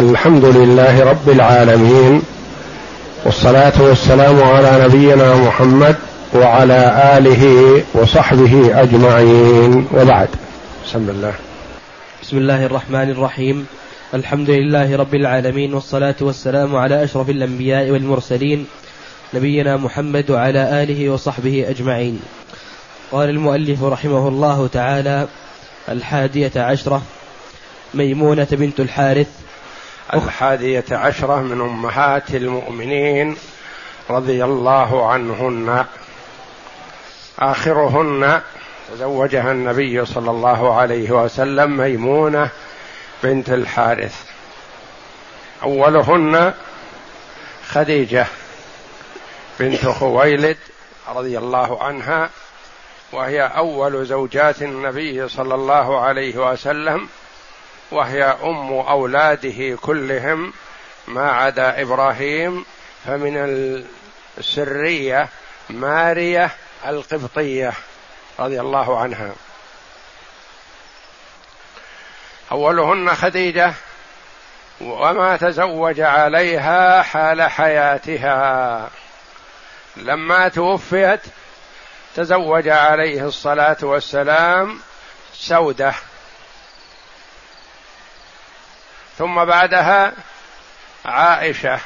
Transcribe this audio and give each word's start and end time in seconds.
الحمد 0.00 0.44
لله 0.44 1.04
رب 1.04 1.28
العالمين 1.28 2.22
والصلاة 3.24 3.82
والسلام 3.82 4.42
على 4.42 4.84
نبينا 4.84 5.36
محمد 5.36 5.96
وعلى 6.34 6.80
آله 7.18 7.44
وصحبه 7.94 8.82
أجمعين 8.82 9.86
وبعد. 9.92 10.28
بسم 10.86 11.08
الله. 11.10 11.34
بسم 12.22 12.36
الله 12.36 12.66
الرحمن 12.66 13.10
الرحيم. 13.10 13.66
الحمد 14.14 14.50
لله 14.50 14.96
رب 14.96 15.14
العالمين 15.14 15.74
والصلاة 15.74 16.16
والسلام 16.20 16.76
على 16.76 17.04
أشرف 17.04 17.30
الأنبياء 17.30 17.90
والمرسلين 17.90 18.66
نبينا 19.34 19.76
محمد 19.76 20.30
وعلى 20.30 20.82
آله 20.82 21.10
وصحبه 21.10 21.66
أجمعين. 21.68 22.20
قال 23.12 23.28
المؤلف 23.28 23.82
رحمه 23.82 24.28
الله 24.28 24.66
تعالى 24.72 25.28
الحادية 25.88 26.52
عشرة 26.56 27.02
ميمونة 27.94 28.48
بنت 28.52 28.80
الحارث 28.80 29.26
الحادية 30.14 30.84
عشرة 30.90 31.40
من 31.40 31.60
أمهات 31.60 32.30
المؤمنين 32.34 33.36
رضي 34.10 34.44
الله 34.44 35.10
عنهن. 35.10 35.84
آخرهن 37.38 38.40
تزوجها 38.92 39.52
النبي 39.52 40.04
صلى 40.04 40.30
الله 40.30 40.74
عليه 40.74 41.10
وسلم 41.10 41.76
ميمونة 41.76 42.48
بنت 43.22 43.50
الحارث. 43.50 44.24
أولهن 45.62 46.54
خديجة 47.68 48.26
بنت 49.60 49.86
خويلد 49.86 50.56
رضي 51.08 51.38
الله 51.38 51.82
عنها 51.82 52.30
وهي 53.12 53.42
أول 53.42 54.06
زوجات 54.06 54.62
النبي 54.62 55.28
صلى 55.28 55.54
الله 55.54 56.00
عليه 56.00 56.50
وسلم 56.52 57.08
وهي 57.90 58.24
أم 58.24 58.72
أولاده 58.72 59.76
كلهم 59.82 60.52
ما 61.08 61.30
عدا 61.30 61.82
إبراهيم 61.82 62.64
فمن 63.06 63.36
السرية 64.38 65.28
مارية 65.70 66.50
القبطية 66.86 67.72
رضي 68.38 68.60
الله 68.60 68.98
عنها. 68.98 69.32
أولهن 72.52 73.14
خديجة 73.14 73.72
وما 74.80 75.36
تزوج 75.36 76.00
عليها 76.00 77.02
حال 77.02 77.42
حياتها. 77.42 78.90
لما 79.96 80.48
توفيت 80.48 81.20
تزوج 82.16 82.68
عليه 82.68 83.26
الصلاة 83.26 83.76
والسلام 83.82 84.80
سودة. 85.34 85.94
ثم 89.18 89.44
بعدها 89.44 90.12
عائشة. 91.04 91.80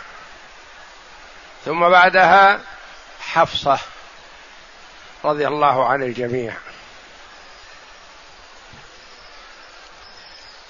ثم 1.64 1.89
بعدها 1.89 2.61
حفصة 3.20 3.78
رضي 5.25 5.48
الله 5.48 5.89
عن 5.89 6.03
الجميع. 6.03 6.55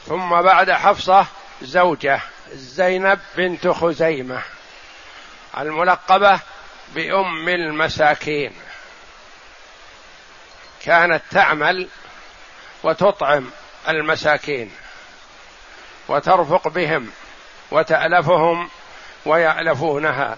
ثم 0.06 0.42
بعد 0.42 0.70
حفصة 0.70 1.26
زوجة 1.62 2.20
زينب 2.52 3.20
بنت 3.36 3.68
خزيمة 3.68 4.42
الملقبة 5.58 6.40
بأم 6.94 7.48
المساكين. 7.48 8.54
كانت 10.84 11.22
تعمل 11.30 11.88
وتطعم 12.82 13.50
المساكين. 13.88 14.72
وترفق 16.08 16.68
بهم 16.68 17.10
وتألفهم 17.70 18.70
ويألفونها. 19.26 20.36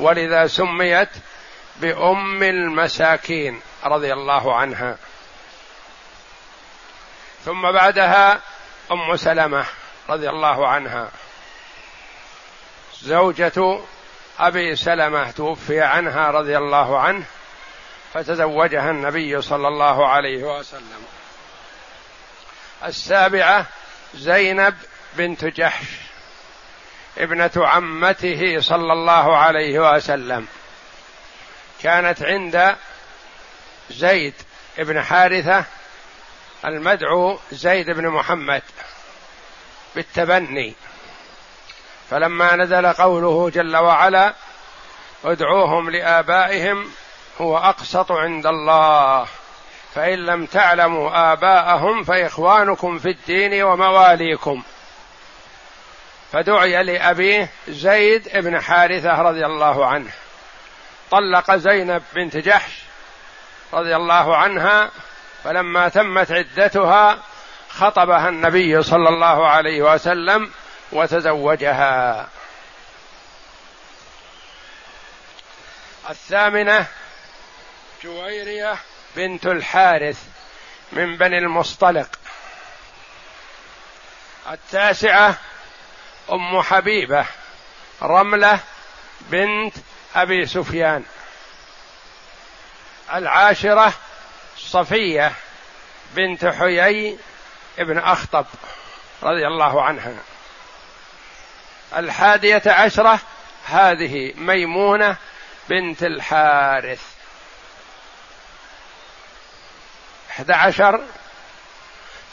ولذا 0.00 0.46
سميت 0.46 1.08
بأم 1.76 2.42
المساكين 2.42 3.60
رضي 3.84 4.12
الله 4.12 4.56
عنها. 4.56 4.96
ثم 7.44 7.72
بعدها 7.72 8.40
أم 8.92 9.16
سلمة 9.16 9.64
رضي 10.08 10.28
الله 10.28 10.68
عنها. 10.68 11.08
زوجة 13.02 13.80
أبي 14.38 14.76
سلمة 14.76 15.30
توفي 15.30 15.80
عنها 15.80 16.30
رضي 16.30 16.58
الله 16.58 17.00
عنه 17.00 17.24
فتزوجها 18.14 18.90
النبي 18.90 19.42
صلى 19.42 19.68
الله 19.68 20.08
عليه 20.08 20.42
وسلم. 20.58 21.06
السابعة 22.84 23.66
زينب 24.14 24.74
بنت 25.16 25.44
جحش 25.44 25.86
ابنة 27.18 27.50
عمته 27.56 28.60
صلى 28.60 28.92
الله 28.92 29.36
عليه 29.36 29.94
وسلم. 29.94 30.46
كانت 31.82 32.22
عند 32.22 32.76
زيد 33.90 34.34
بن 34.78 35.02
حارثة 35.02 35.64
المدعو 36.64 37.38
زيد 37.52 37.90
بن 37.90 38.08
محمد 38.08 38.62
بالتبني. 39.94 40.74
فلما 42.10 42.56
نزل 42.56 42.86
قوله 42.86 43.50
جل 43.50 43.76
وعلا 43.76 44.34
ادعوهم 45.24 45.90
لآبائهم 45.90 46.90
هو 47.40 47.58
أقسط 47.58 48.12
عند 48.12 48.46
الله. 48.46 49.26
فإن 49.94 50.18
لم 50.18 50.46
تعلموا 50.46 51.32
آباءهم 51.32 52.04
فإخوانكم 52.04 52.98
في 52.98 53.08
الدين 53.08 53.62
ومواليكم. 53.62 54.62
فدعي 56.32 56.82
لابيه 56.82 57.48
زيد 57.68 58.28
بن 58.38 58.60
حارثة 58.62 59.22
رضي 59.22 59.46
الله 59.46 59.86
عنه. 59.86 60.10
طلق 61.10 61.56
زينب 61.56 62.02
بنت 62.12 62.36
جحش 62.36 62.72
رضي 63.72 63.96
الله 63.96 64.36
عنها 64.36 64.90
فلما 65.44 65.88
تمت 65.88 66.32
عدتها 66.32 67.22
خطبها 67.68 68.28
النبي 68.28 68.82
صلى 68.82 69.08
الله 69.08 69.48
عليه 69.48 69.82
وسلم 69.82 70.50
وتزوجها. 70.92 72.28
الثامنة 76.10 76.86
جويرية 78.04 78.76
بنت 79.16 79.46
الحارث 79.46 80.18
من 80.92 81.16
بني 81.16 81.38
المصطلق. 81.38 82.08
التاسعة 84.50 85.36
أم 86.32 86.62
حبيبة 86.62 87.26
رملة 88.02 88.58
بنت 89.20 89.74
أبي 90.16 90.46
سفيان. 90.46 91.04
العاشرة 93.14 93.92
صفية 94.58 95.32
بنت 96.14 96.46
حيي 96.46 97.18
ابن 97.78 97.98
أخطب 97.98 98.46
رضي 99.22 99.46
الله 99.46 99.82
عنها. 99.82 100.14
الحادية 101.96 102.62
عشرة 102.66 103.18
هذه 103.66 104.32
ميمونة 104.36 105.16
بنت 105.68 106.02
الحارث. 106.02 107.02
إحدى 110.30 110.52
عشر 110.52 111.04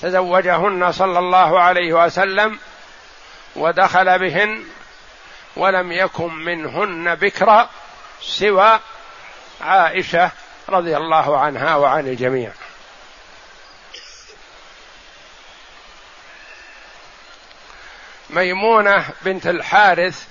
تزوجهن 0.02 0.92
صلى 0.92 1.20
الله 1.20 1.60
عليه 1.60 1.94
وسلم 1.94 2.60
ودخل 3.60 4.20
بهن 4.20 4.64
ولم 5.56 5.92
يكن 5.92 6.34
منهن 6.34 7.16
بكرا 7.16 7.70
سوى 8.22 8.80
عائشة 9.62 10.32
رضي 10.70 10.98
الله 10.98 11.40
عنها 11.40 11.76
وعن 11.76 12.08
الجميع. 12.08 12.52
ميمونة 18.30 19.06
بنت 19.22 19.48
الحارث 19.48 20.28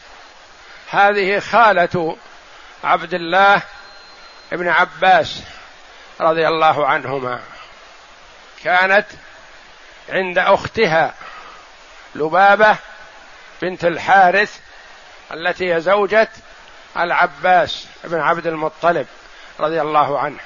هذه 0.90 1.38
خالة 1.38 2.16
عبد 2.84 3.14
الله 3.14 3.62
بن 4.52 4.68
عباس 4.68 5.42
رضي 6.20 6.48
الله 6.48 6.86
عنهما. 6.86 7.40
كانت 8.64 9.06
عند 10.08 10.38
أختها 10.38 11.14
لبابة 12.14 12.76
بنت 13.62 13.84
الحارث 13.84 14.58
التي 15.32 15.74
هي 15.74 15.80
زوجة 15.80 16.28
العباس 16.96 17.86
بن 18.04 18.20
عبد 18.20 18.46
المطلب 18.46 19.06
رضي 19.60 19.80
الله 19.80 20.18
عنه. 20.18 20.40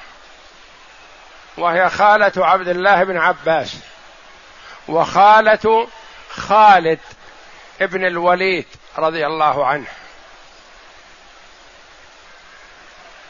وهي 1.57 1.89
خالة 1.89 2.31
عبد 2.37 2.67
الله 2.67 3.03
بن 3.03 3.17
عباس 3.17 3.75
وخالة 4.87 5.87
خالد 6.29 6.99
ابن 7.81 8.05
الوليد 8.05 8.65
رضي 8.97 9.25
الله 9.25 9.65
عنه. 9.65 9.87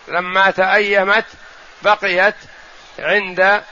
لما 0.08 0.52
تأيمت 0.52 1.26
بقيت 1.82 2.36
عند 3.00 3.64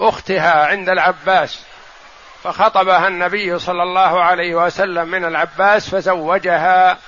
أختها 0.00 0.66
عند 0.66 0.88
العباس. 0.88 1.60
فخطبها 2.46 3.08
النبي 3.08 3.58
صلى 3.58 3.82
الله 3.82 4.24
عليه 4.24 4.54
وسلم 4.54 5.08
من 5.08 5.24
العباس 5.24 5.90
فزوجها 5.90 6.98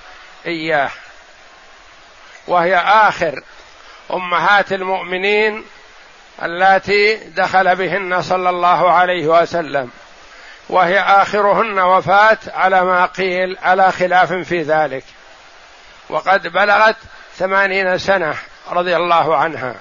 إياه. 0.46 0.90
وهي 2.46 2.76
آخر 2.76 3.42
أمهات 4.12 4.72
المؤمنين 4.72 5.64
اللاتي 6.42 7.16
دخل 7.16 7.76
بهن 7.76 8.22
صلى 8.22 8.50
الله 8.50 8.92
عليه 8.92 9.26
وسلم. 9.26 9.90
وهي 10.68 11.00
آخرهن 11.00 11.78
وفاة 11.78 12.38
على 12.54 12.84
ما 12.84 13.06
قيل 13.06 13.58
على 13.62 13.92
خلاف 13.92 14.32
في 14.32 14.62
ذلك. 14.62 15.04
وقد 16.08 16.46
بلغت 16.46 16.96
ثمانين 17.36 17.98
سنة 17.98 18.34
رضي 18.70 18.96
الله 18.96 19.36
عنها. 19.36 19.74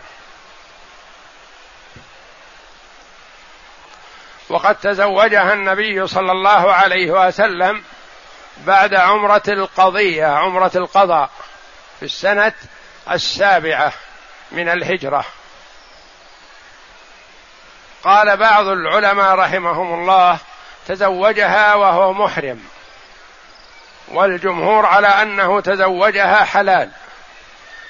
وقد 4.50 4.76
تزوجها 4.76 5.54
النبي 5.54 6.08
صلى 6.08 6.32
الله 6.32 6.74
عليه 6.74 7.12
وسلم 7.12 7.84
بعد 8.58 8.94
عمرة 8.94 9.44
القضية 9.48 10.26
عمرة 10.26 10.72
القضاء 10.76 11.30
في 12.00 12.06
السنة 12.06 12.54
السابعة 13.12 13.94
من 14.52 14.70
الهجرة. 14.70 15.26
قال 18.04 18.38
بعض 18.38 18.68
العلماء 18.68 19.36
رحمهم 19.36 19.94
الله 19.94 20.38
تزوجها 20.88 21.76
وهو 21.76 22.14
محرم. 22.14 22.64
والجمهور 24.08 24.86
على 24.86 25.08
أنه 25.08 25.62
تزوجها 25.62 26.44
حلال. 26.44 26.92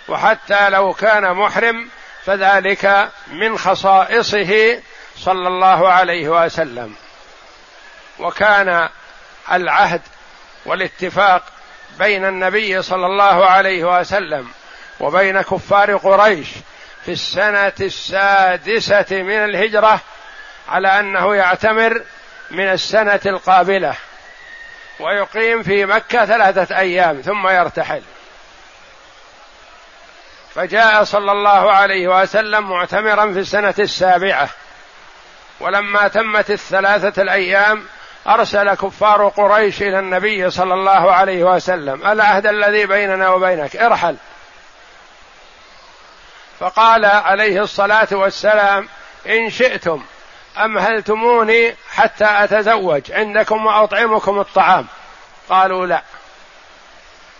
وحتى 0.07 0.69
لو 0.69 0.93
كان 0.93 1.33
محرم 1.33 1.89
فذلك 2.25 3.09
من 3.27 3.57
خصائصه 3.57 4.81
صلى 5.17 5.47
الله 5.47 5.89
عليه 5.89 6.29
وسلم. 6.29 6.95
وكان 8.19 8.89
العهد 9.51 10.01
والاتفاق 10.65 11.43
بين 11.99 12.25
النبي 12.25 12.81
صلى 12.81 13.05
الله 13.05 13.45
عليه 13.45 13.99
وسلم 13.99 14.47
وبين 14.99 15.41
كفار 15.41 15.97
قريش 15.97 16.47
في 17.05 17.11
السنة 17.11 17.73
السادسة 17.79 19.05
من 19.11 19.37
الهجرة 19.37 19.99
على 20.69 20.99
أنه 20.99 21.35
يعتمر 21.35 22.01
من 22.51 22.71
السنة 22.71 23.19
القابلة 23.25 23.95
ويقيم 24.99 25.63
في 25.63 25.85
مكة 25.85 26.25
ثلاثة 26.25 26.77
أيام 26.77 27.21
ثم 27.21 27.47
يرتحل. 27.47 28.01
فجاء 30.55 31.03
صلى 31.03 31.31
الله 31.31 31.71
عليه 31.71 32.07
وسلم 32.07 32.69
معتمرا 32.69 33.33
في 33.33 33.39
السنة 33.39 33.75
السابعة 33.79 34.49
ولما 35.59 36.07
تمت 36.07 36.51
الثلاثة 36.51 37.21
الأيام 37.21 37.85
أرسل 38.27 38.73
كفار 38.73 39.27
قريش 39.27 39.81
إلى 39.81 39.99
النبي 39.99 40.49
صلى 40.49 40.73
الله 40.73 41.11
عليه 41.11 41.43
وسلم 41.43 42.07
العهد 42.07 42.47
الذي 42.47 42.85
بيننا 42.85 43.29
وبينك؟ 43.29 43.75
ارحل. 43.75 44.17
فقال 46.59 47.05
عليه 47.05 47.61
الصلاة 47.61 48.07
والسلام 48.11 48.87
إن 49.27 49.49
شئتم 49.49 50.03
امهلتموني 50.57 51.75
حتى 51.91 52.27
أتزوج 52.29 53.11
عندكم 53.11 53.65
وأطعمكم 53.65 54.39
الطعام. 54.39 54.87
قالوا 55.49 55.85
لا. 55.85 56.01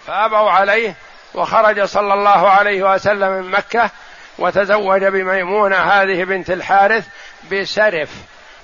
فأبوا 0.08 0.52
عليه 0.52 0.96
وخرج 1.34 1.84
صلى 1.84 2.14
الله 2.14 2.50
عليه 2.50 2.94
وسلم 2.94 3.32
من 3.32 3.52
مكة 3.52 3.90
وتزوج 4.38 5.04
بميمونة 5.04 5.76
هذه 5.76 6.24
بنت 6.24 6.50
الحارث 6.50 7.08
بسرف 7.52 8.10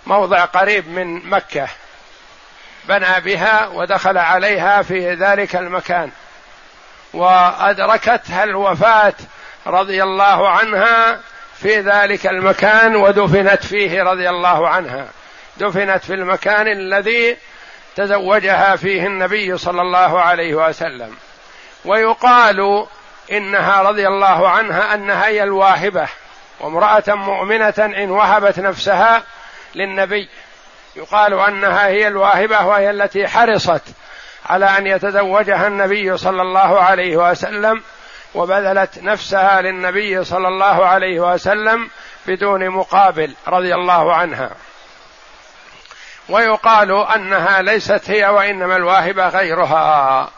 موضع 0.05 0.45
قريب 0.45 0.87
من 0.87 1.29
مكة. 1.29 1.67
بنى 2.85 3.21
بها 3.25 3.67
ودخل 3.67 4.17
عليها 4.17 4.81
في 4.81 5.13
ذلك 5.13 5.55
المكان. 5.55 6.11
وأدركتها 7.13 8.43
الوفاة 8.43 9.13
رضي 9.67 10.03
الله 10.03 10.49
عنها 10.49 11.19
في 11.59 11.79
ذلك 11.79 12.27
المكان 12.27 12.95
ودفنت 12.95 13.65
فيه 13.65 14.03
رضي 14.03 14.29
الله 14.29 14.69
عنها. 14.69 15.07
دفنت 15.57 16.03
في 16.03 16.13
المكان 16.13 16.67
الذي 16.67 17.37
تزوجها 17.95 18.75
فيه 18.75 19.07
النبي 19.07 19.57
صلى 19.57 19.81
الله 19.81 20.21
عليه 20.21 20.55
وسلم. 20.55 21.15
ويقال 21.85 22.85
إنها 23.31 23.81
رضي 23.81 24.07
الله 24.07 24.49
عنها 24.49 24.93
أنها 24.93 25.27
هي 25.27 25.43
الواهبة. 25.43 26.07
وامرأة 26.63 27.03
مؤمنة 27.07 27.73
إن 27.77 28.11
وهبت 28.11 28.59
نفسها 28.59 29.23
للنبي 29.75 30.29
يقال 30.95 31.33
أنها 31.39 31.87
هي 31.87 32.07
الواهبة 32.07 32.65
وهي 32.65 32.89
التي 32.89 33.27
حرصت 33.27 33.81
على 34.45 34.65
أن 34.65 34.87
يتزوجها 34.87 35.67
النبي 35.67 36.17
صلى 36.17 36.41
الله 36.41 36.79
عليه 36.79 37.17
وسلم 37.17 37.83
وبذلت 38.35 38.99
نفسها 39.03 39.61
للنبي 39.61 40.23
صلى 40.23 40.47
الله 40.47 40.85
عليه 40.85 41.19
وسلم 41.19 41.89
بدون 42.27 42.69
مقابل 42.69 43.33
رضي 43.47 43.75
الله 43.75 44.15
عنها. 44.15 44.49
ويقال 46.29 46.91
أنها 47.15 47.61
ليست 47.61 48.09
هي 48.09 48.27
وإنما 48.27 48.75
الواهبة 48.75 49.27
غيرها. 49.27 50.29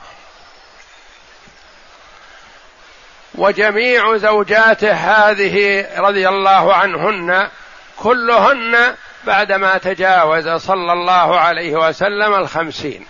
وجميع 3.37 4.17
زوجاته 4.17 4.91
هذه 4.91 5.87
رضي 5.97 6.29
الله 6.29 6.73
عنهن 6.73 7.49
كلهن 7.97 8.95
بعدما 9.23 9.77
تجاوز 9.77 10.49
صلى 10.49 10.93
الله 10.93 11.39
عليه 11.39 11.75
وسلم 11.87 12.33
الخمسين. 12.33 13.05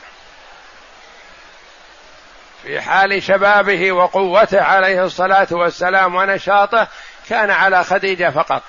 في 2.63 2.81
حال 2.81 3.23
شبابه 3.23 3.91
وقوته 3.91 4.61
عليه 4.61 5.03
الصلاة 5.03 5.47
والسلام 5.51 6.15
ونشاطه 6.15 6.87
كان 7.29 7.51
على 7.51 7.83
خديجة 7.83 8.29
فقط. 8.29 8.63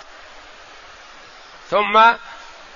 ثم 1.70 2.00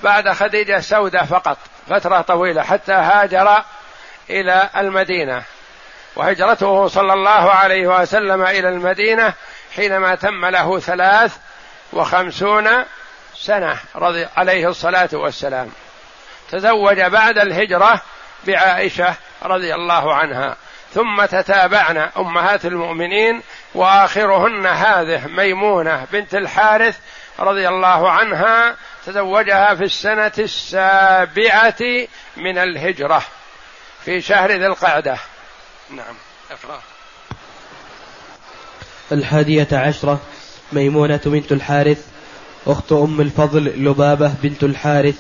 بعد 0.03 0.29
خديجة 0.33 0.81
سودة 0.81 1.25
فقط 1.25 1.59
فترة 1.89 2.21
طويلة 2.21 2.63
حتى 2.63 2.93
هاجر 2.93 3.63
إلى 4.31 4.69
المدينة. 4.77 5.43
وهجرته 6.21 6.89
صلى 6.89 7.13
الله 7.13 7.51
عليه 7.51 7.87
وسلم 7.87 8.43
إلى 8.43 8.69
المدينة 8.69 9.35
حينما 9.77 10.15
تم 10.15 10.47
له 10.47 10.81
ثلاث 10.81 11.37
وخمسون 11.93 12.69
سنة 13.35 13.77
رضي 13.97 14.27
عليه 14.37 14.69
الصلاة 14.69 15.09
والسلام. 15.13 15.71
تزوج 16.51 17.01
بعد 17.01 17.39
الهجرة 17.39 18.01
بعائشة 18.47 19.15
رضي 19.43 19.75
الله 19.75 20.15
عنها. 20.15 20.57
ثم 20.95 21.25
تتابعن 21.25 22.09
أمهات 22.17 22.65
المؤمنين 22.65 23.43
وآخرهن 23.75 24.67
هذه 24.67 25.27
ميمونة 25.27 26.07
بنت 26.13 26.35
الحارث 26.35 26.99
رضي 27.39 27.69
الله 27.69 28.11
عنها 28.11 28.77
تزوجها 29.07 29.75
في 29.75 29.85
السنة 29.85 30.33
السابعة 30.39 32.09
من 32.37 32.59
الهجرة 32.59 33.23
في 34.05 34.21
شهر 34.21 34.51
ذي 34.51 34.67
القعدة. 34.67 35.19
نعم 35.91 36.15
أقرأ. 36.51 36.81
الحادية 39.13 39.69
عشرة 39.73 40.21
ميمونة 40.73 41.21
بنت 41.27 41.53
الحارث 41.53 42.07
أخت 42.67 42.93
أم 42.93 43.21
الفضل 43.21 43.65
لبابة 43.85 44.33
بنت 44.43 44.63
الحارث 44.63 45.19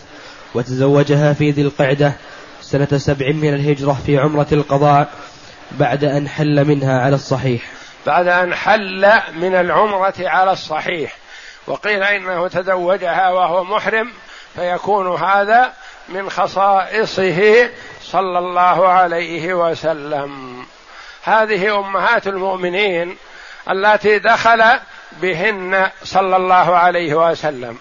وتزوجها 0.55 1.33
في 1.33 1.50
ذي 1.50 1.62
القعدة 1.62 2.12
سنة 2.61 2.99
سبع 2.99 3.33
من 3.33 3.55
الهجرة 3.55 4.03
في 4.07 4.19
عمرة 4.19 4.47
القضاء 4.53 5.12
بعد 5.71 6.05
أن 6.05 6.29
حل 6.29 6.65
منها 6.65 7.00
على 7.00 7.15
الصحيح. 7.15 7.62
بعد 8.07 8.29
أن 8.29 8.55
حل 8.55 9.12
من 9.35 9.55
العمرة 9.55 10.15
على 10.19 10.53
الصحيح. 10.53 11.17
وقيل 11.67 12.03
إنه 12.03 12.49
تزوجها 12.49 13.31
وهو 13.31 13.65
محرم 13.65 14.12
فيكون 14.55 15.15
هذا 15.15 15.73
من 16.09 16.31
خصائصه 16.31 17.71
صلى 18.12 18.38
الله 18.38 18.88
عليه 18.88 19.55
وسلم. 19.55 20.67
هذه 21.23 21.79
أمهات 21.79 22.26
المؤمنين 22.26 23.17
اللاتي 23.71 24.19
دخل 24.19 24.64
بهن 25.12 25.90
صلى 26.05 26.37
الله 26.37 26.76
عليه 26.76 27.14
وسلم. 27.14 27.79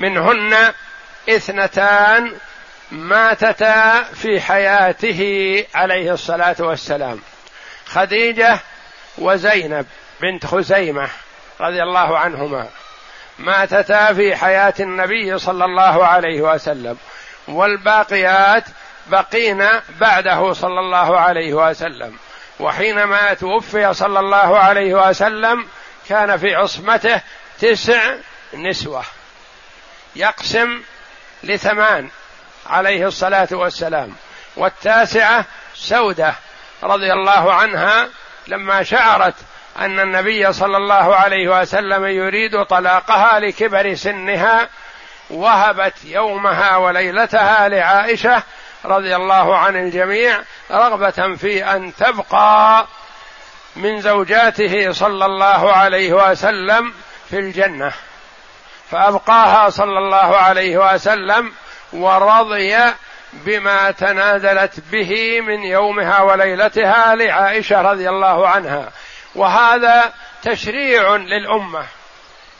منهن 0.00 0.72
اثنتان 1.28 2.36
ماتتا 2.90 4.02
في 4.02 4.40
حياته 4.40 5.64
عليه 5.74 6.12
الصلاة 6.12 6.56
والسلام. 6.58 7.20
خديجة 7.86 8.58
وزينب 9.18 9.86
بنت 10.20 10.46
خزيمة 10.46 11.08
رضي 11.60 11.82
الله 11.82 12.18
عنهما 12.18 12.68
ماتتا 13.38 14.12
في 14.12 14.36
حياة 14.36 14.74
النبي 14.80 15.38
صلى 15.38 15.64
الله 15.64 16.06
عليه 16.06 16.40
وسلم. 16.40 16.98
والباقيات 17.50 18.64
بقين 19.06 19.66
بعده 20.00 20.52
صلى 20.52 20.80
الله 20.80 21.20
عليه 21.20 21.54
وسلم. 21.54 22.16
وحينما 22.60 23.34
توفي 23.34 23.94
صلى 23.94 24.20
الله 24.20 24.58
عليه 24.58 25.08
وسلم 25.08 25.66
كان 26.08 26.36
في 26.36 26.54
عصمته 26.54 27.20
تسع 27.60 28.14
نسوة 28.54 29.04
يقسم 30.16 30.82
لثمان 31.42 32.08
عليه 32.66 33.06
الصلاة 33.06 33.48
والسلام. 33.52 34.14
والتاسعة 34.56 35.44
سودة 35.74 36.34
رضي 36.82 37.12
الله 37.12 37.54
عنها 37.54 38.08
لما 38.48 38.82
شعرت 38.82 39.34
أن 39.78 40.00
النبي 40.00 40.52
صلى 40.52 40.76
الله 40.76 41.16
عليه 41.16 41.60
وسلم 41.60 42.04
يريد 42.06 42.64
طلاقها 42.64 43.40
لكبر 43.40 43.94
سنها 43.94 44.68
وهبت 45.30 46.04
يومها 46.04 46.76
وليلتها 46.76 47.68
لعائشة 47.68 48.42
رضي 48.84 49.16
الله 49.16 49.56
عن 49.56 49.76
الجميع 49.76 50.38
رغبة 50.70 51.36
في 51.36 51.64
أن 51.64 51.92
تبقى 51.94 52.86
من 53.76 54.00
زوجاته 54.00 54.92
صلى 54.92 55.26
الله 55.26 55.72
عليه 55.72 56.12
وسلم 56.12 56.92
في 57.30 57.38
الجنة. 57.38 57.92
فأبقاها 58.90 59.70
صلى 59.70 59.98
الله 59.98 60.36
عليه 60.36 60.94
وسلم 60.94 61.52
ورضي 61.92 62.76
بما 63.32 63.90
تنازلت 63.90 64.80
به 64.92 65.40
من 65.40 65.62
يومها 65.62 66.20
وليلتها 66.22 67.14
لعائشة 67.14 67.82
رضي 67.82 68.08
الله 68.08 68.48
عنها. 68.48 68.90
وهذا 69.34 70.12
تشريع 70.42 71.16
للأمة. 71.16 71.84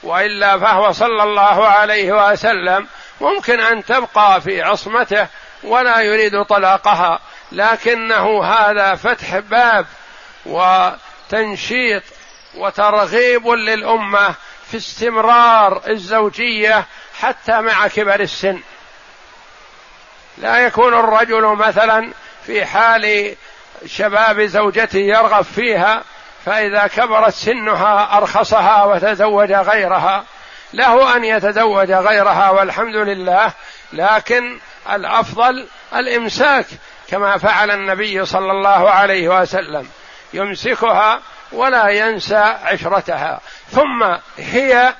وإلا 0.03 0.59
فهو 0.59 0.91
صلى 0.91 1.23
الله 1.23 1.67
عليه 1.67 2.31
وسلم 2.31 2.87
ممكن 3.21 3.59
أن 3.59 3.85
تبقى 3.85 4.41
في 4.41 4.61
عصمته 4.61 5.27
ولا 5.63 6.01
يريد 6.01 6.43
طلاقها 6.43 7.19
لكنه 7.51 8.43
هذا 8.43 8.95
فتح 8.95 9.37
باب 9.37 9.85
وتنشيط 10.45 12.03
وترغيب 12.55 13.47
للأمة 13.47 14.35
في 14.71 14.77
استمرار 14.77 15.81
الزوجية 15.87 16.85
حتى 17.19 17.61
مع 17.61 17.87
كبر 17.87 18.19
السن. 18.19 18.59
لا 20.37 20.57
يكون 20.57 20.93
الرجل 20.93 21.41
مثلا 21.41 22.11
في 22.45 22.65
حال 22.65 23.35
شباب 23.85 24.41
زوجته 24.41 24.99
يرغب 24.99 25.41
فيها 25.41 26.03
فإذا 26.45 26.87
كبرت 26.87 27.33
سنها 27.33 28.17
أرخصها 28.17 28.83
وتزوج 28.83 29.51
غيرها 29.51 30.25
له 30.73 31.15
أن 31.15 31.23
يتزوج 31.23 31.91
غيرها 31.91 32.49
والحمد 32.49 32.95
لله 32.95 33.53
لكن 33.93 34.59
الأفضل 34.91 35.67
الإمساك 35.95 36.65
كما 37.09 37.37
فعل 37.37 37.71
النبي 37.71 38.25
صلى 38.25 38.51
الله 38.51 38.89
عليه 38.89 39.41
وسلم 39.41 39.87
يمسكها 40.33 41.21
ولا 41.51 41.87
ينسى 41.89 42.55
عشرتها. 42.63 43.39
ثم 43.71 44.15
هي 44.37 44.93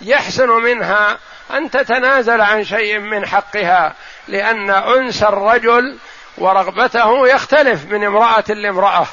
يحسن 0.00 0.48
منها 0.48 1.18
أن 1.54 1.70
تتنازل 1.70 2.40
عن 2.40 2.64
شيء 2.64 2.98
من 2.98 3.26
حقها 3.26 3.94
لأن 4.28 4.70
أنس 4.70 5.22
الرجل 5.22 5.98
ورغبته 6.38 7.28
يختلف 7.28 7.84
من 7.86 8.04
امرأة 8.04 8.44
لامرأة. 8.48 9.06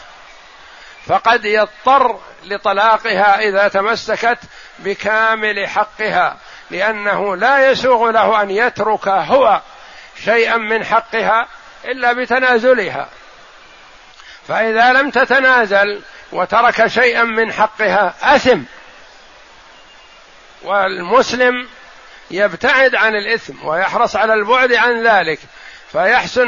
فقد 1.10 1.46
يضطر 1.46 2.20
لطلاقها 2.46 3.40
إذا 3.40 3.68
تمسكت 3.68 4.38
بكامل 4.80 5.68
حقها 5.68 6.38
لأنه 6.72 7.36
لا 7.36 7.72
يسوغ 7.72 8.12
له 8.12 8.42
أن 8.42 8.52
يترك 8.52 9.08
هو 9.08 9.62
شيئا 10.26 10.58
من 10.58 10.86
حقها 10.86 11.48
إلا 11.86 12.14
بتنازلها. 12.14 13.10
فإذا 14.48 14.94
لم 14.94 15.10
تتنازل 15.10 16.02
وترك 16.32 16.88
شيئا 16.88 17.24
من 17.24 17.54
حقها 17.54 18.14
أثم 18.22 18.60
والمسلم 20.64 21.68
يبتعد 22.32 22.96
عن 22.96 23.16
الإثم 23.16 23.66
ويحرص 23.68 24.16
على 24.16 24.34
البعد 24.34 24.74
عن 24.74 25.08
ذلك 25.08 25.40
فيحسن 25.92 26.48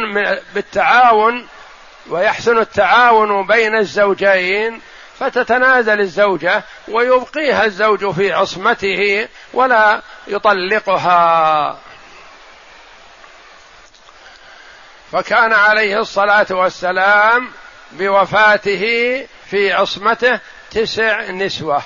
بالتعاون 0.53 1.47
ويحسن 2.09 2.57
التعاون 2.57 3.47
بين 3.47 3.75
الزوجين 3.75 4.81
فتتنازل 5.19 5.99
الزوجة 5.99 6.63
ويبقيها 6.87 7.65
الزوج 7.65 8.11
في 8.11 8.33
عصمته 8.33 9.27
ولا 9.53 10.01
يطلقها. 10.27 11.77
فكان 15.11 15.53
عليه 15.53 15.99
الصلاة 15.99 16.47
والسلام 16.49 17.47
بوفاته 17.91 18.83
في 19.49 19.73
عصمته 19.73 20.39
تسع 20.71 21.31
نسوة. 21.31 21.81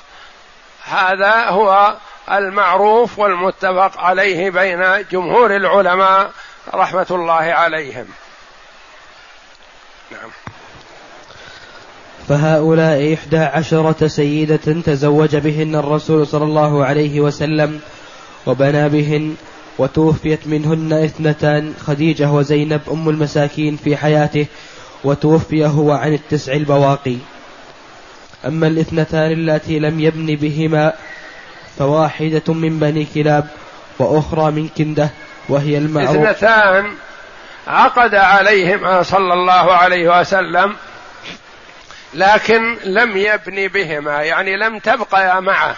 هذا 0.84 1.44
هو 1.44 1.96
المعروف 2.30 3.18
والمتفق 3.18 3.98
عليه 3.98 4.50
بين 4.50 5.06
جمهور 5.10 5.56
العلماء 5.56 6.30
رحمة 6.74 7.06
الله 7.10 7.34
عليهم. 7.34 8.08
نعم. 10.12 10.30
فهؤلاء 12.28 13.14
إحدى 13.14 13.38
عشرة 13.38 14.06
سيدة 14.06 14.80
تزوج 14.86 15.36
بهن 15.36 15.74
الرسول 15.74 16.26
صلى 16.26 16.44
الله 16.44 16.84
عليه 16.84 17.20
وسلم 17.20 17.80
وبنى 18.46 18.88
بهن 18.88 19.34
وتوفيت 19.78 20.46
منهن 20.46 20.92
اثنتان 20.92 21.74
خديجة 21.80 22.30
وزينب 22.30 22.80
أم 22.90 23.08
المساكين 23.08 23.76
في 23.76 23.96
حياته 23.96 24.46
وتوفي 25.04 25.66
هو 25.66 25.92
عن 25.92 26.12
التسع 26.14 26.52
البواقي. 26.52 27.16
أما 28.46 28.66
الاثنتان 28.66 29.32
اللاتي 29.32 29.78
لم 29.78 30.00
يبن 30.00 30.26
بهما 30.26 30.92
فواحدة 31.78 32.54
من 32.54 32.78
بني 32.78 33.06
كلاب 33.14 33.46
وأخرى 33.98 34.50
من 34.50 34.68
كندة 34.68 35.10
وهي 35.48 35.78
المعروف 35.78 36.26
اثنتان 36.26 36.92
عقد 37.66 38.14
عليهما 38.14 39.02
صلى 39.02 39.34
الله 39.34 39.76
عليه 39.76 40.20
وسلم 40.20 40.76
لكن 42.14 42.78
لم 42.84 43.16
يبني 43.16 43.68
بهما 43.68 44.22
يعني 44.22 44.56
لم 44.56 44.78
تبقيا 44.78 45.40
معه. 45.40 45.76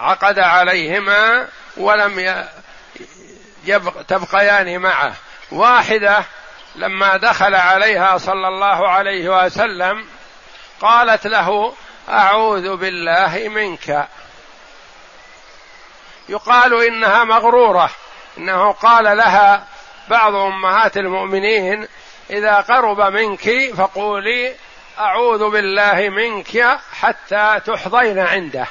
عقد 0.00 0.38
عليهما 0.38 1.48
ولم 1.76 2.44
يبق 3.64 4.02
تبقيان 4.02 4.78
معه. 4.78 5.14
واحدة 5.50 6.24
لما 6.76 7.16
دخل 7.16 7.54
عليها 7.54 8.18
صلى 8.18 8.48
الله 8.48 8.88
عليه 8.88 9.44
وسلم 9.44 10.06
قالت 10.80 11.26
له 11.26 11.74
أعوذ 12.08 12.76
بالله 12.76 13.48
منك. 13.48 14.08
يقال 16.28 16.86
إنها 16.86 17.24
مغرورة. 17.24 17.90
إنه 18.38 18.72
قال 18.72 19.16
لها 19.16 19.66
بعض 20.08 20.34
أمهات 20.34 20.96
المؤمنين 20.96 21.88
إذا 22.30 22.54
قرب 22.54 23.00
منك 23.00 23.74
فقولي 23.76 24.54
أعوذ 24.98 25.50
بالله 25.50 26.08
منك 26.08 26.78
حتى 26.92 27.60
تحظين 27.66 28.18
عنده. 28.18 28.66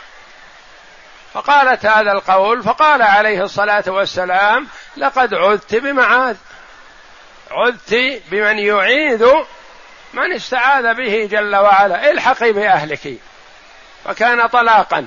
فقالت 1.34 1.86
هذا 1.86 2.12
القول 2.12 2.64
فقال 2.64 3.02
عليه 3.02 3.44
الصلاة 3.44 3.84
والسلام 3.88 4.68
لقد 4.98 5.34
عذت 5.34 5.76
بمعاذ. 5.76 6.36
عذت 7.52 8.22
بمن 8.32 8.60
يعيذ 8.60 9.26
من 10.14 10.34
استعاذ 10.34 10.94
به 10.94 11.28
جل 11.32 11.56
وعلا. 11.56 12.12
الحقي 12.12 12.52
بأهلك. 12.52 13.18
فكان 14.06 14.48
طلاقا. 14.48 15.06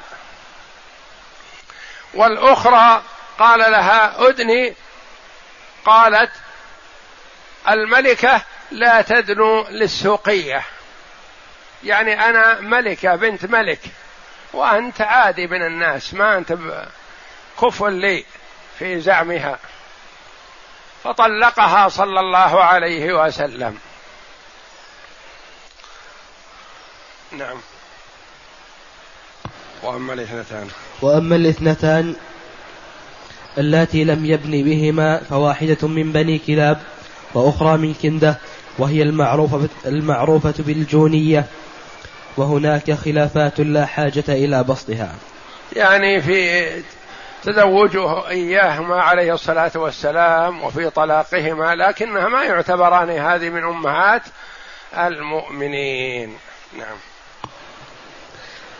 والأخرى 2.14 3.02
قال 3.38 3.58
لها 3.58 4.28
أدني. 4.28 4.74
قالت 5.84 6.30
الملكة 7.68 8.42
لا 8.70 9.02
تدنو 9.02 9.66
للسوقية. 9.70 10.64
يعني 11.84 12.28
أنا 12.28 12.60
ملكة 12.60 13.16
بنت 13.16 13.46
ملك. 13.46 13.80
وأنت 14.52 15.00
عادي 15.00 15.46
من 15.46 15.62
الناس 15.62 16.14
ما 16.14 16.38
أنت 16.38 16.58
كفء 17.62 17.88
لي 17.88 18.24
في 18.78 19.00
زعمها. 19.00 19.58
فطلقها 21.04 21.88
صلى 21.88 22.20
الله 22.20 22.64
عليه 22.64 23.12
وسلم. 23.12 23.78
نعم. 27.32 27.60
وأما 29.82 30.12
الاثنتان. 30.12 30.70
وأما 31.02 31.36
الاثنتان 31.36 32.16
اللاتي 33.58 34.04
لم 34.04 34.24
يبن 34.24 34.50
بهما 34.50 35.20
فواحدة 35.30 35.88
من 35.88 36.12
بني 36.12 36.38
كلاب 36.38 36.78
وأخرى 37.34 37.76
من 37.76 37.94
كندة 37.94 38.38
وهي 38.78 39.02
المعروفة 39.02 39.68
المعروفة 39.86 40.54
بالجونية. 40.58 41.44
وهناك 42.36 42.92
خلافات 42.92 43.60
لا 43.60 43.86
حاجة 43.86 44.24
إلى 44.28 44.64
بسطها. 44.64 45.14
يعني 45.76 46.22
في 46.22 46.68
تزوجه 47.44 48.28
إياهما 48.28 49.02
عليه 49.02 49.34
الصلاة 49.34 49.72
والسلام 49.74 50.64
وفي 50.64 50.90
طلاقهما 50.90 51.74
لكنها 51.74 52.28
ما 52.28 52.44
يعتبران 52.44 53.10
هذه 53.10 53.48
من 53.48 53.64
أمهات 53.64 54.22
المؤمنين. 54.98 56.36
نعم. 56.78 56.96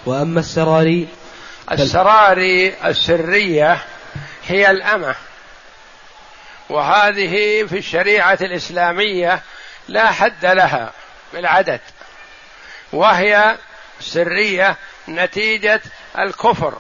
وأما 0.07 0.41
السراري 0.41 1.09
السراري 1.73 2.75
السرية 2.85 3.79
هي 4.49 4.71
الأمة. 4.71 5.15
وهذه 6.69 7.67
في 7.67 7.79
الشريعة 7.79 8.39
الإسلامية 8.41 9.43
لا 9.89 10.11
حد 10.11 10.47
لها 10.47 10.93
بالعدد. 11.33 11.81
وهي 12.93 13.57
سرية 14.01 14.77
نتيجة 15.09 15.81
الكفر 16.19 16.79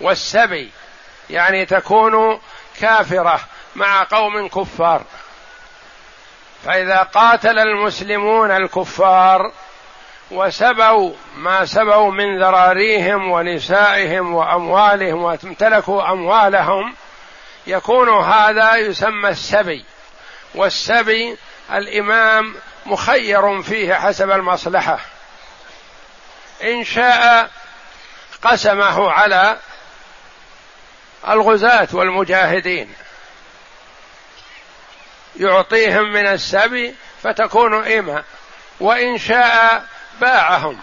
والسبي 0.00 0.70
يعني 1.30 1.66
تكون 1.66 2.40
كافرة 2.80 3.40
مع 3.74 4.02
قوم 4.10 4.48
كفار. 4.48 5.04
فإذا 6.64 6.96
قاتل 7.02 7.58
المسلمون 7.58 8.50
الكفار 8.50 9.52
وسبوا 10.30 11.12
ما 11.36 11.64
سبوا 11.64 12.10
من 12.10 12.42
ذراريهم 12.42 13.30
ونسائهم 13.30 14.34
وأموالهم 14.34 15.22
وامتلكوا 15.22 16.12
أموالهم. 16.12 16.94
يكون 17.66 18.08
هذا 18.08 18.76
يسمى 18.76 19.28
السبي. 19.28 19.84
والسبي 20.54 21.36
الإمام 21.72 22.54
مخير 22.86 23.62
فيه 23.62 23.94
حسب 23.94 24.30
المصلحة. 24.30 24.98
إن 26.64 26.84
شاء 26.84 27.50
قسمه 28.42 29.10
على 29.10 29.56
الغزاة 31.28 31.88
والمجاهدين. 31.92 32.94
يعطيهم 35.36 36.12
من 36.12 36.26
السبي 36.26 36.94
فتكون 37.22 37.92
إمة 37.92 38.24
وإن 38.80 39.18
شاء 39.18 39.84
باعهم 40.20 40.80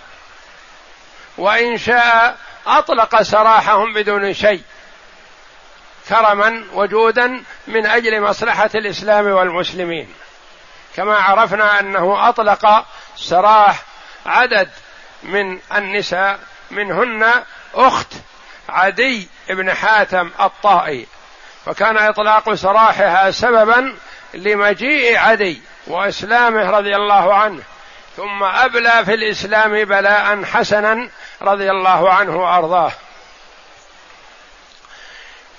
وإن 1.38 1.78
شاء 1.78 2.38
أطلق 2.68 3.22
سراحهم 3.22 3.94
بدون 3.94 4.34
شيء. 4.34 4.62
كرما 6.10 6.64
وجودا 6.74 7.44
من 7.68 7.86
أجل 7.86 8.22
مصلحة 8.22 8.70
الإسلام 8.76 9.28
والمسلمين. 9.28 10.14
كما 10.96 11.16
عرفنا 11.16 11.80
أنه 11.80 12.30
أطلق 12.30 12.86
سراح 13.16 13.84
عدد 14.26 14.70
من 15.24 15.60
النساء 15.76 16.40
منهن 16.72 17.44
أخت 17.74 18.14
عدي 18.70 19.30
بن 19.50 19.74
حاتم 19.74 20.32
الطائي. 20.42 21.08
فكان 21.66 21.98
إطلاق 21.98 22.54
سراحها 22.54 23.32
سببا 23.32 23.96
لمجيء 24.34 25.18
عدي 25.18 25.62
وإسلامه 25.88 26.70
رضي 26.70 26.96
الله 26.96 27.34
عنه. 27.34 27.64
ثم 28.16 28.44
أبلى 28.44 29.06
في 29.06 29.14
الإسلام 29.14 29.86
بلاء 29.86 30.44
حسنا 30.44 31.10
رضي 31.42 31.72
الله 31.72 32.14
عنه 32.14 32.38
وأرضاه. 32.38 32.92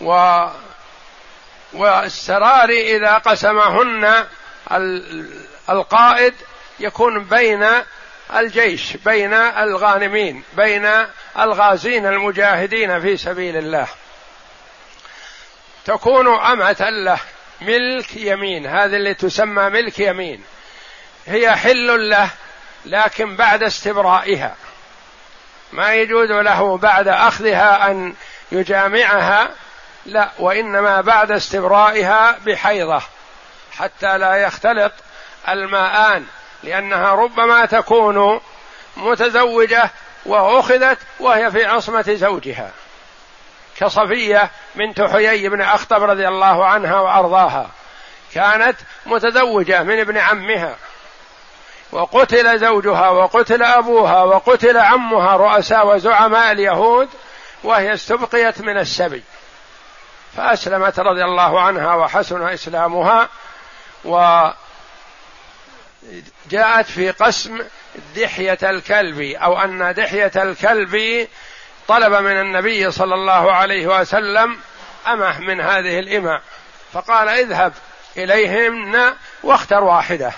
و 0.00 0.44
والسرار 1.72 2.68
إذا 2.68 3.18
قسمهن 3.18 4.26
القائد 5.70 6.34
يكون 6.80 7.24
بين 7.24 7.66
الجيش 8.36 8.96
بين 8.96 9.34
الغانمين 9.34 10.42
بين 10.56 11.06
الغازين 11.38 12.06
المجاهدين 12.06 13.00
في 13.00 13.16
سبيل 13.16 13.56
الله. 13.56 13.86
تكون 15.84 16.28
أمة 16.28 16.86
له 16.90 17.18
ملك 17.60 18.16
يمين 18.16 18.66
هذه 18.66 18.96
اللي 18.96 19.14
تسمى 19.14 19.62
ملك 19.70 19.98
يمين. 19.98 20.44
هي 21.26 21.56
حل 21.56 22.10
له 22.10 22.30
لكن 22.86 23.36
بعد 23.36 23.62
استبرائها. 23.62 24.54
ما 25.72 25.94
يجوز 25.94 26.30
له 26.30 26.78
بعد 26.78 27.08
أخذها 27.08 27.90
أن 27.90 28.14
يجامعها 28.52 29.48
لا 30.06 30.30
وإنما 30.38 31.00
بعد 31.00 31.30
استبرائها 31.30 32.38
بحيضة 32.46 33.02
حتى 33.72 34.18
لا 34.18 34.36
يختلط 34.36 34.92
الماءان 35.48 36.26
لأنها 36.62 37.12
ربما 37.12 37.66
تكون 37.66 38.40
متزوجة 38.96 39.90
وأخذت 40.26 40.98
وهي 41.20 41.50
في 41.50 41.64
عصمة 41.64 42.04
زوجها. 42.08 42.70
كصفية 43.78 44.50
بنت 44.74 45.00
حيي 45.00 45.48
بن 45.48 45.60
أخطب 45.60 46.02
رضي 46.02 46.28
الله 46.28 46.66
عنها 46.66 47.00
وأرضاها 47.00 47.70
كانت 48.34 48.76
متزوجة 49.06 49.82
من 49.82 50.00
ابن 50.00 50.18
عمها. 50.18 50.76
وقتل 51.92 52.58
زوجها 52.58 53.08
وقتل 53.08 53.62
أبوها 53.62 54.22
وقتل 54.22 54.76
عمها 54.76 55.36
رؤساء 55.36 55.86
وزعماء 55.86 56.52
اليهود 56.52 57.08
وهي 57.64 57.94
استبقيت 57.94 58.60
من 58.60 58.78
السبي. 58.78 59.22
فأسلمت 60.36 60.98
رضي 60.98 61.24
الله 61.24 61.60
عنها 61.60 61.94
وحسن 61.94 62.48
إسلامها 62.48 63.28
و 64.04 64.44
جاءت 66.50 66.86
في 66.86 67.10
قسم 67.10 67.58
دحية 68.16 68.58
الكلب 68.62 69.20
أو 69.20 69.60
أن 69.60 69.94
دحية 69.94 70.32
الكلب 70.36 71.26
طلب 71.88 72.12
من 72.12 72.40
النبي 72.40 72.90
صلى 72.90 73.14
الله 73.14 73.52
عليه 73.52 73.86
وسلم 73.86 74.58
أمه 75.06 75.40
من 75.40 75.60
هذه 75.60 75.98
الإمة 75.98 76.40
فقال 76.92 77.28
اذهب 77.28 77.72
إليهن 78.16 79.14
واختر 79.42 79.84
واحدة. 79.84 80.32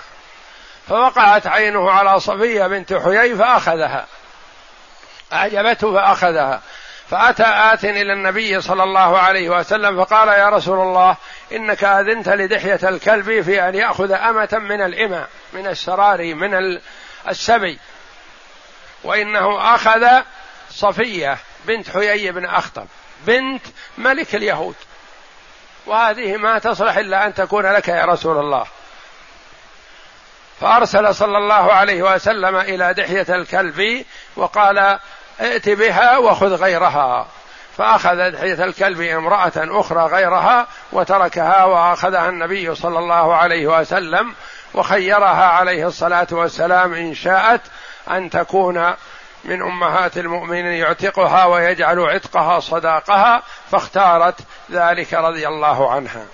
فوقعت 0.89 1.47
عينه 1.47 1.91
على 1.91 2.21
صفية 2.21 2.67
بنت 2.67 2.95
حيي 2.95 3.37
فأخذها. 3.37 4.07
أعجبته 5.33 5.95
فأخذها. 5.95 6.63
فأتى 7.11 7.45
آت 7.47 7.85
إلى 7.85 8.13
النبي 8.13 8.61
صلى 8.61 8.83
الله 8.83 9.19
عليه 9.19 9.49
وسلم 9.49 10.05
فقال 10.05 10.29
يا 10.29 10.49
رسول 10.49 10.81
الله 10.81 11.17
إنك 11.53 11.85
أذنت 11.85 12.29
لدحية 12.29 12.89
الكلب 12.89 13.41
في 13.41 13.69
أن 13.69 13.75
يأخذ 13.75 14.13
أمة 14.13 14.49
من 14.53 14.81
الإمة 14.81 15.27
من 15.53 15.67
السراري 15.67 16.35
من 16.35 16.81
السبي. 17.29 17.79
وإنه 19.05 19.75
أخذ 19.75 20.07
صفية 20.71 21.39
بنت 21.65 21.91
حيي 21.91 22.33
بن 22.33 22.45
أخطب 22.45 22.87
بنت 23.27 23.63
ملك 23.99 24.35
اليهود. 24.35 24.75
وهذه 25.87 26.37
ما 26.37 26.59
تصلح 26.59 26.97
إلا 26.97 27.27
أن 27.27 27.35
تكون 27.35 27.67
لك 27.67 27.89
يا 27.89 28.05
رسول 28.05 28.39
الله. 28.39 28.67
فأرسل 30.61 31.15
صلى 31.15 31.39
الله 31.39 31.73
عليه 31.73 32.15
وسلم 32.15 32.57
إلى 32.57 32.95
دحية 32.95 33.27
الكلب 33.29 34.05
وقال 34.37 34.99
ائت 35.41 35.69
بها 35.69 36.19
وخذ 36.19 36.55
غيرها. 36.55 37.27
فأخذ 37.79 38.31
دحية 38.31 38.65
الكلب 38.65 39.01
امرأة 39.01 39.53
أخرى 39.57 40.07
غيرها 40.07 40.67
وتركها 40.93 41.65
وأخذها 41.65 42.29
النبي 42.29 42.75
صلى 42.75 42.99
الله 42.99 43.35
عليه 43.35 43.67
وسلم 43.67 44.35
وخيرها 44.75 45.47
عليه 45.47 45.87
الصلاة 45.87 46.27
والسلام 46.33 46.95
إن 46.95 47.15
شاءت 47.15 47.61
أن 48.11 48.31
تكون 48.31 48.95
من 49.45 49.63
أمهات 49.63 50.19
المؤمنين 50.19 50.67
يعتقها 50.67 51.45
ويجعل 51.45 52.01
عتقها 52.01 52.61
صداقها 52.61 53.43
فاختارت 53.71 54.41
ذلك 54.71 55.15
رضي 55.15 55.49
الله 55.49 55.91
عنها. 55.93 56.27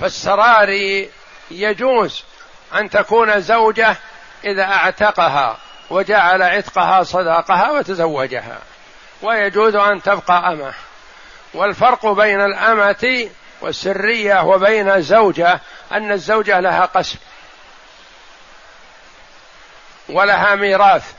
فالسراري 0.00 1.10
يجوز 1.50 2.24
أن 2.74 2.90
تكون 2.90 3.40
زوجة 3.40 3.96
إذا 4.44 4.62
أعتقها 4.62 5.58
وجعل 5.90 6.42
عتقها 6.42 7.02
صداقها 7.02 7.70
وتزوجها 7.70 8.58
ويجوز 9.22 9.74
أن 9.74 10.02
تبقى 10.02 10.52
أمة. 10.52 10.74
والفرق 11.54 12.06
بين 12.06 12.40
الأمة 12.40 13.30
والسرية 13.60 14.42
وبين 14.42 14.88
الزوجة 14.90 15.60
أن 15.92 16.12
الزوجة 16.12 16.60
لها 16.60 16.84
قسم 16.84 17.18
ولها 20.08 20.54
ميراث 20.54 21.12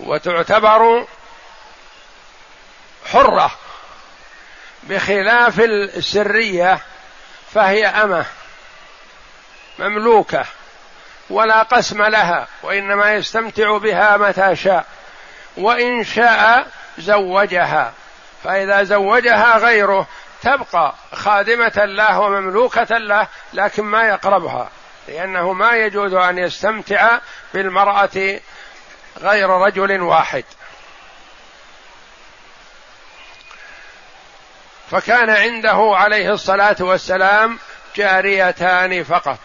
وتعتبر 0.00 1.06
حرة. 3.12 3.50
بخلاف 4.82 5.60
السرية 5.60 6.78
فهي 7.54 7.86
أمة 7.86 8.24
مملوكة 9.78 10.44
ولا 11.30 11.62
قسم 11.62 12.02
لها 12.02 12.46
وإنما 12.62 13.12
يستمتع 13.12 13.76
بها 13.76 14.16
متى 14.16 14.56
شاء. 14.56 14.84
وإن 15.56 16.04
شاء 16.04 16.66
زوجها 16.98 17.92
فإذا 18.44 18.82
زوجها 18.82 19.58
غيره 19.58 20.06
تبقى 20.42 20.94
خادمة 21.12 21.84
له 21.84 22.20
ومملوكة 22.20 22.98
له 22.98 23.26
لكن 23.52 23.82
ما 23.82 24.02
يقربها 24.02 24.70
لأنه 25.08 25.52
ما 25.52 25.76
يجوز 25.76 26.14
أن 26.14 26.38
يستمتع 26.38 27.18
بالمرأة 27.54 28.40
غير 29.20 29.50
رجل 29.50 30.02
واحد. 30.02 30.44
فكان 34.92 35.30
عنده 35.30 35.92
عليه 35.94 36.32
الصلاة 36.32 36.76
والسلام 36.80 37.58
جاريتان 37.96 39.04
فقط. 39.04 39.38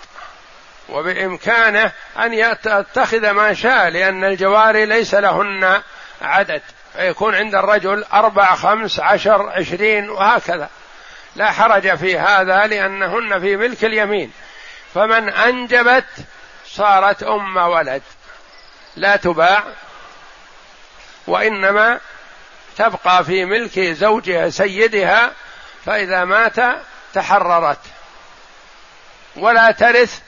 وبإمكانه 0.90 1.92
أن 2.20 2.34
يتخذ 2.34 3.32
ما 3.32 3.54
شاء 3.54 3.90
لأن 3.90 4.24
الجواري 4.24 4.86
ليس 4.86 5.14
لهن 5.14 5.82
عدد 6.22 6.62
فيكون 6.94 7.36
عند 7.36 7.56
الرجل 7.56 8.04
أربع 8.14 8.56
خمس 8.56 9.00
عشر 9.00 9.50
عشرين 9.50 10.10
وهكذا. 10.10 10.70
لا 11.36 11.52
حرج 11.52 11.96
في 11.96 12.20
هذا 12.20 12.68
لأنهن 12.68 13.40
في 13.40 13.56
ملك 13.56 13.86
اليمين. 13.86 14.32
فمن 14.94 15.30
أنجبت 15.30 16.06
صارت 16.66 17.24
أم 17.24 17.58
ولد. 17.58 18.02
لا 18.96 19.16
تباع 19.16 19.64
وإنما 21.28 22.00
تبقى 22.78 23.26
في 23.26 23.46
ملك 23.46 23.80
زوجها 23.80 24.50
سيدها 24.50 25.32
فإذا 25.86 26.26
مات 26.26 26.56
تحررت. 27.14 27.80
ولا 29.36 29.72
ترث 29.72 30.20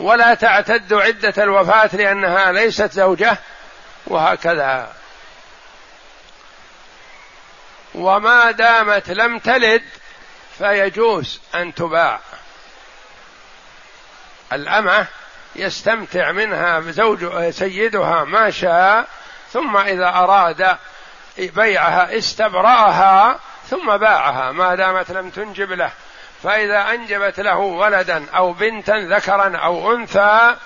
ولا 0.00 0.34
تعتد 0.34 0.92
عدة 0.92 1.42
الوفاة 1.42 1.90
لأنها 1.92 2.52
ليست 2.52 2.92
زوجة 2.92 3.38
وهكذا. 4.06 4.92
وما 7.94 8.50
دامت 8.50 9.10
لم 9.10 9.38
تلد 9.38 9.82
فيجوز 10.58 11.40
أن 11.54 11.74
تباع. 11.74 12.20
الأمة 14.52 15.06
يستمتع 15.56 16.32
منها 16.32 16.80
زوج 16.80 17.50
سيدها 17.50 18.24
ما 18.24 18.50
شاء 18.50 19.08
ثم 19.52 19.76
إذا 19.76 20.08
أراد 20.08 20.76
بيعها 21.38 22.18
استبرأها 22.18 23.38
ثم 23.70 23.96
باعها 23.96 24.52
ما 24.52 24.74
دامت 24.74 25.10
لم 25.10 25.30
تنجب 25.30 25.72
له. 25.72 25.90
فإذا 26.42 26.78
أنجبت 26.78 27.40
له 27.40 27.56
ولدا 27.56 28.26
أو 28.34 28.52
بنتا 28.52 28.92
ذكرا 28.92 29.56
أو 29.56 29.94
أنثى 29.94 30.56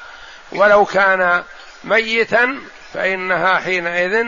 ولو 0.52 0.85
كان 0.85 1.42
ميتا 1.85 2.59
فإنها 2.94 3.59
حينئذ 3.59 4.26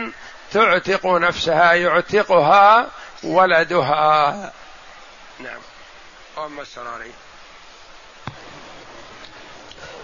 تعتق 0.51 1.05
نفسها 1.05 1.73
يعتقها 1.73 2.87
ولدها. 3.23 4.31
نعم. 5.39 5.59
وأما 6.37 6.61
السراري. 6.61 7.11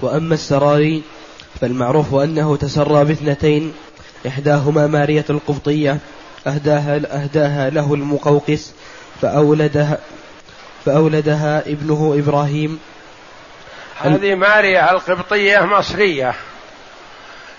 وأما 0.02 0.34
السراري 0.34 1.04
فالمعروف 1.62 2.16
أنه 2.16 2.58
تسرى 2.58 3.06
باثنتين 3.06 3.76
إحداهما 4.28 4.88
مارية 4.88 5.26
القبطية 5.30 5.98
أهداها, 6.48 6.96
أهداها 6.96 7.70
له 7.70 7.94
المقوقس 7.94 8.74
فأولدها 9.22 9.98
فأولدها 10.86 11.60
ابنه 11.60 12.16
إبراهيم. 12.20 12.80
هذه 14.00 14.36
مارية 14.36 14.92
القبطية 14.92 15.60
مصرية. 15.60 16.34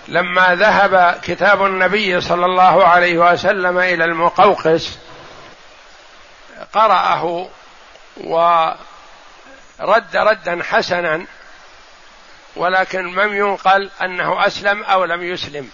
لما 0.08 0.54
ذهب 0.54 1.20
كتاب 1.22 1.64
النبي 1.66 2.20
صلى 2.20 2.46
الله 2.46 2.86
عليه 2.86 3.18
وسلم 3.32 3.78
إلى 3.78 4.04
المقوقس 4.04 4.98
قرأه 6.72 7.48
ورد 8.16 8.76
ردا 10.16 10.62
حسنا 10.62 11.24
ولكن 12.56 13.14
لم 13.14 13.36
ينقل 13.36 13.90
أنه 14.02 14.46
أسلم 14.46 14.84
أو 14.84 15.04
لم 15.04 15.22
يسلم. 15.22 15.70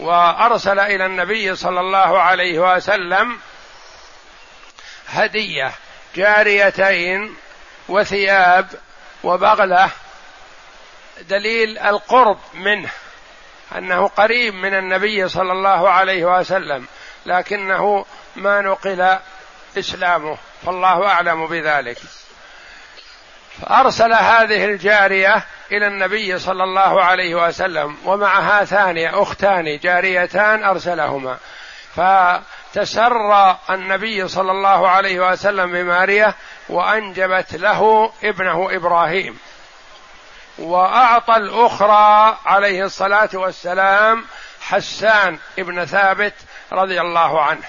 وأرسل 0.00 0.80
إلى 0.80 1.06
النبي 1.06 1.56
صلى 1.56 1.80
الله 1.80 2.20
عليه 2.20 2.58
وسلم 2.58 3.38
هدية 5.08 5.72
جاريتين 6.16 7.36
وثياب 7.88 8.68
وبغلة 9.24 9.90
دليل 11.20 11.78
القرب 11.78 12.38
منه 12.54 12.90
أنه 13.76 14.08
قريب 14.08 14.54
من 14.54 14.74
النبي 14.74 15.28
صلى 15.28 15.52
الله 15.52 15.90
عليه 15.90 16.24
وسلم 16.24 16.86
لكنه 17.26 18.06
ما 18.36 18.60
نقل 18.60 19.18
إسلامه 19.78 20.38
فالله 20.66 21.08
أعلم 21.08 21.46
بذلك. 21.46 21.98
فأرسل 23.62 24.12
هذه 24.12 24.64
الجارية 24.64 25.44
إلى 25.72 25.86
النبي 25.86 26.38
صلى 26.38 26.64
الله 26.64 27.04
عليه 27.04 27.34
وسلم 27.34 27.96
ومعها 28.04 28.64
ثانية 28.64 29.22
أختان 29.22 29.78
جاريتان 29.78 30.64
أرسلهما. 30.64 31.36
فتسرى 31.96 33.58
النبي 33.70 34.28
صلى 34.28 34.52
الله 34.52 34.88
عليه 34.88 35.30
وسلم 35.30 35.72
بماريه 35.72 36.34
وأنجبت 36.68 37.54
له 37.54 38.12
ابنه 38.24 38.68
إبراهيم. 38.76 39.38
وأعطى 40.58 41.36
الأخرى 41.36 42.38
عليه 42.46 42.84
الصلاة 42.84 43.30
والسلام 43.34 44.24
حسان 44.60 45.38
ابن 45.58 45.84
ثابت 45.84 46.34
رضي 46.72 47.00
الله 47.00 47.42
عنه. 47.42 47.62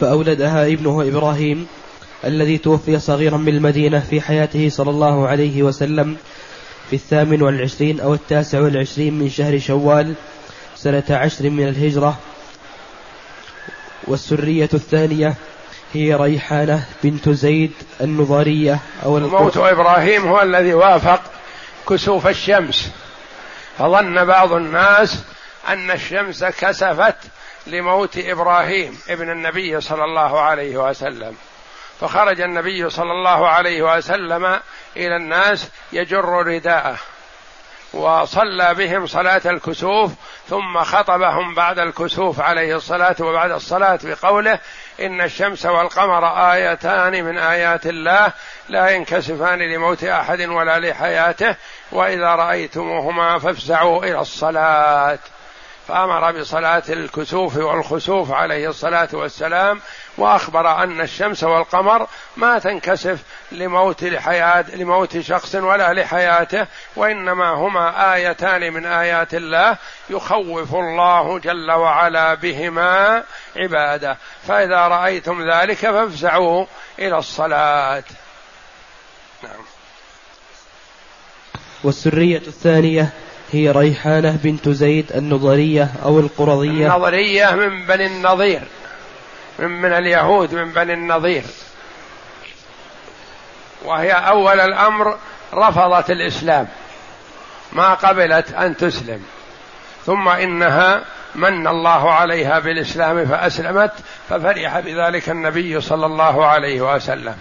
فأولدها 0.00 0.66
ابنه 0.66 1.02
إبراهيم 1.08 1.66
الذي 2.24 2.58
توفي 2.58 2.98
صغيرا 2.98 3.36
بالمدينة 3.36 4.00
في 4.10 4.20
حياته 4.20 4.68
صلى 4.68 4.90
الله 4.90 5.28
عليه 5.28 5.62
وسلم 5.62 6.16
في 6.90 6.96
الثامن 6.96 7.42
والعشرين 7.42 8.00
أو 8.00 8.14
التاسع 8.14 8.60
والعشرين 8.60 9.18
من 9.18 9.30
شهر 9.30 9.58
شوال 9.58 10.14
سنة 10.76 11.04
عشر 11.10 11.50
من 11.50 11.68
الهجرة. 11.68 12.18
والسرية 14.04 14.68
الثانية 14.74 15.34
هي 15.92 16.14
ريحانة 16.14 16.84
بنت 17.04 17.28
زيد 17.28 17.72
النظارية 18.00 18.78
أو 19.04 19.18
موت 19.18 19.56
إبراهيم 19.56 20.26
هو 20.26 20.42
الذي 20.42 20.74
وافق 20.74 21.22
كسوف 21.88 22.26
الشمس. 22.26 22.90
فظن 23.78 24.24
بعض 24.24 24.52
الناس 24.52 25.18
أن 25.68 25.90
الشمس 25.90 26.44
كسفت 26.44 27.16
لموت 27.66 28.18
إبراهيم 28.18 28.98
ابن 29.08 29.30
النبي 29.30 29.80
صلى 29.80 30.04
الله 30.04 30.40
عليه 30.40 30.76
وسلم. 30.76 31.36
فخرج 32.00 32.40
النبي 32.40 32.90
صلى 32.90 33.12
الله 33.12 33.48
عليه 33.48 33.96
وسلم 33.96 34.60
إلى 34.96 35.16
الناس 35.16 35.68
يجر 35.92 36.24
رداءه. 36.24 36.96
وصلى 37.92 38.74
بهم 38.74 39.06
صلاة 39.06 39.42
الكسوف 39.46 40.12
ثم 40.48 40.82
خطبهم 40.82 41.54
بعد 41.54 41.78
الكسوف 41.78 42.40
عليه 42.40 42.76
الصلاة 42.76 43.16
وبعد 43.20 43.50
الصلاة 43.50 43.98
بقوله 44.02 44.58
إن 45.00 45.20
الشمس 45.20 45.66
والقمر 45.66 46.52
آيتان 46.52 47.24
من 47.24 47.38
آيات 47.38 47.86
الله 47.86 48.32
لا 48.68 48.88
ينكسفان 48.88 49.58
لموت 49.58 50.04
أحد 50.04 50.40
ولا 50.40 50.78
لحياته 50.78 51.56
وإذا 51.92 52.34
رأيتموهما 52.34 53.38
فافزعوا 53.38 54.04
إلى 54.04 54.20
الصلاة. 54.20 55.18
فأمر 55.90 56.40
بصلاة 56.40 56.82
الكسوف 56.88 57.56
والخسوف 57.56 58.32
عليه 58.32 58.68
الصلاة 58.68 59.08
والسلام 59.12 59.80
وأخبر 60.18 60.82
أن 60.82 61.00
الشمس 61.00 61.44
والقمر 61.44 62.06
ما 62.36 62.58
تنكسف 62.58 63.18
لموت 63.52 64.04
لحياه 64.04 64.64
لموت 64.76 65.18
شخص 65.18 65.54
ولا 65.54 65.92
لحياته 65.92 66.66
وإنما 66.96 67.50
هما 67.50 68.14
آيتان 68.14 68.72
من 68.72 68.86
آيات 68.86 69.34
الله 69.34 69.76
يخوف 70.10 70.74
الله 70.74 71.38
جل 71.38 71.70
وعلا 71.70 72.34
بهما 72.34 73.22
عباده. 73.56 74.16
فإذا 74.48 74.88
رأيتم 74.88 75.50
ذلك 75.50 75.76
فافزعوا 75.76 76.66
إلى 76.98 77.18
الصلاة. 77.18 78.04
نعم. 79.42 79.64
والسرية 81.84 82.42
الثانية 82.46 83.12
هي 83.52 83.70
ريحانة 83.70 84.38
بنت 84.44 84.68
زيد 84.68 85.12
النضرية 85.12 85.88
أو 86.04 86.20
القرظية 86.20 86.86
النضرية 86.86 87.50
من 87.50 87.86
بني 87.86 88.06
النضير. 88.06 88.62
من 89.58 89.68
من 89.68 89.92
اليهود 89.92 90.54
من 90.54 90.72
بني 90.72 90.92
النضير. 90.92 91.42
وهي 93.84 94.12
أول 94.12 94.60
الأمر 94.60 95.16
رفضت 95.54 96.10
الإسلام. 96.10 96.68
ما 97.72 97.94
قبلت 97.94 98.52
أن 98.52 98.76
تسلم. 98.76 99.22
ثم 100.06 100.28
إنها 100.28 101.04
من 101.34 101.66
الله 101.66 102.12
عليها 102.12 102.58
بالإسلام 102.58 103.26
فأسلمت 103.26 103.92
ففرح 104.28 104.80
بذلك 104.80 105.28
النبي 105.28 105.80
صلى 105.80 106.06
الله 106.06 106.46
عليه 106.46 106.94
وسلم. 106.94 107.34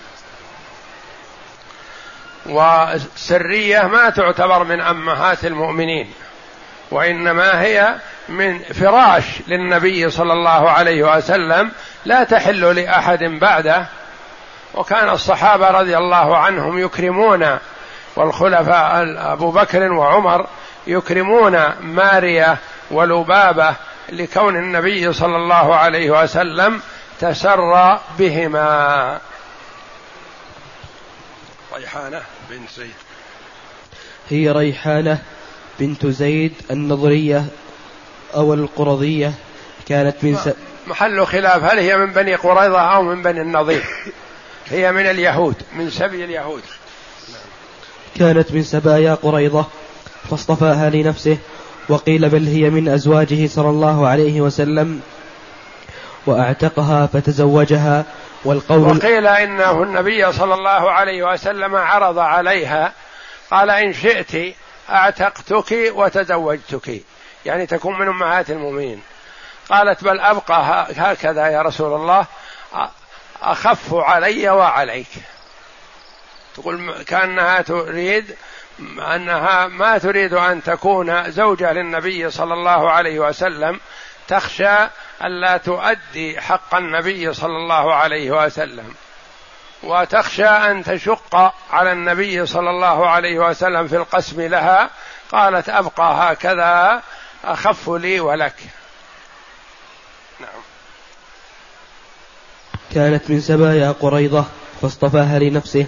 وسرية 2.50 3.82
ما 3.82 4.10
تعتبر 4.10 4.64
من 4.64 4.82
أمهات 4.82 5.46
المؤمنين 5.46 6.14
وإنما 6.92 7.62
هي 7.62 7.96
من 8.30 8.60
فراش 8.60 9.24
للنبي 9.48 10.10
صلى 10.10 10.34
الله 10.34 10.70
عليه 10.70 11.18
وسلم 11.18 11.72
لا 12.06 12.24
تحل 12.24 12.76
لأحد 12.76 13.24
بعده. 13.24 13.86
وكان 14.74 15.10
الصحابة 15.10 15.72
رضي 15.72 15.98
الله 15.98 16.38
عنهم 16.38 16.80
يكرمون 16.80 17.58
والخلفاء 18.16 19.16
أبو 19.34 19.52
بكر 19.52 19.92
وعمر 19.92 20.48
يكرمون 20.88 21.74
مارية 21.82 22.58
ولبابة 22.92 23.76
لكون 24.10 24.56
النبي 24.56 25.14
صلى 25.14 25.36
الله 25.36 25.76
عليه 25.76 26.24
وسلم 26.24 26.82
تسرى 27.20 28.00
بهما. 28.20 29.20
ريحانة. 31.76 32.22
بنت 32.50 32.70
زيد. 32.78 32.94
هي 34.30 34.52
ريحانة 34.52 35.22
بنت 35.80 36.06
زيد 36.06 36.54
النضرية 36.72 37.46
أو 38.36 38.54
القرظية 38.54 39.34
كانت 39.88 40.16
من 40.24 40.36
س... 40.36 40.50
محل 40.88 41.26
خلاف 41.26 41.64
هل 41.64 41.80
هي 41.80 41.98
من 41.98 42.14
بني 42.14 42.36
قريظة 42.36 42.80
أو 42.80 43.04
من 43.04 43.22
بني 43.22 43.42
النضير 43.42 43.84
هي 44.72 44.92
من 44.92 45.02
اليهود 45.02 45.56
من 45.76 45.90
سبي 45.90 46.26
اليهود. 46.26 46.62
كانت 48.16 48.52
من 48.52 48.64
سبايا 48.64 49.14
قريظة 49.14 49.66
فاصطفاها 50.30 50.90
لنفسه 50.90 51.38
وقيل 51.90 52.30
بل 52.30 52.48
هي 52.48 52.70
من 52.70 52.88
أزواجه 52.88 53.48
صلى 53.48 53.70
الله 53.70 54.08
عليه 54.08 54.42
وسلم 54.42 55.02
وأعتقها 56.26 57.08
فتزوجها 57.08 58.06
والقول 58.46 58.98
وقيل 58.98 59.28
إنه 59.28 59.84
النبي 59.84 60.32
صلى 60.32 60.54
الله 60.54 60.92
عليه 60.92 61.24
وسلم 61.24 61.76
عرض 61.76 62.20
عليها 62.20 62.94
قال 63.52 63.70
إن 63.70 63.94
شئت 63.94 64.56
أعتقتك 64.90 65.92
وتزوجتك 65.96 67.02
يعني 67.46 67.66
تكون 67.66 68.00
من 68.00 68.08
أمهات 68.08 68.50
المؤمنين. 68.50 69.02
قالت 69.70 70.04
بل 70.04 70.20
أبقى 70.20 70.88
هكذا 70.98 71.48
يا 71.48 71.62
رسول 71.62 71.94
الله 71.94 72.26
أخف 73.42 73.94
علي 73.94 74.50
وعليك. 74.50 75.08
تقول 76.56 77.04
كأنها 77.04 77.62
تريد 77.62 78.36
أنها 79.16 79.68
ما 79.68 79.98
تريد 79.98 80.34
أن 80.34 80.64
تكون 80.64 81.32
زوجة 81.32 81.74
للنبي 81.74 82.30
صلى 82.32 82.54
الله 82.54 82.92
عليه 82.92 83.20
وسلم 83.20 83.80
تخشى 84.28 84.88
ألا 85.24 85.58
تؤدي 85.58 86.42
حق 86.42 86.76
النبي 86.76 87.34
صلى 87.34 87.58
الله 87.58 87.94
عليه 87.94 88.46
وسلم. 88.46 88.94
وتخشى 89.84 90.46
أن 90.46 90.84
تشق 90.84 91.54
على 91.72 91.92
النبي 91.92 92.46
صلى 92.46 92.70
الله 92.70 93.10
عليه 93.10 93.40
وسلم 93.40 93.88
في 93.88 93.96
القسم 93.96 94.42
لها. 94.42 94.90
قالت 95.32 95.70
أبقى 95.70 96.34
هكذا 96.34 97.02
أخف 97.44 97.90
لي 97.90 98.20
ولك. 98.20 98.56
نعم. 100.40 100.62
كانت 102.94 103.30
من 103.30 103.42
سبايا 103.42 103.92
قريضة 103.92 104.46
فاصطفاها 104.82 105.40
لنفسه 105.40 105.86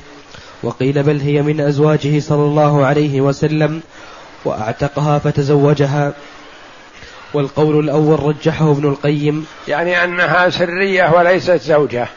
وقيل 0.63 1.03
بل 1.03 1.19
هي 1.19 1.41
من 1.41 1.61
أزواجه 1.61 2.19
صلى 2.19 2.41
الله 2.41 2.85
عليه 2.85 3.21
وسلم 3.21 3.81
وأعتقها 4.45 5.19
فتزوجها. 5.19 6.13
والقول 7.33 7.79
الأول 7.79 8.19
رجحه 8.19 8.71
ابن 8.71 8.89
القيم. 8.89 9.47
يعني 9.67 10.03
أنها 10.03 10.49
سرية 10.49 11.13
وليست 11.13 11.61
زوجة. 11.61 12.07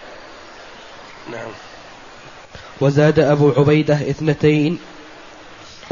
نعم. 1.32 1.50
وزاد 2.80 3.18
أبو 3.18 3.52
عبيدة 3.56 3.94
اثنتين 3.94 4.78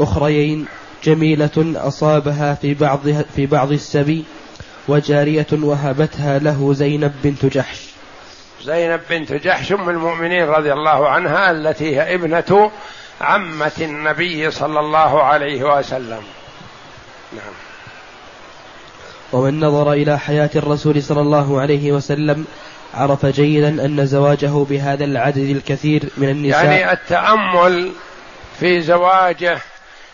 أخريين 0.01 0.65
جميلة 1.03 1.73
أصابها 1.75 2.53
في 2.53 2.73
بعض 2.73 2.99
في 3.35 3.45
بعض 3.45 3.71
السبي 3.71 4.25
وجارية 4.87 5.47
وهبتها 5.51 6.39
له 6.39 6.73
زينب 6.73 7.13
بنت 7.23 7.45
جحش. 7.45 7.79
زينب 8.63 9.01
بنت 9.09 9.33
جحش 9.33 9.71
أم 9.71 9.89
المؤمنين 9.89 10.43
رضي 10.43 10.73
الله 10.73 11.09
عنها 11.09 11.51
التي 11.51 11.95
هي 11.95 12.15
ابنة 12.15 12.71
عمة 13.21 13.71
النبي 13.81 14.51
صلى 14.51 14.79
الله 14.79 15.23
عليه 15.23 15.77
وسلم. 15.77 16.21
نعم. 17.33 17.72
ومن 19.33 19.59
نظر 19.59 19.93
إلى 19.93 20.19
حياة 20.19 20.49
الرسول 20.55 21.03
صلى 21.03 21.21
الله 21.21 21.61
عليه 21.61 21.91
وسلم 21.91 22.45
عرف 22.93 23.25
جيدا 23.25 23.85
أن 23.85 24.05
زواجه 24.05 24.63
بهذا 24.63 25.05
العدد 25.05 25.49
الكثير 25.49 26.09
من 26.17 26.29
النساء 26.29 26.65
يعني 26.65 26.91
التأمل 26.91 27.91
في 28.59 28.81
زواجه 28.81 29.61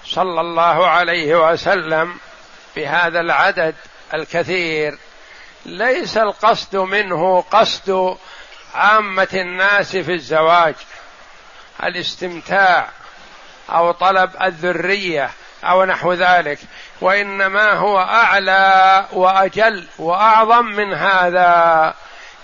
صلى 0.05 0.41
الله 0.41 0.87
عليه 0.87 1.51
وسلم 1.51 2.13
بهذا 2.75 3.19
العدد 3.19 3.75
الكثير 4.13 4.97
ليس 5.65 6.17
القصد 6.17 6.75
منه 6.75 7.41
قصد 7.41 8.17
عامة 8.75 9.27
الناس 9.33 9.97
في 9.97 10.13
الزواج 10.13 10.75
الاستمتاع 11.83 12.89
أو 13.69 13.91
طلب 13.91 14.31
الذرية. 14.41 15.29
أو 15.63 15.85
نحو 15.85 16.13
ذلك 16.13 16.59
وإنما 17.01 17.73
هو 17.73 17.99
أعلى 17.99 19.05
وأجل 19.13 19.87
وأعظم 19.99 20.65
من 20.65 20.93
هذا 20.93 21.93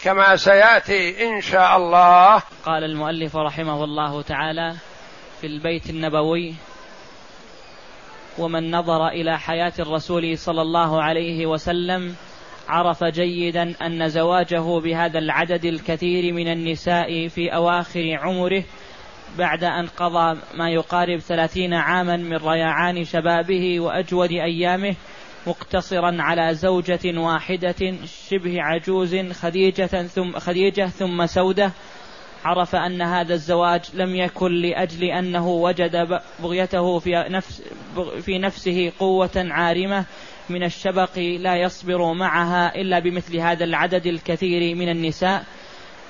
كما 0.04 0.36
سيأتي 0.36 1.28
إن 1.28 1.42
شاء 1.42 1.78
الله. 1.78 2.42
قال 2.66 2.84
المؤلف 2.84 3.36
رحمه 3.36 3.84
الله 3.84 4.22
تعالى 4.22 4.76
في 5.42 5.48
البيت 5.48 5.90
النبوي 5.90 6.56
ومن 8.38 8.72
نظر 8.72 9.08
إلى 9.08 9.40
حياة 9.40 9.74
الرسول 9.80 10.38
صلى 10.38 10.62
الله 10.62 11.04
عليه 11.04 11.46
وسلم 11.46 12.16
عرف 12.68 13.04
جيدا 13.04 13.74
أن 13.82 14.10
زواجه 14.10 14.80
بهذا 14.80 15.20
العدد 15.20 15.66
الكثير 15.66 16.34
من 16.34 16.48
النساء 16.48 17.28
في 17.28 17.56
أواخر 17.56 18.20
عمره 18.22 18.64
بعد 19.38 19.64
أن 19.64 19.88
قضى 19.88 20.40
ما 20.58 20.70
يقارب 20.70 21.20
ثلاثين 21.20 21.74
عاما 21.74 22.18
من 22.18 22.38
ريعان 22.38 23.04
شبابه 23.04 23.80
وأجود 23.80 24.32
أيامه 24.32 24.96
مقتصرا 25.48 26.18
على 26.20 26.54
زوجة 26.54 27.20
واحدة 27.20 27.96
شبه 28.30 28.62
عجوز 28.62 29.16
خديجة 29.16 29.86
ثم 29.86 30.40
خديجة 30.40 30.86
ثم 30.86 31.26
سودة. 31.26 31.72
عرف 32.46 32.76
أن 32.76 33.02
هذا 33.02 33.34
الزواج 33.34 33.82
لم 33.94 34.16
يكن 34.16 34.52
لأجل 34.52 35.04
أنه 35.04 35.48
وجد 35.48 36.20
بغيته 36.40 37.00
في 37.00 37.26
نفس 37.30 37.64
في 38.22 38.40
نفسه 38.40 38.92
قوة 39.00 39.32
عارمة 39.36 40.06
من 40.50 40.64
الشبق 40.64 41.20
لا 41.20 41.56
يصبر 41.56 42.14
معها 42.14 42.76
إلا 42.76 43.00
بمثل 43.00 43.38
هذا 43.38 43.64
العدد 43.64 44.06
الكثير 44.06 44.76
من 44.76 44.90
النساء. 44.90 45.46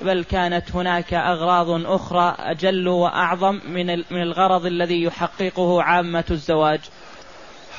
بل 0.00 0.24
كانت 0.24 0.72
هناك 0.72 1.14
أغراض 1.14 1.70
أخرى 1.70 2.36
أجل 2.38 2.88
وأعظم 2.88 3.60
من 3.68 3.86
من 3.86 4.22
الغرض 4.22 4.66
الذي 4.66 5.02
يحققه 5.02 5.82
عامة 5.82 6.24
الزواج. 6.30 6.80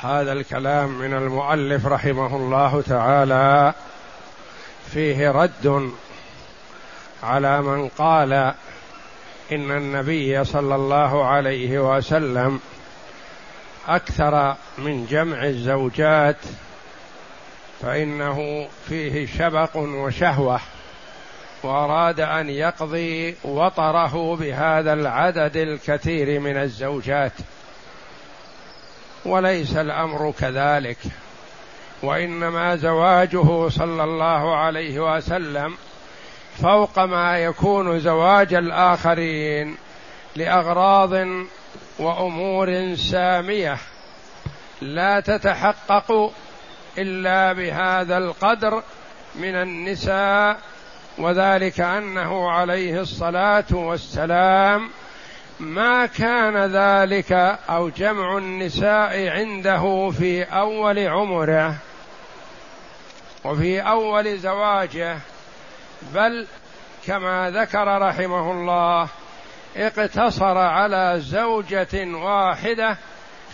هذا 0.01 0.33
الكلام 0.33 0.89
من 0.89 1.13
المؤلف 1.13 1.85
رحمه 1.85 2.35
الله 2.35 2.81
تعالى 2.81 3.73
فيه 4.91 5.31
رد 5.31 5.91
على 7.23 7.61
من 7.61 7.87
قال 7.87 8.33
إن 9.51 9.71
النبي 9.71 10.43
صلى 10.43 10.75
الله 10.75 11.25
عليه 11.25 11.95
وسلم 11.97 12.59
أكثر 13.87 14.55
من 14.77 15.05
جمع 15.05 15.43
الزوجات 15.43 16.37
فإنه 17.81 18.67
فيه 18.89 19.27
شبق 19.37 19.75
وشهوة 19.75 20.59
وأراد 21.63 22.19
أن 22.19 22.49
يقضي 22.49 23.35
وطره 23.43 24.35
بهذا 24.35 24.93
العدد 24.93 25.57
الكثير 25.57 26.39
من 26.39 26.57
الزوجات. 26.57 27.33
وليس 29.25 29.75
الأمر 29.77 30.33
كذلك. 30.39 30.97
وإنما 32.03 32.75
زواجه 32.75 33.69
صلى 33.69 34.03
الله 34.03 34.55
عليه 34.55 35.15
وسلم 35.15 35.77
فوق 36.61 36.99
ما 36.99 37.37
يكون 37.39 37.99
زواج 37.99 38.53
الآخرين 38.53 39.77
لأغراض 40.35 41.27
وأمور 41.99 42.95
سامية 42.95 43.77
لا 44.81 45.19
تتحقق 45.19 46.31
إلا 46.97 47.53
بهذا 47.53 48.17
القدر 48.17 48.83
من 49.35 49.55
النساء 49.55 50.57
وذلك 51.17 51.79
أنه 51.79 52.51
عليه 52.51 53.01
الصلاة 53.01 53.65
والسلام 53.71 54.89
ما 55.59 56.05
كان 56.05 56.57
ذلك 56.57 57.31
أو 57.69 57.89
جمع 57.89 58.37
النساء 58.37 59.27
عنده 59.27 60.09
في 60.09 60.43
أول 60.43 60.99
عمره 60.99 61.75
وفي 63.43 63.81
أول 63.81 64.37
زواجه 64.37 65.17
بل 66.13 66.47
كما 67.07 67.51
ذكر 67.51 68.01
رحمه 68.01 68.51
الله 68.51 69.07
اقتصر 69.77 70.57
على 70.57 71.15
زوجة 71.17 72.05
واحدة 72.15 72.97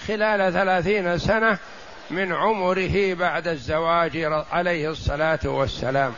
خلال 0.07 0.53
ثلاثين 0.53 1.17
سنة 1.17 1.57
من 2.09 2.33
عمره 2.33 3.13
بعد 3.13 3.47
الزواج 3.47 4.43
عليه 4.51 4.89
الصلاة 4.89 5.39
والسلام. 5.45 6.13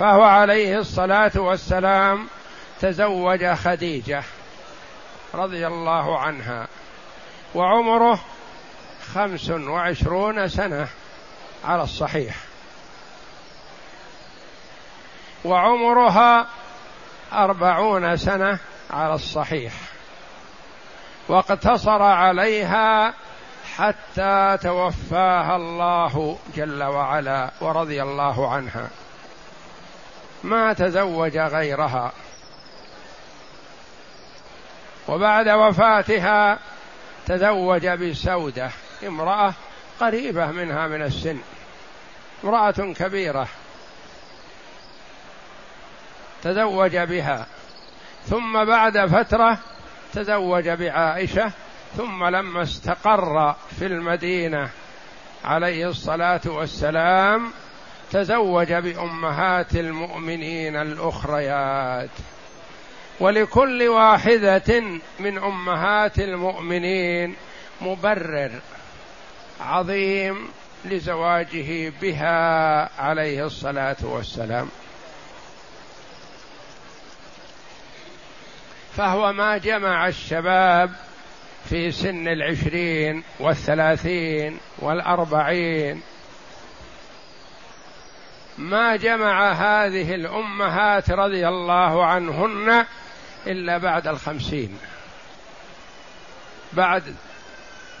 فهو 0.00 0.22
عليه 0.22 0.78
الصلاة 0.78 1.32
والسلام 1.36 2.28
تزوج 2.80 3.46
خديجة 3.46 4.22
رضي 5.34 5.66
الله 5.66 6.18
عنها 6.18 6.68
وعمره 7.54 8.20
خمس 9.14 9.50
وعشرون 9.50 10.48
سنة 10.48 10.88
على 11.64 11.82
الصحيح. 11.82 12.36
وعمرها 15.44 16.46
أربعون 17.32 18.16
سنة 18.16 18.58
على 18.90 19.14
الصحيح. 19.14 19.72
واقتصر 21.28 22.02
عليها 22.02 23.14
حتى 23.76 24.58
توفاها 24.62 25.56
الله 25.56 26.38
جل 26.56 26.82
وعلا 26.82 27.50
ورضي 27.60 28.02
الله 28.02 28.52
عنها. 28.52 28.88
ما 30.44 30.72
تزوج 30.72 31.38
غيرها. 31.38 32.12
وبعد 35.08 35.48
وفاتها 35.48 36.58
تزوج 37.26 37.86
بسودة 37.86 38.70
امرأة 39.06 39.54
قريبة 40.00 40.46
منها 40.46 40.86
من 40.86 41.02
السن 41.02 41.38
امرأة 42.44 42.92
كبيرة 42.92 43.48
تزوج 46.42 46.96
بها. 46.96 47.46
ثم 48.26 48.64
بعد 48.64 49.06
فترة 49.06 49.58
تزوج 50.12 50.68
بعائشة 50.68 51.52
ثم 51.96 52.24
لما 52.24 52.62
استقر 52.62 53.54
في 53.78 53.86
المدينة 53.86 54.70
عليه 55.44 55.88
الصلاة 55.88 56.40
والسلام 56.46 57.52
تزوج 58.12 58.72
بأمهات 58.72 59.76
المؤمنين 59.76 60.76
الأخريات. 60.76 62.10
ولكل 63.20 63.88
واحدة 63.88 64.82
من 65.20 65.38
أمهات 65.38 66.18
المؤمنين 66.18 67.36
مبرر 67.80 68.50
عظيم 69.60 70.48
لزواجه 70.84 71.92
بها 72.02 73.00
عليه 73.02 73.46
الصلاة 73.46 73.96
والسلام. 74.02 74.68
فهو 78.96 79.32
ما 79.32 79.58
جمع 79.58 80.08
الشباب 80.08 80.90
في 81.68 81.92
سن 81.92 82.28
العشرين 82.28 83.22
والثلاثين 83.40 84.58
والأربعين 84.78 86.02
ما 88.60 88.96
جمع 88.96 89.52
هذه 89.52 90.14
الأمهات 90.14 91.10
رضي 91.10 91.48
الله 91.48 92.06
عنهن 92.06 92.84
إلا 93.46 93.78
بعد 93.78 94.08
الخمسين. 94.08 94.78
بعد 96.72 97.02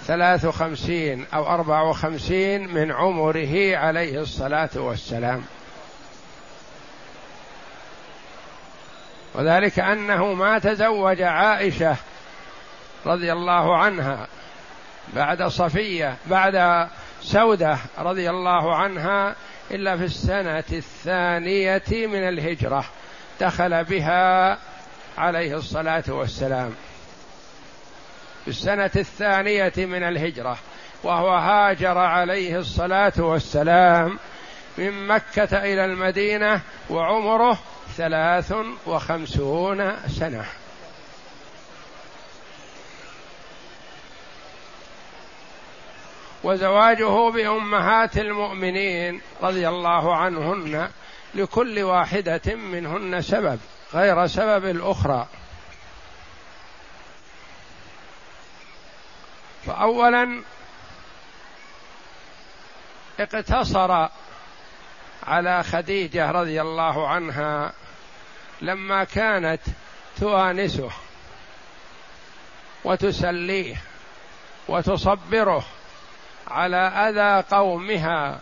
ثلاث 0.02 0.44
وخمسين 0.44 1.26
أو 1.34 1.46
أربع 1.46 1.82
وخمسين 1.82 2.74
من 2.74 2.92
عمره 2.92 3.76
عليه 3.76 4.20
الصلاة 4.20 4.70
والسلام. 4.74 5.44
وذلك 9.34 9.78
أنه 9.78 10.32
ما 10.32 10.58
تزوج 10.58 11.22
عائشة 11.22 11.96
رضي 13.06 13.32
الله 13.32 13.78
عنها 13.78 14.26
بعد 15.14 15.42
صفية 15.42 16.16
بعد 16.26 16.88
سودة 17.22 17.78
رضي 17.98 18.30
الله 18.30 18.76
عنها 18.76 19.34
إلا 19.70 19.96
في 19.96 20.04
السنة 20.04 20.64
الثانية 20.72 21.82
من 21.90 22.28
الهجرة 22.28 22.84
دخل 23.40 23.84
بها 23.84 24.58
عليه 25.18 25.56
الصلاة 25.56 26.04
والسلام. 26.08 26.74
في 28.44 28.48
السنة 28.50 28.90
الثانية 28.96 29.72
من 29.76 30.02
الهجرة 30.02 30.58
وهو 31.02 31.34
هاجر 31.34 31.98
عليه 31.98 32.58
الصلاة 32.58 33.12
والسلام 33.18 34.18
من 34.78 35.06
مكة 35.06 35.58
إلى 35.58 35.84
المدينة 35.84 36.60
وعمره 36.90 37.58
ثلاث 37.96 38.54
وخمسون 38.86 39.92
سنة. 40.08 40.44
وزواجه 46.44 47.30
بأمهات 47.30 48.18
المؤمنين 48.18 49.20
رضي 49.42 49.68
الله 49.68 50.16
عنهن 50.16 50.90
لكل 51.34 51.82
واحدة 51.82 52.54
منهن 52.54 53.22
سبب 53.22 53.58
غير 53.94 54.26
سبب 54.26 54.64
الأخرى. 54.64 55.26
فأولا 59.66 60.42
اقتصر 63.20 64.08
على 65.26 65.62
خديجة 65.62 66.30
رضي 66.30 66.60
الله 66.60 67.08
عنها 67.08 67.72
لما 68.60 69.04
كانت 69.04 69.60
توانسه 70.20 70.90
وتسليه 72.84 73.76
وتصبره 74.68 75.64
على 76.50 76.76
أذى 76.76 77.44
قومها 77.50 78.38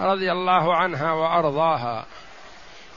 رضي 0.00 0.32
الله 0.32 0.76
عنها 0.76 1.12
وأرضاها 1.12 2.06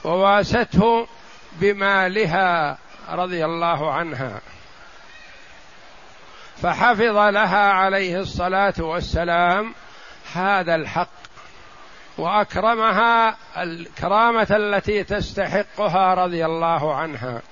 وواسته 0.04 1.06
بمالها 1.52 2.78
رضي 3.10 3.44
الله 3.44 3.92
عنها. 3.92 4.40
فحفظ 6.62 7.16
لها 7.16 7.72
عليه 7.72 8.20
الصلاة 8.20 8.74
والسلام 8.78 9.74
هذا 10.34 10.74
الحق 10.74 11.08
وأكرمها 12.18 13.36
الكرامة 13.56 14.46
التي 14.50 15.04
تستحقها 15.04 16.14
رضي 16.14 16.46
الله 16.46 16.94
عنها. 16.94 17.42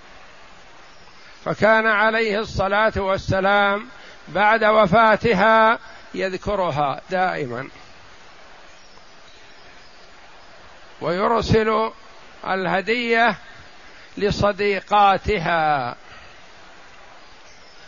فكان 1.45 1.87
عليه 1.87 2.38
الصلاة 2.41 2.93
والسلام 2.97 3.87
بعد 4.29 4.64
وفاتها 4.64 5.79
يذكرها 6.14 7.01
دائما. 7.11 7.68
ويرسل 11.01 11.90
الهدية 12.47 13.37
لصديقاتها. 14.16 15.97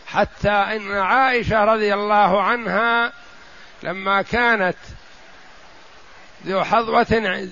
حتى 0.07 0.51
إن 0.51 0.97
عائشة 0.97 1.65
رضي 1.65 1.95
الله 1.95 2.43
عنها 2.43 3.13
لما 3.83 4.23
كانت 4.23 4.77
ذو 6.47 6.65
حظوة 6.65 7.49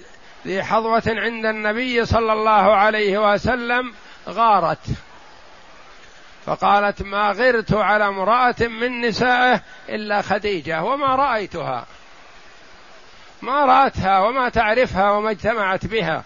ذي 0.46 0.62
حظوة 0.62 1.02
عند 1.06 1.46
النبي 1.46 2.06
صلى 2.06 2.32
الله 2.32 2.76
عليه 2.76 3.32
وسلم 3.32 3.94
غارت. 4.28 4.86
فقالت 6.48 7.02
ما 7.02 7.30
غرت 7.32 7.74
على 7.74 8.08
امرأة 8.08 8.54
من 8.60 9.00
نسائه 9.00 9.62
إلا 9.88 10.22
خديجة 10.22 10.82
وما 10.82 11.16
رأيتها. 11.16 11.86
ما 13.42 13.64
رأتها 13.64 14.18
وما 14.18 14.48
تعرفها 14.48 15.10
وما 15.10 15.30
اجتمعت 15.30 15.86
بها. 15.86 16.24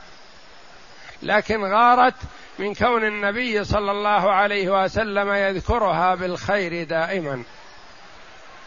لكن 1.23 1.65
غارت 1.65 2.15
من 2.59 2.75
كون 2.75 3.05
النبي 3.05 3.65
صلى 3.65 3.91
الله 3.91 4.33
عليه 4.33 4.83
وسلم 4.85 5.33
يذكرها 5.33 6.15
بالخير 6.15 6.85
دائما. 6.85 7.43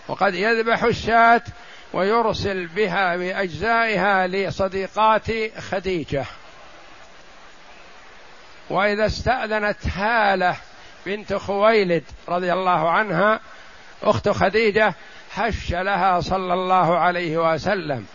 وقد 0.08 0.34
يذبح 0.34 0.84
الشاة 0.84 1.42
ويرسل 1.94 2.68
بها 2.68 3.16
بأجزائها 3.16 4.28
لصديقات 4.28 5.28
خديجة. 5.60 6.26
وإذا 8.70 9.06
استأذنت 9.06 9.88
هالة 9.88 10.56
بنت 11.06 11.34
خويلد 11.34 12.04
رضي 12.30 12.54
الله 12.54 12.90
عنها 12.90 13.40
أخت 14.04 14.30
خديجة 14.30 14.94
هش 15.36 15.72
لها 15.72 16.20
صلى 16.20 16.54
الله 16.54 16.98
عليه 16.98 17.54
وسلم. 17.54 18.06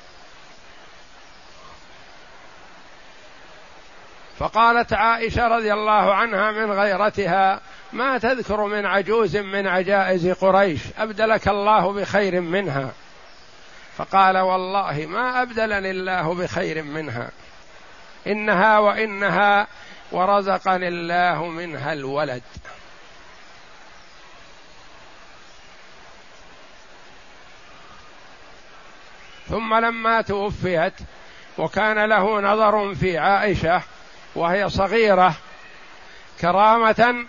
فقالت 4.38 4.92
عائشة 4.92 5.48
رضي 5.48 5.72
الله 5.72 6.14
عنها 6.14 6.52
من 6.52 6.72
غيرتها 6.72 7.60
ما 7.92 8.18
تذكر 8.18 8.64
من 8.64 8.86
عجوز 8.86 9.36
من 9.36 9.66
عجائز 9.66 10.28
قريش 10.28 10.80
أبدلك 10.98 11.48
الله 11.48 11.92
بخير 11.92 12.40
منها. 12.40 12.90
فقال 13.96 14.38
والله 14.38 15.06
ما 15.06 15.42
أبدلني 15.42 15.90
الله 15.90 16.34
بخير 16.34 16.82
منها 16.82 17.30
إنها 18.26 18.78
وإنها 18.78 19.66
ورزقني 20.12 20.88
الله 20.88 21.46
منها 21.46 21.92
الولد. 21.92 22.42
ثم 29.50 29.74
لما 29.74 30.22
توفيت 30.22 30.94
وكان 31.58 32.04
له 32.04 32.40
نظر 32.40 32.94
في 32.94 33.18
عائشة 33.18 33.82
وهي 34.34 34.68
صغيرة 34.68 35.34
كرامة 36.40 37.26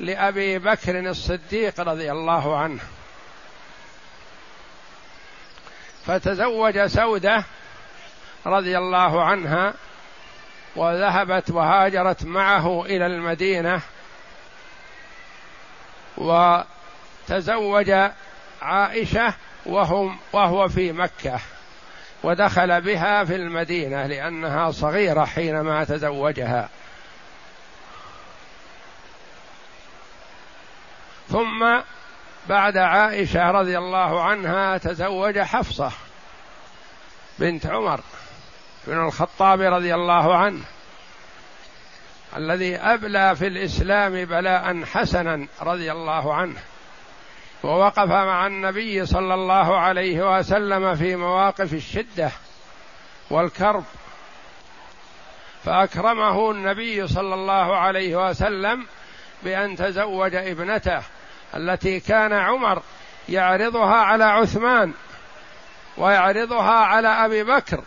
لأبي 0.00 0.58
بكر 0.58 0.98
الصديق 0.98 1.80
رضي 1.80 2.12
الله 2.12 2.58
عنه. 2.58 2.80
فتزوج 6.06 6.86
سودة 6.86 7.44
رضي 8.46 8.78
الله 8.78 9.24
عنها 9.24 9.74
وذهبت 10.76 11.50
وهاجرت 11.50 12.24
معه 12.24 12.84
إلى 12.84 13.06
المدينة 13.06 13.80
وتزوج 16.16 17.94
عائشة 18.62 19.34
وهم 19.66 20.18
وهو 20.32 20.68
في 20.68 20.92
مكة. 20.92 21.40
ودخل 22.24 22.80
بها 22.80 23.24
في 23.24 23.34
المدينة 23.34 24.06
لأنها 24.06 24.70
صغيرة 24.70 25.24
حينما 25.24 25.84
تزوجها. 25.84 26.68
ثم 31.28 31.80
بعد 32.48 32.76
عائشة 32.76 33.50
رضي 33.50 33.78
الله 33.78 34.22
عنها 34.22 34.78
تزوج 34.78 35.38
حفصة 35.38 35.92
بنت 37.38 37.66
عمر 37.66 38.00
بن 38.86 39.06
الخطاب 39.06 39.60
رضي 39.60 39.94
الله 39.94 40.36
عنه 40.36 40.60
الذي 42.36 42.76
أبلى 42.76 43.36
في 43.36 43.46
الإسلام 43.46 44.24
بلاء 44.24 44.84
حسنا 44.84 45.46
رضي 45.60 45.92
الله 45.92 46.34
عنه. 46.34 46.60
ووقف 47.64 48.08
مع 48.08 48.46
النبي 48.46 49.06
صلى 49.06 49.34
الله 49.34 49.76
عليه 49.76 50.38
وسلم 50.38 50.94
في 50.94 51.16
مواقف 51.16 51.74
الشدة 51.74 52.30
والكرب. 53.30 53.84
فأكرمه 55.64 56.50
النبي 56.50 57.06
صلى 57.06 57.34
الله 57.34 57.76
عليه 57.76 58.28
وسلم 58.28 58.86
بأن 59.42 59.76
تزوج 59.76 60.34
ابنته 60.34 61.02
التي 61.56 62.00
كان 62.00 62.32
عمر 62.32 62.82
يعرضها 63.28 63.96
على 63.96 64.24
عثمان 64.24 64.92
ويعرضها 65.96 66.74
على 66.84 67.08
أبي 67.08 67.44
بكر. 67.44 67.84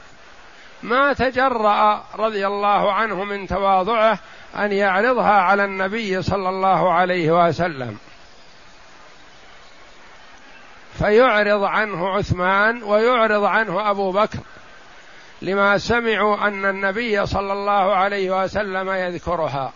ما 0.84 1.13
تجرأ 1.13 2.03
رضي 2.15 2.47
الله 2.47 2.93
عنه 2.93 3.23
من 3.23 3.47
تواضعه 3.47 4.19
أن 4.55 4.71
يعرضها 4.71 5.41
على 5.41 5.65
النبي 5.65 6.21
صلى 6.21 6.49
الله 6.49 6.93
عليه 6.93 7.47
وسلم. 7.47 7.97
فيعرض 10.97 11.63
عنه 11.63 12.09
عثمان 12.09 12.83
ويعرض 12.83 13.43
عنه 13.43 13.89
أبو 13.91 14.11
بكر 14.11 14.39
لما 15.41 15.77
سمعوا 15.77 16.47
أن 16.47 16.65
النبي 16.65 17.25
صلى 17.25 17.53
الله 17.53 17.95
عليه 17.95 18.43
وسلم 18.43 18.89
يذكرها. 18.89 19.73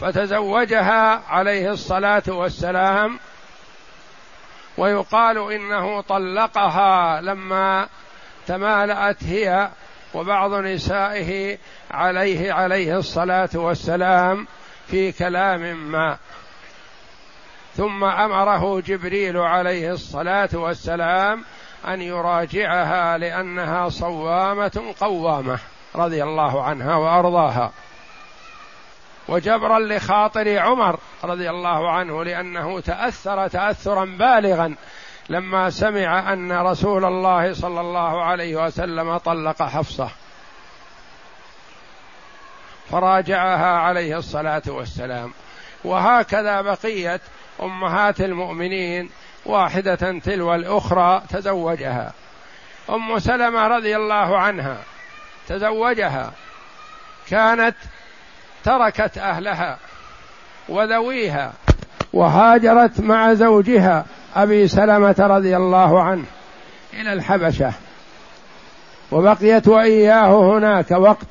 فتزوجها 0.00 1.22
عليه 1.28 1.70
الصلاة 1.70 2.22
والسلام 2.28 3.18
ويقال 4.78 5.52
إنه 5.52 6.00
طلقها 6.00 7.20
لما 7.20 7.88
تمالأت 8.46 9.24
هي 9.24 9.70
وبعض 10.14 10.54
نسائه 10.54 11.58
عليه 11.90 12.52
عليه 12.52 12.98
الصلاة 12.98 13.50
والسلام 13.54 14.46
في 14.88 15.12
كلام 15.12 15.92
ما. 15.92 16.18
ثم 17.76 18.04
أمره 18.04 18.80
جبريل 18.80 19.36
عليه 19.36 19.92
الصلاة 19.92 20.48
والسلام 20.54 21.44
أن 21.88 22.02
يراجعها 22.02 23.18
لأنها 23.18 23.88
صوامة 23.88 24.94
قوامة 25.00 25.58
رضي 25.94 26.22
الله 26.22 26.62
عنها 26.62 26.96
وأرضاها. 26.96 27.72
وجبرا 29.28 29.78
لخاطر 29.78 30.58
عمر 30.58 30.98
رضي 31.24 31.50
الله 31.50 31.90
عنه 31.90 32.24
لأنه 32.24 32.80
تأثر 32.80 33.48
تأثرا 33.48 34.04
بالغا 34.04 34.74
لما 35.28 35.70
سمع 35.70 36.32
أن 36.32 36.52
رسول 36.52 37.04
الله 37.04 37.54
صلى 37.54 37.80
الله 37.80 38.22
عليه 38.24 38.66
وسلم 38.66 39.16
طلق 39.16 39.62
حفصة. 39.62 40.08
فراجعها 42.90 43.78
عليه 43.78 44.18
الصلاة 44.18 44.62
والسلام. 44.66 45.32
وهكذا 45.84 46.60
بقيه 46.60 47.20
أمهات 47.60 48.20
المؤمنين 48.20 49.10
واحدة 49.46 50.18
تلو 50.24 50.54
الأخرى 50.54 51.22
تزوجها. 51.28 52.12
أم 52.90 53.18
سلمة 53.18 53.66
رضي 53.66 53.96
الله 53.96 54.38
عنها 54.38 54.76
تزوجها. 55.48 56.32
كانت 57.28 57.76
تركت 58.64 59.18
أهلها 59.18 59.78
وذويها 60.68 61.52
وهاجرت 62.12 63.00
مع 63.00 63.34
زوجها 63.34 64.04
أبي 64.36 64.68
سلمة 64.68 65.16
رضي 65.18 65.56
الله 65.56 66.02
عنه 66.02 66.24
إلى 66.92 67.12
الحبشة. 67.12 67.72
وبقيت 69.12 69.68
وإياه 69.68 70.58
هناك 70.58 70.90
وقت. 70.90 71.26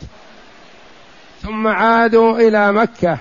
ثم 1.42 1.68
عادوا 1.68 2.38
إلى 2.38 2.72
مكة. 2.72 3.18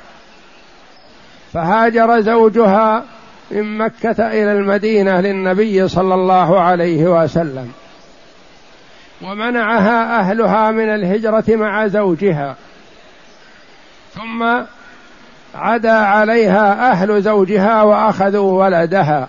فهاجر 1.53 2.21
زوجها 2.21 3.05
من 3.51 3.79
مكة 3.79 4.29
إلى 4.29 4.53
المدينة 4.53 5.21
للنبي 5.21 5.89
صلى 5.89 6.15
الله 6.15 6.61
عليه 6.61 7.23
وسلم. 7.23 7.73
ومنعها 9.23 10.21
أهلها 10.21 10.71
من 10.71 10.95
الهجرة 10.95 11.45
مع 11.49 11.87
زوجها. 11.87 12.57
ثم 14.15 14.63
عدا 15.55 15.93
عليها 15.93 16.91
أهل 16.91 17.23
زوجها 17.23 17.83
وأخذوا 17.83 18.65
ولدها. 18.65 19.29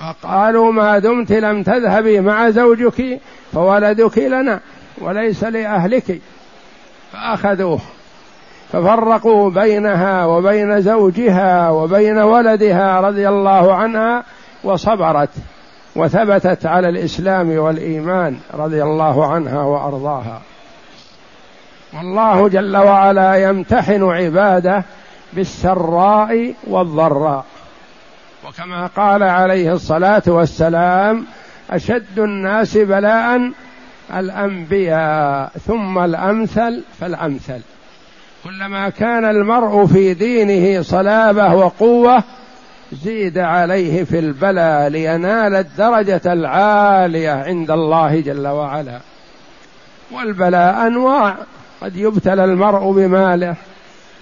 وقالوا 0.00 0.72
ما 0.72 0.98
دمت 0.98 1.32
لم 1.32 1.62
تذهبي 1.62 2.20
مع 2.20 2.50
زوجك 2.50 3.20
فولدك 3.52 4.18
لنا 4.18 4.60
وليس 4.98 5.44
لأهلك. 5.44 6.20
فأخذوه. 7.12 7.80
ففرقوا 8.72 9.50
بينها 9.50 10.26
وبين 10.26 10.80
زوجها 10.80 11.70
وبين 11.70 12.18
ولدها 12.18 13.00
رضي 13.00 13.28
الله 13.28 13.74
عنها 13.74 14.24
وصبرت 14.64 15.30
وثبتت 15.96 16.66
على 16.66 16.88
الإسلام 16.88 17.58
والإيمان 17.58 18.38
رضي 18.54 18.82
الله 18.82 19.26
عنها 19.26 19.62
وأرضاها. 19.62 20.40
والله 21.94 22.48
جل 22.48 22.76
وعلا 22.76 23.36
يمتحن 23.36 24.02
عباده 24.02 24.84
بالسراء 25.32 26.54
والضراء. 26.66 27.44
وكما 28.48 28.86
قال 28.86 29.22
عليه 29.22 29.72
الصلاة 29.72 30.22
والسلام 30.26 31.26
أشد 31.70 32.18
الناس 32.18 32.76
بلاء 32.76 33.52
الأنبياء 34.16 35.50
ثم 35.66 35.98
الأمثل 35.98 36.84
فالأمثل. 37.00 37.60
كلما 38.44 38.88
كان 38.88 39.24
المرء 39.24 39.86
في 39.86 40.14
دينه 40.14 40.82
صلابة 40.82 41.54
وقوة 41.54 42.24
زيد 42.92 43.38
عليه 43.38 44.04
في 44.04 44.18
البلاء 44.18 44.88
لينال 44.88 45.54
الدرجة 45.54 46.20
العالية 46.26 47.30
عند 47.30 47.70
الله 47.70 48.20
جل 48.20 48.46
وعلا. 48.46 49.00
والبلاء 50.12 50.86
أنواع. 50.86 51.36
قد 51.80 51.96
يبتلى 51.96 52.44
المرء 52.44 52.92
بماله 52.92 53.56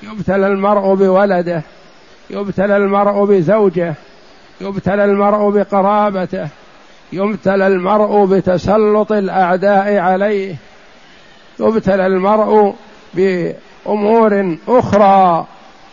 يبتلى 0.02 0.46
المرء 0.46 0.94
بولده 0.94 1.62
يبتلى 2.30 2.76
المرء 2.76 3.24
بزوجه 3.24 3.94
يبتلى 4.60 5.04
المرء 5.04 5.50
بقرابته 5.50 6.48
يبتلى 7.12 7.66
المرء 7.66 8.24
بتسلط 8.24 9.12
الأعداء 9.12 9.96
عليه 9.96 10.56
يبتلى 11.60 12.06
المرء 12.06 12.74
بامور 13.86 14.56
أخرى 14.68 15.46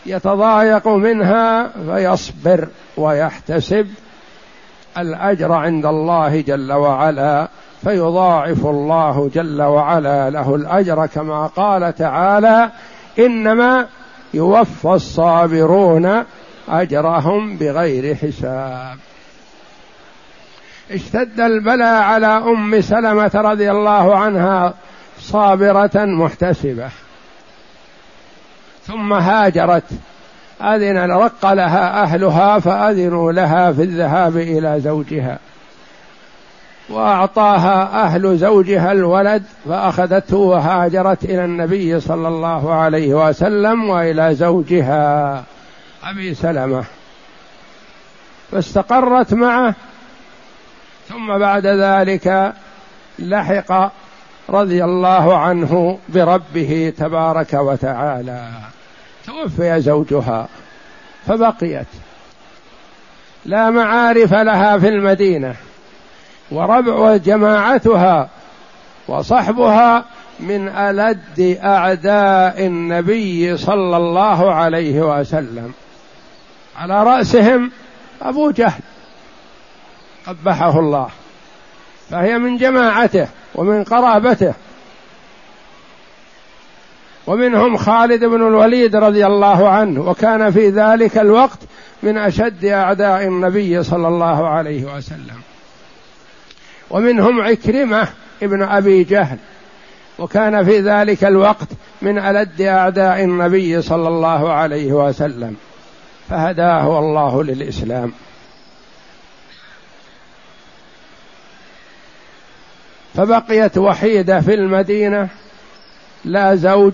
يتضايق 0.06 0.88
منها 0.88 1.68
فيصبر 1.68 2.68
ويحتسب 2.98 3.88
الأجر 4.98 5.52
عند 5.52 5.86
الله 5.86 6.42
جل 6.42 6.72
وعلا 6.72 7.48
فيضاعف 7.84 8.66
الله 8.66 9.30
جل 9.34 9.62
وعلا 9.62 10.30
له 10.30 10.56
الأجر 10.56 11.06
كما 11.06 11.48
قال 11.48 11.96
تعالى 11.96 12.70
إنما 13.20 13.88
يوفى 14.34 14.90
الصابرون 14.90 16.24
أجرهم 16.70 17.58
بغير 17.58 18.16
حساب. 18.16 18.98
اشتد 20.92 21.40
البلاء 21.40 22.04
على 22.04 22.28
أم 22.28 22.82
سلمة 22.82 23.32
رضي 23.36 23.72
الله 23.72 24.16
عنها 24.16 24.74
صابرة 25.20 25.92
محتسبة. 25.96 26.90
ثم 28.88 29.14
هاجرت. 29.14 29.84
أذن 30.62 31.12
رق 31.12 31.54
لها 31.54 32.04
أهلها 32.04 32.60
فأذنوا 32.60 33.32
لها 33.32 33.72
في 33.72 33.84
الذهاب 33.84 34.38
إلى 34.38 34.82
زوجها. 34.82 35.40
وأعطاها 36.90 38.06
أهل 38.06 38.38
زوجها 38.38 38.92
الولد 38.92 39.44
فأخذته 39.66 40.38
وهاجرت 40.38 41.24
إلى 41.24 41.46
النبي 41.46 42.00
صلى 42.00 42.28
الله 42.28 42.74
عليه 42.74 43.28
وسلم 43.28 43.90
وإلى 43.90 44.36
زوجها. 44.36 45.44
أبي 46.04 46.34
سلمة. 46.34 46.84
فاستقرت 48.52 49.34
معه. 49.34 49.76
ثم 51.10 51.38
بعد 51.40 51.66
ذلك 51.66 52.54
لحق 53.20 53.92
رضي 54.50 54.84
الله 54.84 55.38
عنه 55.38 56.00
بربه 56.10 56.94
تبارك 56.98 57.54
وتعالى. 57.54 58.48
توفي 59.26 59.82
زوجها 59.82 60.48
فبقيت. 61.28 61.88
لا 63.46 63.70
معارف 63.70 64.34
لها 64.34 64.78
في 64.78 64.88
المدينة 64.88 65.56
وربع 66.52 66.96
وجماعتها 66.96 68.30
وصحبها 69.08 70.06
من 70.40 70.68
ألد 70.68 71.60
أعداء 71.64 72.66
النبي 72.66 73.58
صلى 73.58 73.98
الله 73.98 74.54
عليه 74.54 75.20
وسلم. 75.20 75.74
على 76.78 77.04
رأسهم 77.04 77.72
أبو 78.22 78.52
جهل 78.52 78.82
قبحه 80.28 80.80
الله 80.80 81.08
فهي 82.10 82.38
من 82.38 82.58
جماعته. 82.58 83.28
ومن 83.56 83.84
قرابته. 83.84 84.54
ومنهم 87.28 87.78
خالد 87.78 88.26
بن 88.26 88.48
الوليد 88.48 88.96
رضي 88.96 89.26
الله 89.26 89.70
عنه 89.70 90.10
وكان 90.10 90.52
في 90.52 90.70
ذلك 90.70 91.18
الوقت 91.18 91.60
من 92.04 92.18
أشد 92.18 92.66
أعداء 92.66 93.24
النبي 93.24 93.84
صلى 93.84 94.08
الله 94.08 94.48
عليه 94.48 94.98
وسلم. 94.98 95.42
ومنهم 96.90 97.42
عكرمة 97.42 98.08
ابن 98.44 98.64
أبي 98.64 99.04
جهل 99.04 99.38
وكان 100.20 100.66
في 100.66 100.80
ذلك 100.80 101.24
الوقت 101.24 101.68
من 102.02 102.18
ألد 102.18 102.62
أعداء 102.62 103.24
النبي 103.24 103.82
صلى 103.82 104.08
الله 104.08 104.52
عليه 104.52 104.94
وسلم. 104.94 105.56
فهداه 106.30 107.00
الله 107.00 107.44
للإسلام. 107.44 108.14
فبقيت 113.14 113.78
وحيدة 113.78 114.42
في 114.42 114.54
المدينة 114.54 115.30
لا 116.26 116.56
زوج 116.56 116.94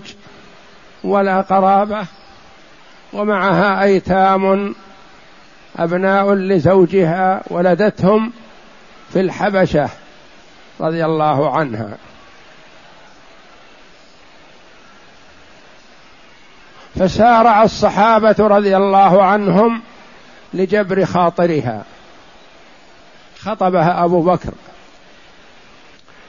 ولا 1.04 1.40
قرابة 1.40 2.06
ومعها 3.12 3.82
أيتام 3.82 4.74
أبناء 5.76 6.34
لزوجها 6.34 7.42
ولدتهم 7.50 8.32
في 9.12 9.20
الحبشة 9.20 9.88
رضي 10.80 11.04
الله 11.04 11.56
عنها. 11.58 11.96
فسارع 16.94 17.62
الصحابة 17.62 18.36
رضي 18.38 18.76
الله 18.76 19.22
عنهم 19.22 19.82
لجبر 20.54 21.04
خاطرها. 21.04 21.84
خطبها 23.38 24.04
أبو 24.04 24.22
بكر. 24.22 24.52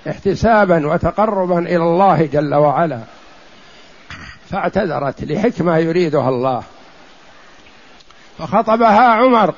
احتسابا 0.10 0.88
وتقربا 0.88 1.60
إلى 1.60 1.84
الله 1.84 2.26
جل 2.26 2.56
وعلا 2.56 3.00
فاعتذرت 4.50 5.24
لحكمة 5.24 5.78
يريدها 5.78 6.30
الله. 6.30 6.64
فخطبها 8.38 9.02
عمر 9.02 9.54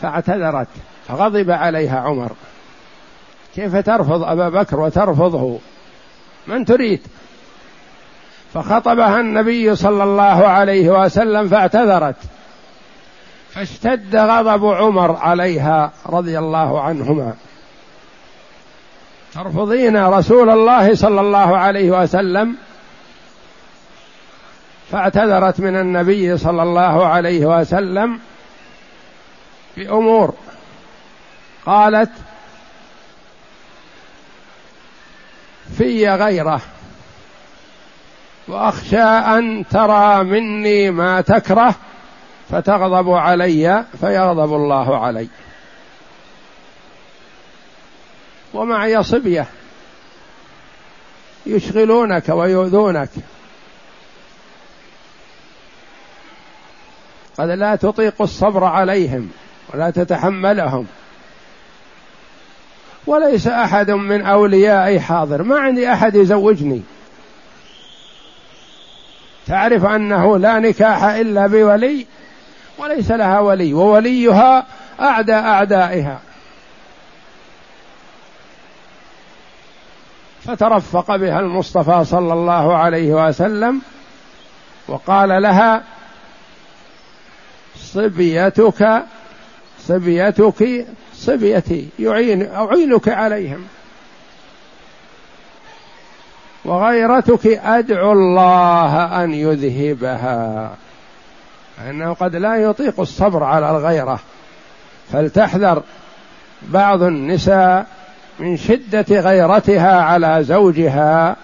فاعتذرت 0.00 0.68
فغضب 1.08 1.50
عليها 1.50 2.00
عمر. 2.00 2.32
كيف 3.54 3.76
ترفض 3.76 4.22
أبا 4.22 4.48
بكر 4.48 4.80
وترفضه؟ 4.80 5.58
من 6.46 6.64
تريد؟ 6.64 7.00
فخطبها 8.54 9.20
النبي 9.20 9.76
صلى 9.76 10.02
الله 10.04 10.46
عليه 10.48 10.90
وسلم 10.90 11.48
فاعتذرت. 11.48 12.16
فاشتد 13.50 14.16
غضب 14.16 14.66
عمر 14.66 15.16
عليها 15.16 15.92
رضي 16.06 16.38
الله 16.38 16.80
عنهما. 16.80 17.34
ترفضين 19.34 20.06
رسول 20.06 20.50
الله 20.50 20.94
صلى 20.94 21.20
الله 21.20 21.56
عليه 21.56 22.02
وسلم 22.02 22.56
فاعتذرت 24.90 25.60
من 25.60 25.76
النبي 25.76 26.38
صلى 26.38 26.62
الله 26.62 27.06
عليه 27.06 27.46
وسلم 27.46 28.20
بأمور. 29.76 30.34
قالت 31.66 32.10
في 35.78 36.08
غيره 36.08 36.60
وأخشى 38.48 39.02
أن 39.02 39.64
ترى 39.70 40.24
مني 40.24 40.90
ما 40.90 41.20
تكره 41.20 41.74
فتغضب 42.50 43.10
علي 43.10 43.84
فيغضب 44.00 44.54
الله 44.54 45.06
علي. 45.06 45.28
ومعي 48.54 49.02
صبية. 49.02 49.46
يشغلونك 51.46 52.28
ويؤذونك. 52.28 53.10
قد 57.38 57.48
لا 57.48 57.76
تطيق 57.76 58.22
الصبر 58.22 58.64
عليهم 58.64 59.30
ولا 59.74 59.90
تتحملهم. 59.90 60.86
وليس 63.06 63.46
أحد 63.46 63.90
من 63.90 64.26
أوليائي 64.26 65.00
حاضر. 65.00 65.42
ما 65.42 65.58
عندي 65.58 65.92
أحد 65.92 66.14
يزوجني. 66.14 66.82
تعرف 69.46 69.84
أنه 69.84 70.38
لا 70.38 70.58
نكاح 70.58 71.04
إلا 71.04 71.46
بولي 71.46 72.06
وليس 72.78 73.10
لها 73.10 73.40
ولي 73.40 73.74
ووليها 73.74 74.66
أعدى 75.00 75.34
أعدائها. 75.34 76.20
فترفق 80.44 81.16
بها 81.16 81.40
المصطفى 81.40 82.04
صلى 82.04 82.32
الله 82.32 82.76
عليه 82.76 83.28
وسلم 83.28 83.80
وقال 84.88 85.42
لها 85.42 85.82
صبيتك 87.76 89.02
صبيتك 89.80 90.86
صبيتي 91.14 91.88
يعين 91.98 92.50
أعينك 92.52 93.08
عليهم. 93.08 93.64
وغيرتك 96.64 97.46
أدعو 97.46 98.12
الله 98.12 99.24
أن 99.24 99.34
يذهبها. 99.34 100.70
فانه 101.76 102.12
قد 102.12 102.36
لا 102.36 102.56
يطيق 102.56 103.00
الصبر 103.00 103.44
على 103.44 103.70
الغيرة. 103.70 104.20
فلتحذر 105.12 105.82
بعض 106.62 107.02
النساء 107.02 107.86
من 108.38 108.56
شدة 108.56 109.20
غيرتها 109.20 110.00
على 110.00 110.38
زوجها 110.44 111.36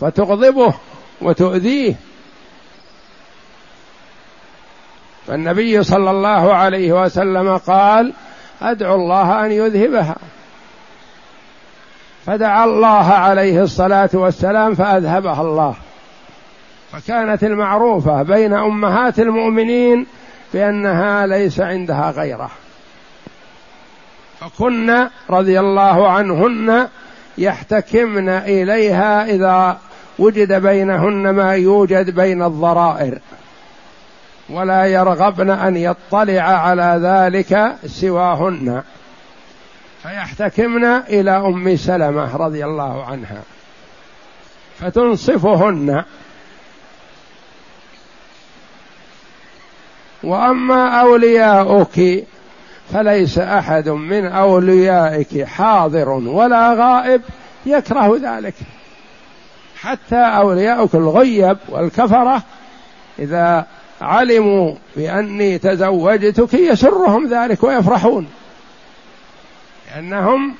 فتغضبه 0.00 0.74
وتؤذيه. 1.20 1.94
فالنبي 5.26 5.82
صلى 5.82 6.10
الله 6.10 6.54
عليه 6.54 7.02
وسلم 7.02 7.56
قال 7.56 8.12
أدعو 8.62 8.94
الله 8.94 9.46
أن 9.46 9.52
يذهبها. 9.52 10.16
فدعا 12.26 12.64
الله 12.64 13.06
عليه 13.12 13.62
الصلاة 13.62 14.10
والسلام 14.14 14.74
فأذهبها 14.74 15.42
الله. 15.42 15.74
فكانت 16.92 17.44
المعروفة 17.44 18.22
بين 18.22 18.52
أمهات 18.52 19.18
المؤمنين 19.18 20.06
بأنها 20.54 21.26
ليس 21.26 21.60
عندها 21.60 22.10
غيرة. 22.10 22.50
فكن 24.42 25.08
رضي 25.30 25.60
الله 25.60 26.10
عنهن 26.10 26.88
يحتكمن 27.38 28.28
إليها 28.28 29.24
إذا 29.24 29.78
وجد 30.18 30.52
بينهن 30.52 31.30
ما 31.30 31.54
يوجد 31.54 32.10
بين 32.10 32.42
الضرائر. 32.42 33.18
ولا 34.50 34.86
يرغبن 34.86 35.50
أن 35.50 35.76
يطلع 35.76 36.42
على 36.42 37.00
ذلك 37.02 37.76
سواهن. 37.86 38.82
فيحتكمن 40.02 40.84
إلى 40.84 41.30
أم 41.30 41.76
سلمة 41.76 42.36
رضي 42.36 42.64
الله 42.64 43.04
عنها. 43.04 43.42
فتنصفهن. 44.78 46.04
وأما 50.22 51.00
أولياؤك 51.00 52.24
فليس 52.92 53.38
أحد 53.38 53.88
من 53.88 54.26
أوليائك 54.26 55.44
حاضر 55.44 56.08
ولا 56.08 56.74
غائب 56.74 57.22
يكره 57.66 58.20
ذلك. 58.22 58.54
حتى 59.80 60.16
أولياؤك 60.16 60.94
الغيب 60.94 61.56
والكفرة 61.68 62.42
إذا 63.18 63.66
علموا 64.00 64.74
بأني 64.96 65.58
تزوجتك 65.58 66.54
يسرهم 66.54 67.26
ذلك 67.26 67.64
ويفرحون. 67.64 68.28
لأنهم 69.90 70.54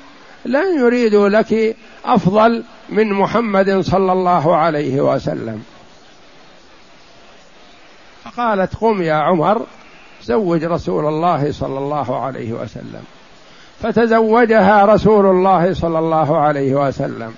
لن 0.44 0.78
يريدوا 0.78 1.28
لك 1.28 1.76
أفضل 2.04 2.64
من 2.88 3.12
محمد 3.12 3.80
صلى 3.80 4.12
الله 4.12 4.56
عليه 4.56 5.00
وسلم. 5.00 5.62
فقالت 8.24 8.76
قم 8.76 9.02
يا 9.02 9.14
عمر 9.14 9.66
زوج 10.24 10.64
رسول 10.64 11.06
الله 11.06 11.52
صلى 11.52 11.78
الله 11.78 12.20
عليه 12.20 12.52
وسلم. 12.52 13.02
فتزوجها 13.82 14.84
رسول 14.84 15.26
الله 15.26 15.74
صلى 15.74 15.98
الله 15.98 16.38
عليه 16.38 16.74
وسلم. 16.74 17.34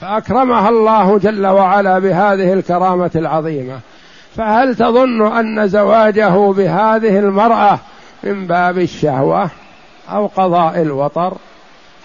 فأكرمها 0.00 0.68
الله 0.68 1.18
جل 1.18 1.46
وعلا 1.46 1.98
بهذه 1.98 2.52
الكرامة 2.52 3.10
العظيمة. 3.16 3.78
فهل 4.36 4.74
تظن 4.74 5.36
أن 5.36 5.68
زواجه 5.68 6.52
بهذه 6.52 7.18
المرأة 7.18 7.78
من 8.24 8.46
باب 8.46 8.78
الشهوة 8.78 9.50
أو 10.12 10.26
قضاء 10.26 10.82
الوطر؟ 10.82 11.34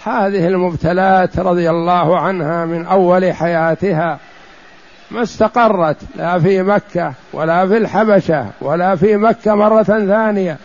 هذه 0.04 0.48
المبتلات 0.48 1.38
رضي 1.38 1.70
الله 1.70 2.18
عنها 2.18 2.64
من 2.64 2.86
أول 2.86 3.32
حياتها. 3.32 4.18
ما 5.12 5.22
استقرت 5.22 5.96
لا 6.16 6.38
في 6.38 6.62
مكة 6.62 7.12
ولا 7.32 7.68
في 7.68 7.76
الحبشة 7.76 8.46
ولا 8.60 8.96
في 8.96 9.16
مكة 9.16 9.54
مرة 9.54 9.82
ثانية 9.82 10.56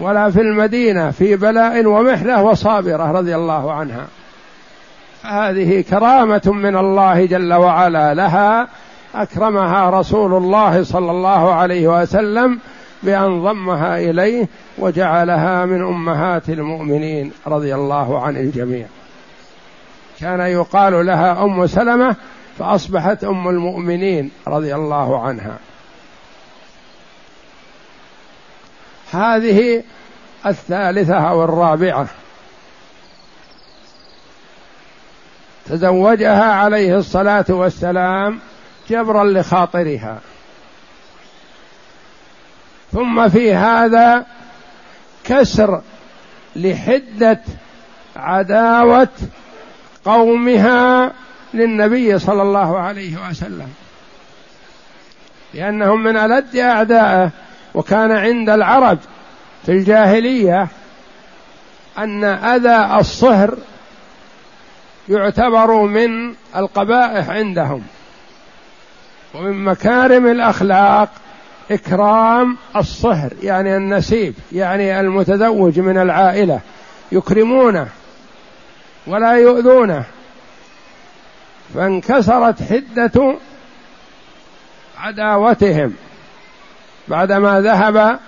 ولا 0.00 0.30
في 0.30 0.40
المدينة 0.40 1.10
في 1.10 1.36
بلاء 1.36 1.86
ومحنة 1.86 2.42
وصابرة 2.42 3.12
رضي 3.12 3.34
الله 3.36 3.72
عنها. 3.72 4.06
هذه 5.24 5.80
كرامة 5.80 6.42
من 6.46 6.76
الله 6.76 7.26
جل 7.26 7.54
وعلا 7.54 8.14
لها 8.14 8.68
أكرمها 9.14 9.90
رسول 9.90 10.34
الله 10.34 10.84
صلى 10.84 11.10
الله 11.10 11.54
عليه 11.54 11.88
وسلم 12.02 12.58
بأن 13.02 13.42
ضمها 13.42 13.98
إليه 13.98 14.48
وجعلها 14.78 15.64
من 15.64 15.82
أمهات 15.82 16.48
المؤمنين 16.48 17.32
رضي 17.46 17.74
الله 17.74 18.22
عن 18.22 18.36
الجميع. 18.36 18.86
كان 20.20 20.40
يقال 20.40 21.06
لها 21.06 21.44
أم 21.44 21.66
سلمة 21.66 22.16
فأصبحت 22.58 23.24
أم 23.24 23.48
المؤمنين 23.48 24.30
رضي 24.46 24.74
الله 24.74 25.22
عنها. 25.22 25.58
هذه 29.12 29.84
الثالثة 30.46 31.14
أو 31.14 31.44
الرابعه 31.44 32.08
تزوجها 35.66 36.52
عليه 36.52 36.96
الصلاة 36.96 37.44
والسلام 37.48 38.38
جبرا 38.90 39.24
لخاطرها. 39.24 40.18
ثم 42.92 43.28
في 43.28 43.54
هذا 43.54 44.26
كسر 45.24 45.82
لحدة 46.56 47.40
عداوة 48.16 49.08
قومها 50.04 51.12
للنبي 51.54 52.18
صلى 52.18 52.42
الله 52.42 52.78
عليه 52.78 53.28
وسلم. 53.30 53.68
لأنهم 55.54 56.04
من 56.04 56.16
ألد 56.16 56.56
أعدائه 56.56 57.30
وكان 57.74 58.12
عند 58.12 58.50
العرب 58.50 58.98
في 59.66 59.72
الجاهلية 59.72 60.68
أن 61.98 62.24
أذى 62.24 62.98
الصهر 63.00 63.54
يعتبر 65.08 65.82
من 65.82 66.34
القبائح 66.56 67.30
عندهم. 67.30 67.82
ومن 69.34 69.64
مكارم 69.64 70.26
الأخلاق 70.26 71.08
إكرام 71.70 72.56
الصهر 72.76 73.32
يعني 73.42 73.76
النسيب 73.76 74.34
يعني 74.52 75.00
المتزوج 75.00 75.80
من 75.80 75.98
العائلة 75.98 76.60
يكرمونه 77.12 77.88
ولا 79.06 79.32
يؤذونه. 79.32 80.04
فانكسرت 81.74 82.62
حدة 82.62 83.36
عداوتهم 84.98 85.94
بعدما 87.08 87.60
ذهب 87.60 88.18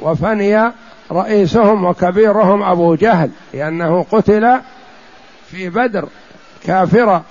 وفني 0.00 0.72
رئيسهم 1.12 1.84
وكبيرهم 1.84 2.62
أبو 2.62 2.94
جهل 2.94 3.30
لأنه 3.54 4.06
قتل 4.12 4.60
في 5.50 5.68
بدر 5.68 6.08
كافرا. 6.64 7.22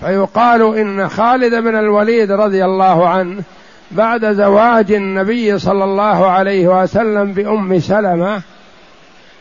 فيقال 0.00 0.78
إن 0.78 1.08
خالد 1.08 1.54
بن 1.54 1.76
الوليد 1.76 2.32
رضي 2.32 2.64
الله 2.64 3.08
عنه 3.08 3.42
بعد 3.90 4.32
زواج 4.32 4.92
النبي 4.92 5.58
صلى 5.58 5.84
الله 5.84 6.26
عليه 6.26 6.82
وسلم 6.82 7.32
بأم 7.32 7.80
سلمة 7.80 8.42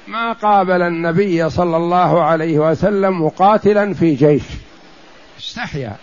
ما 0.08 0.34
قابل 0.34 0.82
النبي 0.82 1.50
صلى 1.50 1.78
الله 1.78 2.24
عليه 2.24 2.60
وسلم 2.60 3.26
مقاتلا 3.26 3.94
في 3.94 4.16
جيش. 4.16 4.44
استحيا. 5.40 5.96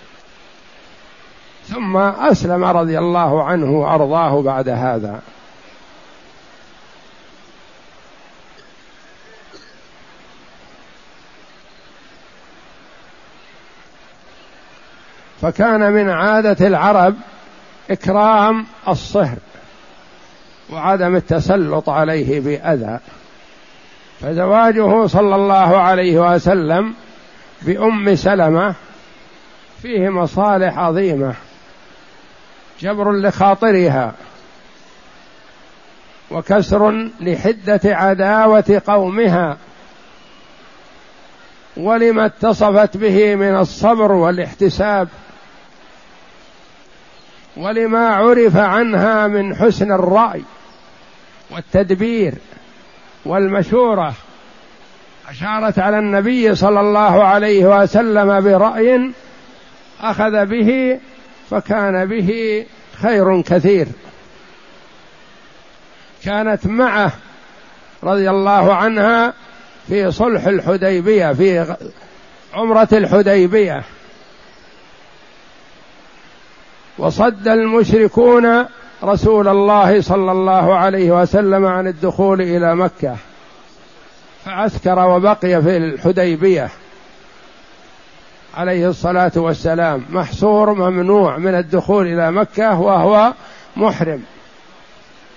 ثم 1.68 1.96
أسلم 1.96 2.64
رضي 2.64 2.98
الله 2.98 3.44
عنه 3.44 3.70
وأرضاه 3.70 4.42
بعد 4.42 4.68
هذا. 4.68 5.20
فكان 15.42 15.92
من 15.92 16.11
عادة 16.11 16.66
العرب 16.66 17.14
إكرام 17.90 18.66
الصهر 18.88 19.36
وعدم 20.72 21.16
التسلط 21.16 21.88
عليه 21.88 22.40
بأذى. 22.40 22.98
فزواجه 24.20 25.06
صلى 25.06 25.34
الله 25.34 25.76
عليه 25.76 26.34
وسلم 26.34 26.94
بأم 27.62 28.16
سلمة 28.16 28.74
فيه 29.82 30.08
مصالح 30.08 30.78
عظيمة 30.78 31.34
جبر 32.80 33.12
لخاطرها 33.12 34.14
وكسر 36.30 37.10
لحدة 37.20 37.80
عداوة 37.84 38.82
قومها 38.86 39.56
ولما 41.76 42.26
اتصفت 42.26 42.96
به 42.96 43.34
من 43.34 43.56
الصبر 43.56 44.12
والاحتساب 44.12 45.08
ولما 47.56 48.08
عرف 48.08 48.56
عنها 48.56 49.26
من 49.26 49.56
حسن 49.56 49.92
الرأي 49.92 50.42
والتدبير 51.50 52.34
والمشورة 53.24 54.14
أشارت 55.28 55.78
على 55.78 55.98
النبي 55.98 56.54
صلى 56.54 56.80
الله 56.80 57.24
عليه 57.24 57.82
وسلم 57.82 58.40
برأي 58.40 59.10
أخذ 60.00 60.46
به 60.46 61.00
فكان 61.50 62.06
به 62.06 62.64
خير 63.02 63.42
كثير. 63.42 63.86
كانت 66.24 66.66
معه 66.66 67.12
رضي 68.02 68.30
الله 68.30 68.74
عنها 68.74 69.32
في 69.88 70.10
صلح 70.12 70.46
الحديبية 70.46 71.32
في 71.32 71.76
عمرة 72.54 72.88
الحديبية. 72.92 73.82
وصد 76.98 77.48
المشركون 77.48 78.64
رسول 79.05 79.48
الله 79.48 80.00
صلى 80.00 80.32
الله 80.32 80.74
عليه 80.74 81.22
وسلم 81.22 81.66
عن 81.66 81.86
الدخول 81.86 82.40
إلى 82.40 82.76
مكة. 82.76 83.16
فعسكر 84.44 84.98
وبقي 84.98 85.62
في 85.62 85.76
الحديبية. 85.76 86.68
عليه 88.57 88.88
الصلاة 88.88 89.32
والسلام. 89.36 90.05
محصور 90.11 90.74
ممنوع 90.74 91.36
من 91.36 91.55
الدخول 91.55 92.07
إلى 92.07 92.32
مكة 92.32 92.80
وهو 92.80 93.32
محرم. 93.76 94.22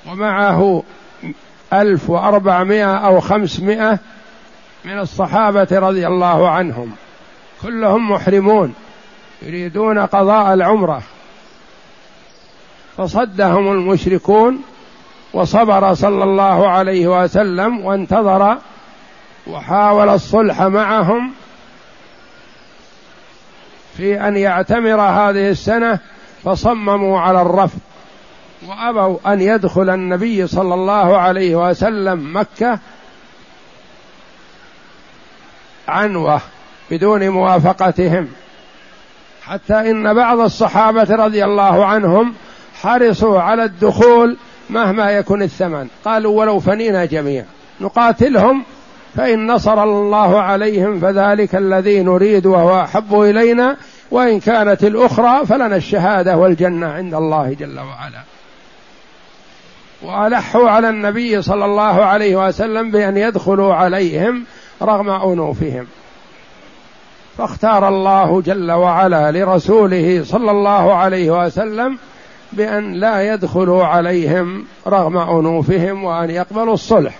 ومعه 0.07 0.83
ألف 1.73 2.09
وأربعمائة 2.09 2.97
أو 2.97 3.19
خمسمائة 3.19 3.99
من 4.85 4.99
الصحابة 4.99 5.67
رضي 5.71 6.07
الله 6.07 6.49
عنهم. 6.49 6.91
كلهم 7.61 8.11
محرمون. 8.11 8.73
يريدون 9.41 9.99
قضاء 9.99 10.53
العمرة. 10.53 11.01
فصدهم 12.97 13.71
المشركون 13.71 14.61
وصبر 15.33 15.93
صلى 15.93 16.23
الله 16.23 16.69
عليه 16.69 17.23
وسلم 17.23 17.85
وانتظر 17.85 18.57
وحاول 19.47 20.09
الصلح 20.09 20.61
معهم 20.61 21.31
في 23.97 24.27
أن 24.27 24.37
يعتمر 24.37 25.01
هذه 25.01 25.49
السنة 25.49 25.99
فصمموا 26.43 27.19
على 27.19 27.41
الرفض 27.41 27.79
وأبوا 28.67 29.33
أن 29.33 29.41
يدخل 29.41 29.89
النبي 29.89 30.47
صلى 30.47 30.73
الله 30.73 31.17
عليه 31.17 31.69
وسلم 31.69 32.37
مكة 32.37 32.79
عنوة 35.87 36.41
بدون 36.91 37.29
موافقتهم 37.29 38.27
حتى 39.45 39.73
إن 39.73 40.13
بعض 40.13 40.39
الصحابة 40.39 41.07
رضي 41.15 41.45
الله 41.45 41.85
عنهم 41.85 42.33
حرصوا 42.81 43.39
على 43.39 43.63
الدخول 43.63 44.37
مهما 44.69 45.11
يكن 45.11 45.41
الثمن. 45.41 45.87
قالوا 46.05 46.39
ولو 46.39 46.59
فنينا 46.59 47.05
جميعا. 47.05 47.45
نقاتلهم 47.81 48.63
فإن 49.15 49.51
نصر 49.51 49.83
الله 49.83 50.41
عليهم 50.41 50.99
فذلك 50.99 51.55
الذي 51.55 52.03
نريد 52.03 52.45
وهو 52.45 52.81
أحب 52.81 53.21
إلينا 53.21 53.77
وإن 54.11 54.39
كانت 54.39 54.83
الأخرى 54.83 55.45
فلنا 55.45 55.75
الشهادة 55.75 56.37
والجنة 56.37 56.87
عند 56.87 57.13
الله 57.13 57.55
جل 57.59 57.79
وعلا. 57.79 58.21
وألحوا 60.01 60.69
على 60.69 60.89
النبي 60.89 61.41
صلى 61.41 61.65
الله 61.65 62.05
عليه 62.05 62.47
وسلم 62.47 62.91
بأن 62.91 63.17
يدخلوا 63.17 63.73
عليهم 63.73 64.45
رغم 64.81 65.09
أنوفهم. 65.09 65.87
فاختار 67.37 67.87
الله 67.87 68.41
جل 68.41 68.71
وعلا 68.71 69.31
لرسوله 69.31 70.23
صلى 70.23 70.51
الله 70.51 70.93
عليه 70.93 71.45
وسلم 71.45 71.97
بأن 72.53 72.93
لا 72.93 73.33
يدخلوا 73.33 73.85
عليهم 73.85 74.65
رغم 74.87 75.17
أنوفهم 75.17 76.03
وأن 76.03 76.29
يقبلوا 76.29 76.73
الصلح. 76.73 77.15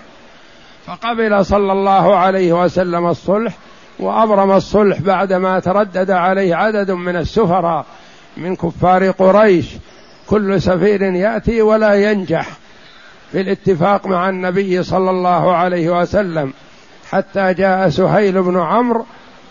فقبل 0.86 1.44
صلى 1.44 1.72
الله 1.72 2.16
عليه 2.16 2.64
وسلم 2.64 3.06
الصلح 3.06 3.52
وأبرم 3.98 4.52
الصلح 4.52 5.00
بعدما 5.00 5.60
تردد 5.60 6.10
عليه 6.10 6.54
عدد 6.54 6.90
من 6.90 7.16
السفراء 7.16 7.84
من 8.36 8.56
كفار 8.56 9.10
قريش 9.10 9.66
كل 10.26 10.62
سفير 10.62 11.02
يأتي 11.02 11.62
ولا 11.62 11.94
ينجح 11.94 12.48
في 13.32 13.40
الاتفاق 13.40 14.06
مع 14.06 14.28
النبي 14.28 14.82
صلى 14.82 15.10
الله 15.10 15.54
عليه 15.56 16.00
وسلم. 16.00 16.52
حتى 17.10 17.54
جاء 17.54 17.88
سهيل 17.88 18.42
بن 18.42 18.60
عمرو 18.60 19.04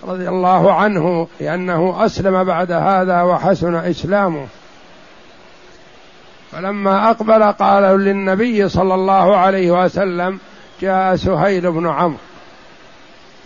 رضي 0.04 0.30
الله 0.30 0.74
عنه 0.74 1.28
لأنه 1.40 2.06
أسلم 2.06 2.44
بعد 2.44 2.72
هذا 2.72 3.22
وحسن 3.22 3.76
إسلامه. 3.76 4.46
فلما 6.52 7.10
أقبل 7.10 7.43
قال 7.43 7.84
للنبي 7.84 8.70
صلى 8.70 8.95
الله 8.95 9.38
عليه 9.38 9.84
وسلم 9.84 10.39
جاء 10.82 11.16
سهيل 11.16 11.72
بن 11.72 11.88
عمرو. 11.88 12.18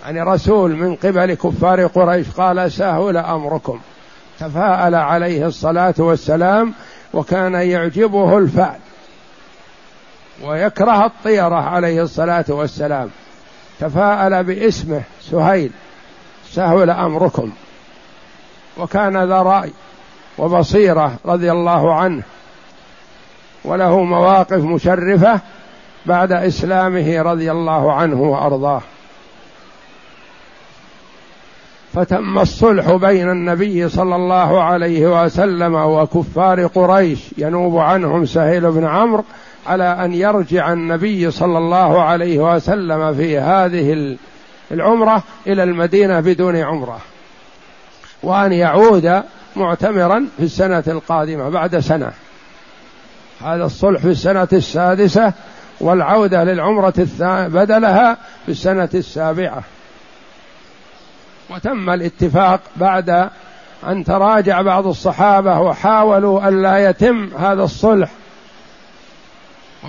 يعني 0.06 0.22
رسول 0.22 0.76
من 0.76 0.96
قبل 0.96 1.34
كفار 1.34 1.86
قريش 1.86 2.28
قال 2.30 2.72
سهل 2.72 3.18
أمركم. 3.18 3.80
تفاءل 4.40 4.96
عليه 4.96 5.46
الصلاة 5.46 5.94
والسلام 5.98 6.74
وكان 7.14 7.54
يعجبه 7.54 8.38
الفعل 8.38 8.80
ويكره 10.44 11.06
الطيرة 11.06 11.56
عليه 11.56 12.02
الصلاة 12.02 12.46
والسلام. 12.50 13.10
تفاءل 13.80 14.44
باسمه 14.44 15.02
سهيل. 15.22 15.72
سهل 16.52 16.90
أمركم. 16.90 17.52
وكان 18.78 19.24
ذا 19.24 19.42
رأي 19.42 19.72
وبصيرة 20.38 21.16
رضي 21.26 21.52
الله 21.52 21.96
عنه. 21.96 22.24
وله 23.64 24.04
مواقف 24.04 24.64
مشرفة 24.64 25.40
بعد 26.06 26.32
إسلامه 26.32 27.22
رضي 27.22 27.52
الله 27.52 27.94
عنه 27.94 28.22
وأرضاه. 28.22 28.82
فتم 31.94 32.40
الصلح 32.40 32.92
بين 32.92 33.30
النبي 33.30 33.90
صلى 33.90 34.16
الله 34.16 34.64
عليه 34.64 35.24
وسلم 35.24 35.76
وكفار 35.76 36.66
قريش 36.66 37.20
ينوب 37.38 37.78
عنهم 37.78 38.26
سهيل 38.26 38.72
بن 38.72 38.86
عمرو 38.86 39.24
على 39.68 39.84
أن 39.84 40.14
يرجع 40.14 40.74
النبي 40.74 41.32
صلى 41.32 41.58
الله 41.58 42.02
عليه 42.02 42.56
وسلم 42.56 43.14
في 43.14 43.40
هذه 43.40 44.18
العمرة 44.72 45.24
إلى 45.48 45.64
المدينة 45.64 46.20
بدون 46.20 46.56
عمرة. 46.56 47.00
وأن 48.24 48.54
يعود 48.54 49.22
معتمرا 49.56 50.28
في 50.38 50.44
السنة 50.44 50.84
القادمة 50.88 51.50
بعد 51.50 51.80
سنة. 51.80 52.12
هذا 53.44 53.66
الصلح 53.66 54.02
في 54.02 54.08
السنة 54.08 54.48
السادسة 54.54 55.34
والعودة 55.80 56.44
للعمرة 56.44 57.08
بدلها 57.48 58.18
في 58.46 58.52
السنة 58.52 58.90
السابعة. 58.94 59.64
وتم 61.50 61.90
الاتفاق 61.90 62.60
بعد 62.76 63.30
أن 63.88 64.04
تراجع 64.04 64.62
بعض 64.62 64.88
الصحابة 64.88 65.60
وحاولوا 65.60 66.48
أن 66.48 66.62
لا 66.62 66.90
يتم 66.90 67.30
هذا 67.40 67.64
الصلح. 67.64 68.10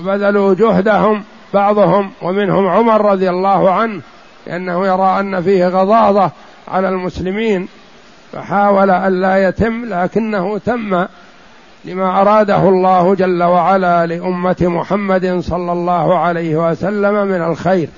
وبذلوا 0.01 0.55
جهدهم 0.55 1.25
بعضهم 1.55 2.11
ومنهم 2.23 2.69
عمر 2.69 3.11
رضي 3.11 3.31
الله 3.31 3.71
عنه 3.71 4.01
لأنه 4.47 4.87
يرى 4.87 5.21
أن 5.21 5.43
فيه 5.43 5.69
غضاضة 5.69 6.31
على 6.69 6.89
المسلمين 6.89 7.69
فحاول 8.33 8.91
أن 8.91 9.21
لا 9.21 9.49
يتم 9.49 9.85
لكنه 9.85 10.59
تم 10.59 11.07
لما 11.85 12.21
أراده 12.21 12.69
الله 12.69 13.15
جل 13.15 13.43
وعلا 13.43 14.07
لأمة 14.07 14.57
محمد 14.61 15.41
صلى 15.41 15.73
الله 15.73 16.19
عليه 16.19 16.71
وسلم 16.71 17.27
من 17.27 17.43
الخير. 17.43 17.89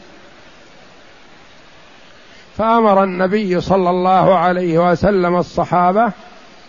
فأمر 2.57 3.05
النبي 3.05 3.61
صلى 3.61 3.91
الله 3.91 4.39
عليه 4.39 4.91
وسلم 4.91 5.37
الصحابة 5.37 6.13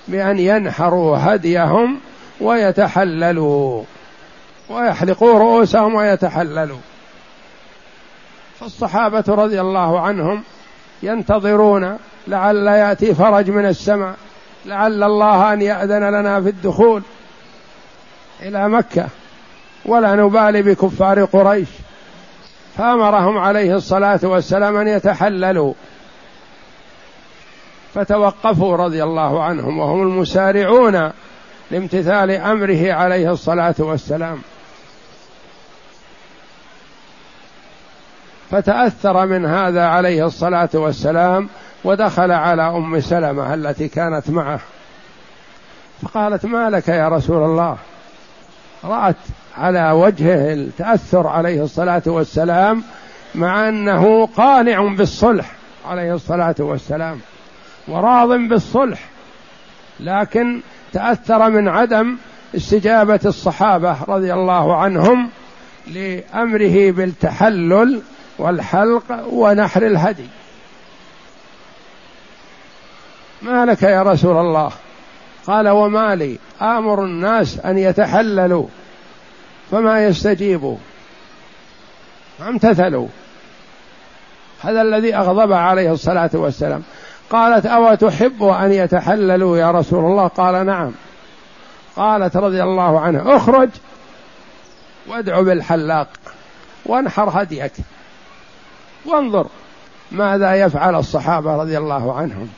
بأن 0.08 0.40
ينحروا 0.40 1.18
هديهم 1.20 2.00
ويتحللوا 2.42 3.84
ويحلقوا 4.70 5.40
رؤوسهم 5.40 5.96
ويتحللوا. 5.96 6.80
فالصحابة 8.60 9.24
رضي 9.28 9.62
الله 9.62 10.00
عنهم 10.00 10.44
ينتظرون 11.04 11.98
لعل 12.28 12.68
يأتي 12.68 13.14
فرج 13.14 13.52
من 13.52 13.66
السماء. 13.66 14.16
لعل 14.66 15.04
الله 15.04 15.54
أن 15.54 15.62
يأذن 15.62 16.04
لنا 16.04 16.42
في 16.42 16.50
الدخول 16.50 17.02
إلى 18.42 18.70
مكة. 18.70 19.08
ولا 19.86 20.16
نبالي 20.16 20.62
بكفار 20.62 21.26
قريش. 21.26 21.68
فأمرهم 22.78 23.38
عليه 23.38 23.76
الصلاة 23.76 24.20
والسلام 24.24 24.78
أن 24.78 24.88
يتحللوا. 24.88 25.74
فتوقفوا 27.94 28.78
رضي 28.78 29.04
الله 29.04 29.44
عنهم 29.44 29.80
وهم 29.80 30.02
المسارعون 30.02 31.12
لامتثال 31.72 32.32
أمره 32.32 32.94
عليه 32.94 33.32
الصلاة 33.32 33.76
والسلام. 33.80 34.42
فتأثر 38.52 39.26
من 39.26 39.46
هذا 39.46 39.86
عليه 39.86 40.26
الصلاة 40.26 40.70
والسلام 40.74 41.50
ودخل 41.86 42.32
على 42.32 42.62
أم 42.62 43.00
سلمة 43.00 43.54
التي 43.54 43.88
كانت 43.88 44.30
معه. 44.30 44.60
فقالت 46.02 46.46
ما 46.46 46.70
لك 46.70 46.88
يا 46.88 47.10
رسول 47.10 47.44
الله؟ 47.44 47.78
رأت 48.84 49.16
على 49.58 49.92
وجهه 49.92 50.54
التأثر 50.54 51.28
عليه 51.28 51.64
الصلاة 51.64 52.02
والسلام 52.06 52.84
مع 53.36 53.70
أنه 53.70 54.26
قانع 54.26 54.96
بالصلح 54.96 55.52
عليه 55.86 56.14
الصلاة 56.14 56.56
والسلام 56.60 57.20
وراض 57.88 58.30
بالصلح 58.30 59.00
لكن 60.00 60.62
تأثر 60.94 61.50
من 61.50 61.68
عدم 61.68 62.18
استجابة 62.56 63.20
الصحابة 63.26 63.98
رضي 64.08 64.34
الله 64.34 64.76
عنهم 64.76 65.30
لأمره 65.88 66.92
بالتحلل 66.92 68.02
والحلق 68.38 69.28
ونحر 69.32 69.86
الهدي. 69.86 70.28
ما 73.42 73.66
لك 73.66 73.84
يا 73.84 74.04
رسول 74.04 74.38
الله؟ 74.38 74.72
قال 75.48 75.70
وما 75.70 76.16
لي. 76.16 76.40
آمر 76.62 77.04
الناس 77.04 77.60
أن 77.60 77.78
يتحللوا 77.78 78.68
فما 79.72 80.06
يستجيبوا. 80.06 80.78
امتثلوا 82.48 83.08
هذا 84.62 84.82
الذي 84.82 85.16
أغضب 85.16 85.52
عليه 85.54 85.92
الصلاة 85.92 86.30
والسلام. 86.34 86.84
قالت 87.30 87.66
أو 87.66 87.96
تحب 87.96 88.44
أن 88.44 88.72
يتحللوا 88.72 89.58
يا 89.58 89.72
رسول 89.72 90.06
الله؟ 90.06 90.28
قال 90.28 90.66
نعم. 90.66 90.92
قالت 91.96 92.38
رضي 92.38 92.64
الله 92.64 93.00
عنه 93.00 93.36
أخرج 93.36 93.70
وادع 95.08 95.42
بالحلاق 95.42 96.08
وانحر 96.86 97.42
هديك 97.42 97.72
وانظر 99.06 99.48
ماذا 100.12 100.56
يفعل 100.56 100.96
الصحابة 100.96 101.56
رضي 101.56 101.78
الله 101.78 102.14
عنهم. 102.18 102.50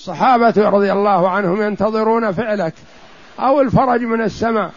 الصحابة 0.00 0.68
رضي 0.68 0.92
الله 0.92 1.28
عنهم 1.28 1.62
ينتظرون 1.62 2.32
فعلك 2.32 2.74
أو 3.40 3.60
الفرج 3.60 4.02
من 4.02 4.22
السماء 4.22 4.70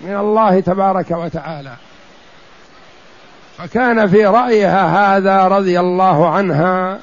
من 0.00 0.16
الله 0.16 0.60
تبارك 0.60 1.10
وتعالى. 1.10 1.72
فكان 3.58 4.08
في 4.08 4.26
رأيها 4.26 5.16
هذا 5.16 5.48
رضي 5.48 5.80
الله 5.80 6.28
عنها 6.28 6.98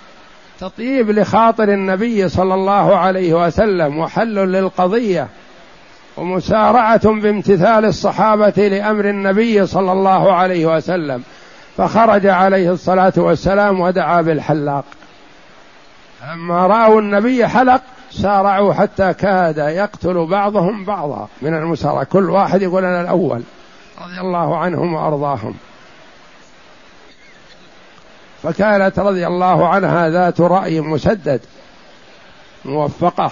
تطيب 0.59 1.09
لخاطر 1.09 1.63
النبي 1.63 2.29
صلى 2.29 2.53
الله 2.53 2.97
عليه 2.97 3.45
وسلم 3.45 3.99
وحل 3.99 4.35
للقضية 4.35 5.27
ومسارعة 6.17 7.11
بامتثال 7.21 7.85
الصحابة 7.85 8.67
لأمر 8.67 9.09
النبي 9.09 9.65
صلى 9.65 9.91
الله 9.91 10.33
عليه 10.33 10.75
وسلم. 10.75 11.23
فخرج 11.77 12.27
عليه 12.27 12.71
الصلاة 12.71 13.13
والسلام 13.17 13.79
ودعا 13.79 14.21
بالحلاق. 14.21 14.83
لما 16.31 16.67
رأوا 16.67 17.01
النبي 17.01 17.47
حلق 17.47 17.81
سارعوا 18.11 18.73
حتى 18.73 19.13
كاد 19.13 19.57
يقتل 19.57 20.25
بعضهم 20.25 20.85
بعضا. 20.85 21.27
من 21.41 21.53
المسارعة 21.53 22.03
كل 22.03 22.29
واحد 22.29 22.61
يقول 22.61 22.85
أنا 22.85 23.01
الأول. 23.01 23.43
رضي 24.01 24.19
الله 24.21 24.57
عنهم 24.57 24.93
وأرضاهم. 24.93 25.53
فكانت 28.43 28.99
رضي 28.99 29.27
الله 29.27 29.67
عنها 29.67 30.09
ذات 30.09 30.41
رأي 30.41 30.81
مسدد 30.81 31.41
موفقة. 32.65 33.31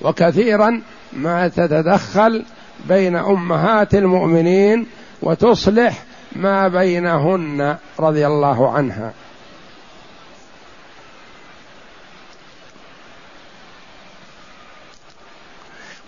وكثيرا 0.00 0.82
ما 1.12 1.48
تتدخل 1.48 2.44
بين 2.88 3.16
أمهات 3.16 3.94
المؤمنين 3.94 4.86
وتصلح 5.22 6.02
ما 6.32 6.68
بينهن 6.68 7.76
رضي 8.00 8.26
الله 8.26 8.72
عنها. 8.72 9.12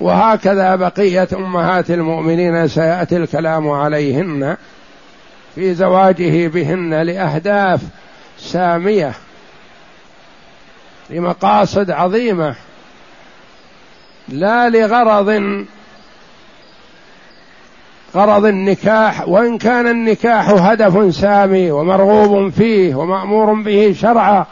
وهكذا 0.01 0.77
بقية 0.77 1.29
أمهات 1.33 1.91
المؤمنين 1.91 2.69
سيأتي 2.69 3.17
الكلام 3.17 3.71
عليهن 3.71 4.57
في 5.55 5.75
زواجه 5.75 6.49
بهن 6.49 6.95
لأهداف 6.95 7.81
سامية 8.39 9.13
لمقاصد 11.11 11.91
عظيمة 11.91 12.55
لا 14.29 14.69
لغرض 14.69 15.65
غرض 18.15 18.45
النكاح 18.45 19.29
وإن 19.29 19.59
كان 19.59 19.87
النكاح 19.87 20.49
هدف 20.51 21.15
سامي 21.15 21.71
ومرغوب 21.71 22.49
فيه 22.49 22.95
ومأمور 22.95 23.55
به 23.55 23.95
شرعا 23.99 24.47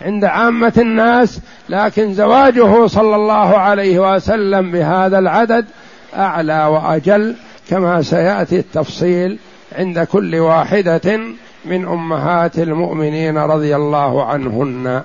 عند 0.00 0.24
عامة 0.24 0.72
الناس 0.78 1.40
لكن 1.68 2.14
زواجه 2.14 2.86
صلى 2.86 3.16
الله 3.16 3.58
عليه 3.58 4.14
وسلم 4.14 4.72
بهذا 4.72 5.18
العدد 5.18 5.66
أعلى 6.14 6.64
وأجل 6.64 7.36
كما 7.68 8.02
سيأتي 8.02 8.58
التفصيل 8.58 9.38
عند 9.72 10.00
كل 10.00 10.36
واحدة 10.36 11.20
من 11.64 11.86
أمهات 11.86 12.58
المؤمنين 12.58 13.38
رضي 13.38 13.76
الله 13.76 14.24
عنهن. 14.24 15.02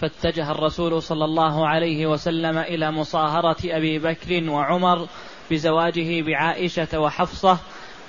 فاتجه 0.00 0.50
الرسول 0.50 1.02
صلى 1.02 1.24
الله 1.24 1.68
عليه 1.68 2.06
وسلم 2.06 2.58
إلى 2.58 2.90
مصاهرة 2.90 3.56
أبي 3.64 3.98
بكر 3.98 4.50
وعمر 4.50 5.06
بزواجه 5.50 6.22
بعائشة 6.22 7.00
وحفصة 7.00 7.58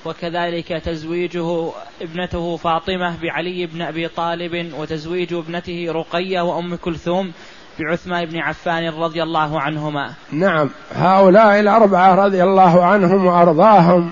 وكذلك 0.05 0.67
تزويجه 0.67 1.69
ابنته 2.01 2.57
فاطمة 2.57 3.15
بعلي 3.21 3.65
بن 3.65 3.81
أبي 3.81 4.07
طالب 4.07 4.73
وتزويج 4.77 5.33
ابنته 5.33 5.85
رقية 5.89 6.41
وأم 6.41 6.75
كلثوم 6.75 7.31
بعثمان 7.79 8.25
بن 8.25 8.37
عفان 8.37 8.89
رضي 8.89 9.23
الله 9.23 9.61
عنهما. 9.61 10.13
نعم. 10.31 10.69
هؤلاء 10.95 11.59
الأربعة 11.59 12.15
رضي 12.15 12.43
الله 12.43 12.85
عنهم 12.85 13.25
وأرضاهم 13.25 14.11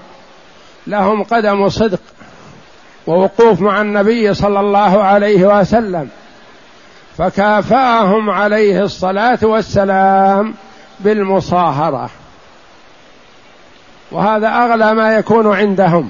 لهم 0.88 1.24
قدم 1.24 1.70
صدق 1.70 2.02
ووقوف 3.08 3.62
مع 3.62 3.82
النبي 3.82 4.34
صلى 4.34 4.60
الله 4.60 5.04
عليه 5.04 5.60
وسلم 5.60 6.10
فكافاهم 7.18 8.30
عليه 8.30 8.84
الصلاة 8.84 9.40
والسلام 9.44 10.54
بالمصاهرة. 11.00 12.10
وهذا 14.14 14.48
أغلى 14.48 14.94
ما 14.94 15.16
يكون 15.16 15.56
عندهم. 15.56 16.10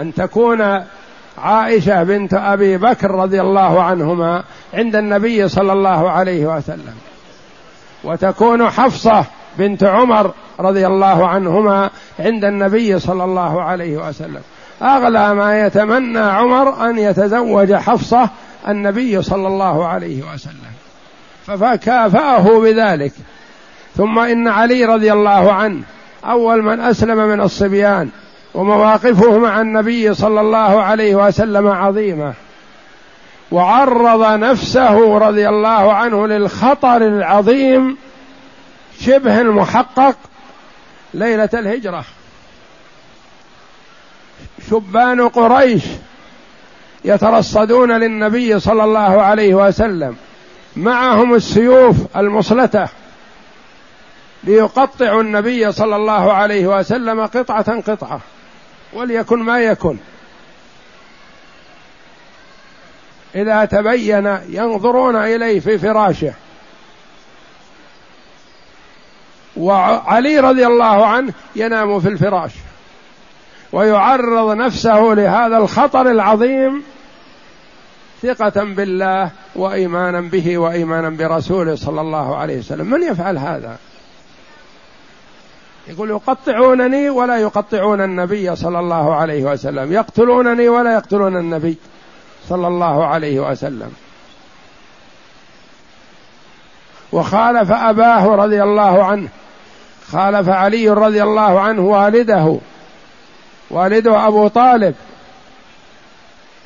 أن 0.00 0.14
تكون 0.14 0.84
عائشة 1.38 2.02
بنت 2.02 2.34
أبي 2.34 2.78
بكر 2.78 3.10
رضي 3.10 3.40
الله 3.40 3.82
عنهما 3.82 4.42
عند 4.74 4.96
النبي 4.96 5.48
صلى 5.48 5.72
الله 5.72 6.10
عليه 6.10 6.56
وسلم. 6.56 6.94
وتكون 8.04 8.70
حفصة 8.70 9.24
بنت 9.58 9.84
عمر 9.84 10.32
رضي 10.60 10.86
الله 10.86 11.28
عنهما 11.28 11.90
عند 12.18 12.44
النبي 12.44 12.98
صلى 12.98 13.24
الله 13.24 13.62
عليه 13.62 14.08
وسلم. 14.08 14.40
أغلى 14.82 15.34
ما 15.34 15.66
يتمنى 15.66 16.18
عمر 16.18 16.90
أن 16.90 16.98
يتزوج 16.98 17.74
حفصة 17.74 18.28
النبي 18.68 19.22
صلى 19.22 19.48
الله 19.48 19.86
عليه 19.86 20.22
وسلم. 20.34 20.72
فكافاه 21.46 22.60
بذلك. 22.60 23.12
ثم 23.96 24.18
إن 24.18 24.48
علي 24.48 24.84
رضي 24.84 25.12
الله 25.12 25.52
عنه 25.52 25.82
أول 26.24 26.62
من 26.62 26.80
أسلم 26.80 27.28
من 27.28 27.40
الصبيان 27.40 28.08
ومواقفه 28.54 29.38
مع 29.38 29.60
النبي 29.60 30.14
صلى 30.14 30.40
الله 30.40 30.82
عليه 30.82 31.14
وسلم 31.14 31.68
عظيمة. 31.68 32.34
وعرض 33.52 34.38
نفسه 34.38 35.18
رضي 35.18 35.48
الله 35.48 35.92
عنه 35.92 36.26
للخطر 36.26 36.96
العظيم 36.96 37.96
شبه 39.00 39.40
المحقق 39.40 40.16
ليلة 41.14 41.48
الهجرة. 41.54 42.04
شبان 44.70 45.28
قريش 45.28 45.82
يترصدون 47.04 47.92
للنبي 47.92 48.60
صلى 48.60 48.84
الله 48.84 49.22
عليه 49.22 49.54
وسلم 49.54 50.16
معهم 50.76 51.34
السيوف 51.34 51.96
المصلتة. 52.16 52.88
ليقطعوا 54.44 55.22
النبي 55.22 55.72
صلى 55.72 55.96
الله 55.96 56.32
عليه 56.32 56.78
وسلم 56.78 57.26
قطعة 57.26 57.80
قطعة 57.80 58.20
وليكن 58.92 59.38
ما 59.38 59.60
يكن. 59.60 59.96
إذا 63.34 63.64
تبين 63.64 64.38
ينظرون 64.48 65.16
إليه 65.16 65.60
في 65.60 65.78
فراشه. 65.78 66.32
وعلي 69.56 70.40
رضي 70.40 70.66
الله 70.66 71.06
عنه 71.06 71.32
ينام 71.56 72.00
في 72.00 72.08
الفراش. 72.08 72.52
ويعرض 73.72 74.56
نفسه 74.56 75.00
لهذا 75.00 75.56
الخطر 75.56 76.10
العظيم 76.10 76.82
ثقة 78.22 78.64
بالله 78.64 79.30
وإيمانا 79.54 80.20
به 80.20 80.58
وإيمانا 80.58 81.10
برسوله 81.10 81.74
صلى 81.74 82.00
الله 82.00 82.36
عليه 82.36 82.58
وسلم. 82.58 82.90
من 82.90 83.02
يفعل 83.02 83.38
هذا؟ 83.38 83.76
يقول 85.86 86.10
يقطعونني 86.10 87.10
ولا 87.10 87.36
يقطعون 87.36 88.00
النبي 88.00 88.56
صلى 88.56 88.78
الله 88.78 89.14
عليه 89.14 89.44
وسلم. 89.44 89.92
يقتلونني 89.92 90.68
ولا 90.68 90.94
يقتلون 90.94 91.36
النبي 91.36 91.76
صلى 92.48 92.66
الله 92.66 93.06
عليه 93.06 93.40
وسلم. 93.50 93.92
وخالف 97.12 97.72
أباه 97.72 98.26
رضي 98.26 98.62
الله 98.62 99.04
عنه. 99.04 99.28
خالف 100.10 100.48
علي 100.48 100.88
رضي 100.88 101.22
الله 101.22 101.60
عنه 101.60 101.82
والده. 101.82 102.58
والده 103.70 104.26
أبو 104.26 104.48
طالب. 104.48 104.94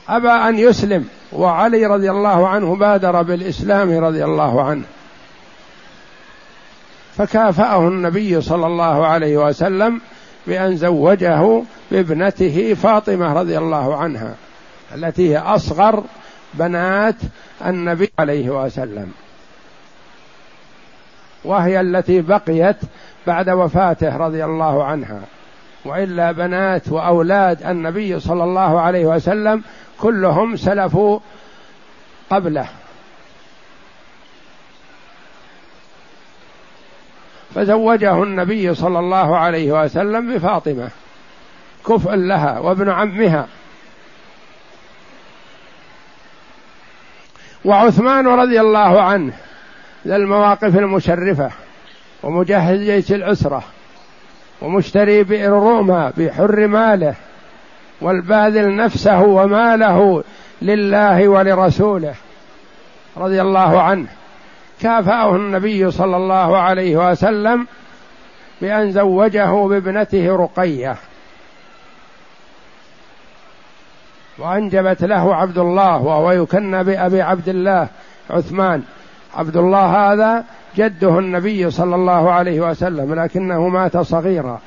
أبى 0.09 0.31
أن 0.31 0.59
يسلم. 0.59 1.09
وعلي 1.33 1.87
رضي 1.87 2.11
الله 2.11 2.49
عنه 2.49 2.77
بادر 2.77 3.23
بالإسلام 3.23 4.05
رضي 4.05 4.25
الله 4.25 4.63
عنه. 4.63 4.85
فكافأه 7.17 7.89
النبي 7.89 8.41
صلى 8.41 8.67
الله 8.67 9.07
عليه 9.07 9.37
وسلم 9.37 10.01
بأن 10.47 10.77
زوجه 10.77 11.63
بابنته 11.91 12.75
فاطمة 12.75 13.33
رضي 13.33 13.59
الله 13.59 13.97
عنها 13.97 14.35
التي 14.95 15.31
هي 15.31 15.39
أصغر 15.39 16.05
بنات 16.55 17.15
النبي 17.67 18.13
عليه 18.19 18.65
وسلم. 18.65 19.13
وهي 21.45 21.81
التي 21.81 22.21
بقيت 22.21 22.77
بعد 23.27 23.51
وفاته 23.51 24.17
رضي 24.17 24.45
الله 24.45 24.85
عنها. 24.85 25.21
وإلا 25.85 26.33
بنات 26.33 26.89
وأولاد 26.89 27.63
النبي 27.63 28.21
صلى 28.21 28.45
الله 28.45 28.81
عليه 28.81 29.07
وسلم 29.07 29.63
كلهم 30.01 30.57
سلفوا 30.57 31.19
قبله. 32.31 32.69
فزوجه 37.57 38.23
النبي 38.23 38.75
صلى 38.75 38.99
الله 38.99 39.37
عليه 39.37 39.85
وسلم 39.85 40.35
بفاطمة 40.35 40.89
كفء 41.87 42.15
لها 42.15 42.59
وابن 42.59 42.91
عمها. 42.91 43.47
وعثمان 47.65 48.27
رضي 48.27 48.61
الله 48.61 49.03
عنه 49.03 49.33
ذا 50.07 50.17
المواقف 50.17 50.79
المشرفة 50.79 51.51
ومجهز 52.23 52.81
جيش 52.81 53.13
العسره 53.13 53.63
ومشتري 54.63 55.23
بئر 55.23 55.51
روما 55.51 56.13
بحر 56.17 56.67
ماله 56.67 57.15
والباذل 58.01 58.77
نفسه 58.77 59.23
وماله 59.23 60.25
لله 60.63 61.29
ولرسوله 61.29 62.15
رضي 63.17 63.41
الله 63.41 63.83
عنه. 63.83 64.07
كافأه 64.81 65.37
النبي 65.37 65.91
صلى 65.91 66.17
الله 66.17 66.59
عليه 66.59 67.11
وسلم 67.11 67.67
بأن 68.61 68.93
زوجه 68.93 69.67
بابنته 69.69 70.37
رقية. 70.37 70.97
وأنجبت 74.39 75.05
له 75.05 75.35
عبد 75.35 75.59
الله 75.59 76.03
وهو 76.03 76.31
يكنى 76.31 76.85
بأبي 76.85 77.23
عبد 77.23 77.49
الله 77.49 77.89
عثمان. 78.31 78.83
عبد 79.35 79.57
الله 79.57 80.13
هذا 80.13 80.45
جده 80.77 81.19
النبي 81.19 81.71
صلى 81.71 81.95
الله 81.95 82.33
عليه 82.33 82.61
وسلم 82.61 83.15
لكنه 83.15 83.69
مات 83.69 83.97
صغيرا. 83.97 84.61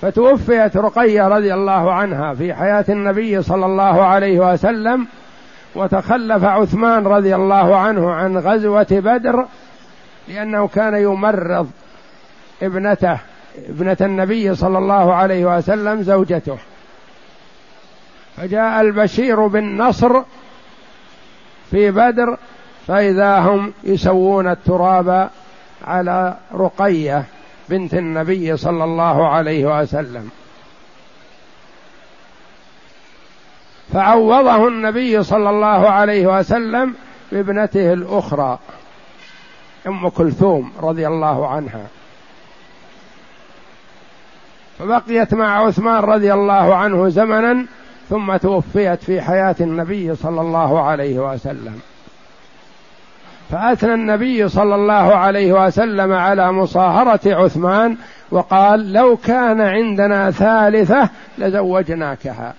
فتوفيت 0.00 0.76
رقية 0.76 1.28
رضي 1.28 1.54
الله 1.54 1.92
عنها 1.92 2.34
في 2.34 2.54
حياة 2.54 2.84
النبي 2.88 3.42
صلى 3.42 3.66
الله 3.66 4.02
عليه 4.02 4.52
وسلم 4.52 5.06
وتخلف 5.74 6.44
عثمان 6.44 7.06
رضي 7.06 7.34
الله 7.34 7.76
عنه 7.76 8.10
عن 8.12 8.38
غزوة 8.38 8.86
بدر 8.90 9.46
لأنه 10.28 10.68
كان 10.68 10.94
يمرض 10.94 11.70
ابنته 12.62 13.18
ابنة 13.68 13.96
النبي 14.00 14.54
صلى 14.54 14.78
الله 14.78 15.14
عليه 15.14 15.56
وسلم 15.56 16.02
زوجته. 16.02 16.58
فجاء 18.36 18.80
البشير 18.80 19.46
بالنصر 19.46 20.22
في 21.70 21.90
بدر 21.90 22.38
فإذا 22.86 23.38
هم 23.38 23.72
يسوون 23.84 24.48
التراب 24.48 25.30
على 25.86 26.36
رقية 26.54 27.24
بنت 27.68 27.94
النبي 27.94 28.56
صلى 28.56 28.84
الله 28.84 29.28
عليه 29.28 29.80
وسلم. 29.80 30.30
فعوضه 33.94 34.68
النبي 34.68 35.22
صلى 35.22 35.50
الله 35.50 35.90
عليه 35.90 36.38
وسلم 36.38 36.94
بابنته 37.32 37.92
الأخرى 37.92 38.58
أم 39.86 40.08
كلثوم 40.08 40.72
رضي 40.82 41.06
الله 41.06 41.48
عنها. 41.48 41.86
فبقيت 44.78 45.34
مع 45.34 45.66
عثمان 45.66 46.02
رضي 46.04 46.32
الله 46.34 46.74
عنه 46.74 47.08
زمنا 47.08 47.66
ثم 48.10 48.36
توفيت 48.36 49.02
في 49.02 49.20
حياة 49.22 49.56
النبي 49.60 50.14
صلى 50.14 50.40
الله 50.40 50.82
عليه 50.82 51.18
وسلم. 51.32 51.80
فأثنى 53.50 53.94
النبي 53.94 54.48
صلى 54.48 54.74
الله 54.74 55.14
عليه 55.14 55.52
وسلم 55.52 56.12
على 56.12 56.52
مصاهرة 56.52 57.20
عثمان 57.26 57.96
وقال 58.30 58.92
لو 58.92 59.16
كان 59.16 59.60
عندنا 59.60 60.30
ثالثة 60.30 61.08
لزوجناكها. 61.38 62.54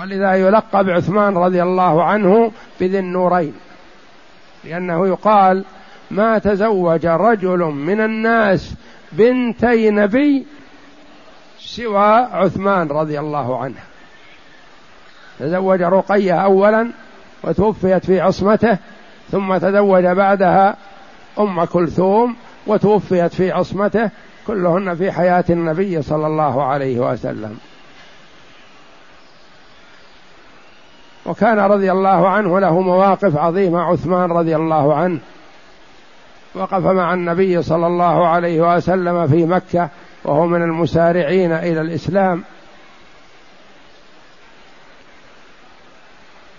ولذا 0.00 0.34
يلقب 0.34 0.90
عثمان 0.90 1.36
رضي 1.36 1.62
الله 1.62 2.04
عنه 2.04 2.52
بذي 2.80 2.98
النورين. 2.98 3.54
لأنه 4.64 5.08
يقال 5.08 5.64
ما 6.10 6.38
تزوج 6.38 7.06
رجل 7.06 7.58
من 7.58 8.00
الناس 8.00 8.74
بنتي 9.12 9.90
نبي 9.90 10.46
سوى 11.58 12.14
عثمان 12.32 12.88
رضي 12.88 13.20
الله 13.20 13.58
عنه. 13.58 13.80
تزوج 15.38 15.82
رقية 15.82 16.34
أولا 16.34 16.90
وتوفيت 17.44 18.04
في 18.04 18.20
عصمته 18.20 18.78
ثم 19.30 19.56
تزوج 19.56 20.04
بعدها 20.06 20.76
أم 21.38 21.64
كلثوم 21.64 22.36
وتوفيت 22.66 23.34
في 23.34 23.52
عصمته 23.52 24.10
كلهن 24.46 24.94
في 24.94 25.12
حياة 25.12 25.44
النبي 25.50 26.02
صلى 26.02 26.26
الله 26.26 26.64
عليه 26.64 27.12
وسلم. 27.12 27.58
وكان 31.26 31.58
رضي 31.58 31.92
الله 31.92 32.28
عنه 32.28 32.60
له 32.60 32.80
مواقف 32.80 33.36
عظيمة 33.36 33.82
عثمان 33.82 34.32
رضي 34.32 34.56
الله 34.56 34.94
عنه. 34.94 35.18
وقف 36.54 36.86
مع 36.86 37.14
النبي 37.14 37.62
صلى 37.62 37.86
الله 37.86 38.28
عليه 38.28 38.76
وسلم 38.76 39.26
في 39.26 39.44
مكة 39.44 39.88
وهو 40.24 40.46
من 40.46 40.62
المسارعين 40.62 41.52
إلى 41.52 41.80
الإسلام. 41.80 42.42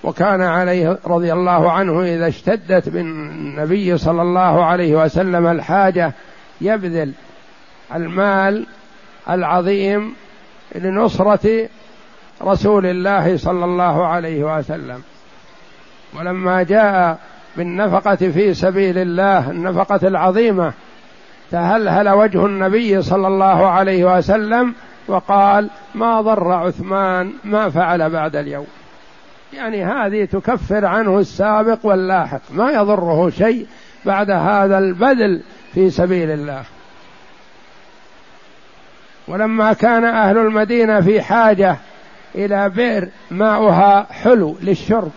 وكان 0.03 0.41
عليه 0.41 0.99
رضي 1.05 1.33
الله 1.33 1.71
عنه 1.71 2.01
إذا 2.03 2.27
اشتدت 2.27 2.89
بالنبي 2.89 3.97
صلى 3.97 4.21
الله 4.21 4.65
عليه 4.65 4.95
وسلم 5.03 5.47
الحاجة 5.47 6.13
يبذل 6.61 7.11
المال 7.95 8.65
العظيم 9.29 10.13
لنصرة 10.75 11.69
رسول 12.41 12.85
الله 12.85 13.37
صلى 13.37 13.65
الله 13.65 14.07
عليه 14.07 14.57
وسلم. 14.57 15.01
ولما 16.19 16.63
جاء 16.63 17.19
بالنفقة 17.57 18.15
في 18.15 18.53
سبيل 18.53 18.97
الله 18.97 19.51
النفقة 19.51 20.07
العظيمة 20.07 20.73
تهلهل 21.51 22.09
وجه 22.09 22.45
النبي 22.45 23.01
صلى 23.01 23.27
الله 23.27 23.67
عليه 23.67 24.17
وسلم 24.17 24.73
وقال 25.07 25.69
ما 25.95 26.21
ضر 26.21 26.51
عثمان 26.51 27.33
ما 27.43 27.69
فعل 27.69 28.09
بعد 28.09 28.35
اليوم. 28.35 28.67
يعني 29.53 29.85
هذه 29.85 30.25
تكفر 30.25 30.85
عنه 30.85 31.19
السابق 31.19 31.79
واللاحق 31.83 32.41
ما 32.51 32.71
يضره 32.71 33.29
شيء 33.29 33.67
بعد 34.05 34.31
هذا 34.31 34.77
البذل 34.77 35.41
في 35.73 35.89
سبيل 35.89 36.31
الله. 36.31 36.63
ولما 39.27 39.73
كان 39.73 40.05
أهل 40.05 40.37
المدينة 40.37 41.01
في 41.01 41.21
حاجة 41.21 41.77
إلى 42.37 42.69
بئر 42.69 43.07
ماؤها 43.31 44.07
حلو 44.11 44.57
للشرب 44.61 45.11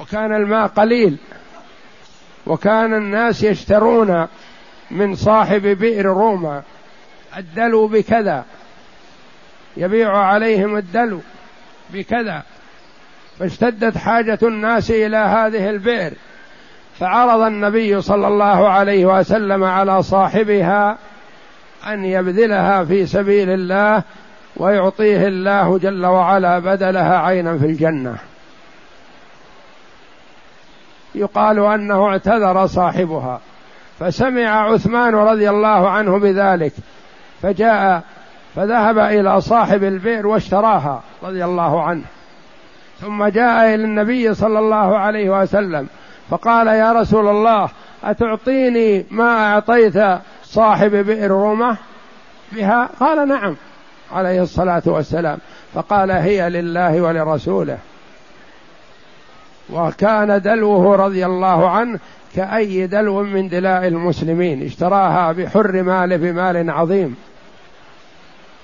وكان 0.00 0.34
الماء 0.34 0.66
قليل 0.66 1.16
وكان 2.46 2.94
الناس 2.94 3.42
يشترون 3.42 4.26
من 4.90 5.14
صاحب 5.14 5.62
بئر 5.62 6.06
روما 6.06 6.62
الدلو 7.36 7.86
بكذا 7.86 8.44
يبيع 9.76 10.16
عليهم 10.16 10.76
الدلو 10.76 11.20
بكذا 11.90 12.42
فاشتدت 13.38 13.98
حاجة 13.98 14.38
الناس 14.42 14.90
إلى 14.90 15.16
هذه 15.16 15.70
البئر 15.70 16.12
فعرض 16.98 17.40
النبي 17.40 18.02
صلى 18.02 18.28
الله 18.28 18.68
عليه 18.68 19.06
وسلم 19.06 19.64
على 19.64 20.02
صاحبها 20.02 20.98
أن 21.86 22.04
يبذلها 22.04 22.84
في 22.84 23.06
سبيل 23.06 23.50
الله 23.50 24.02
ويعطيه 24.56 25.26
الله 25.26 25.78
جل 25.78 26.06
وعلا 26.06 26.58
بدلها 26.58 27.18
عينا 27.18 27.58
في 27.58 27.66
الجنة. 27.66 28.16
يقال 31.14 31.58
أنه 31.58 32.08
اعتذر 32.08 32.66
صاحبها 32.66 33.40
فسمع 33.98 34.72
عثمان 34.72 35.14
رضي 35.14 35.50
الله 35.50 35.90
عنه 35.90 36.18
بذلك 36.18 36.72
فجاء 37.42 38.02
فذهب 38.56 38.98
إلى 38.98 39.40
صاحب 39.40 39.84
البئر 39.84 40.26
واشتراها 40.26 41.02
رضي 41.22 41.44
الله 41.44 41.82
عنه. 41.82 42.04
ثم 43.00 43.24
جاء 43.24 43.74
إلى 43.74 43.84
النبي 43.84 44.34
صلى 44.34 44.58
الله 44.58 44.98
عليه 44.98 45.40
وسلم 45.42 45.86
فقال 46.30 46.66
يا 46.66 46.92
رسول 46.92 47.28
الله 47.28 47.68
أتعطيني 48.04 49.06
ما 49.10 49.52
أعطيت 49.54 49.94
صاحب 50.44 50.90
بئر 50.90 51.30
رومه 51.30 51.76
بها؟ 52.52 52.88
قال 53.00 53.28
نعم. 53.28 53.56
عليه 54.12 54.42
الصلاة 54.42 54.82
والسلام 54.86 55.38
فقال 55.74 56.10
هي 56.10 56.50
لله 56.50 57.00
ولرسوله. 57.00 57.78
وكان 59.70 60.40
دلوه 60.40 60.96
رضي 60.96 61.26
الله 61.26 61.70
عنه 61.70 61.98
كأي 62.36 62.86
دلو 62.86 63.22
من 63.22 63.48
دلاء 63.48 63.86
المسلمين 63.86 64.62
اشتراها 64.62 65.32
بحر 65.32 65.82
ماله 65.82 66.16
بمال 66.16 66.70
عظيم 66.70 67.16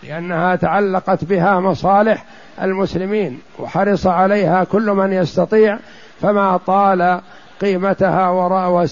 لأنها 0.03 0.57
تعلقت 0.57 1.25
بها 1.25 1.61
مصالح 1.61 2.25
المسلمين 2.63 3.41
وحرص 3.59 4.07
عليها 4.07 4.65
كل 4.65 4.91
من 4.91 5.13
يستطيع 5.13 5.79
فما 6.21 6.57
طال 6.57 7.21
قيمتها 7.61 8.31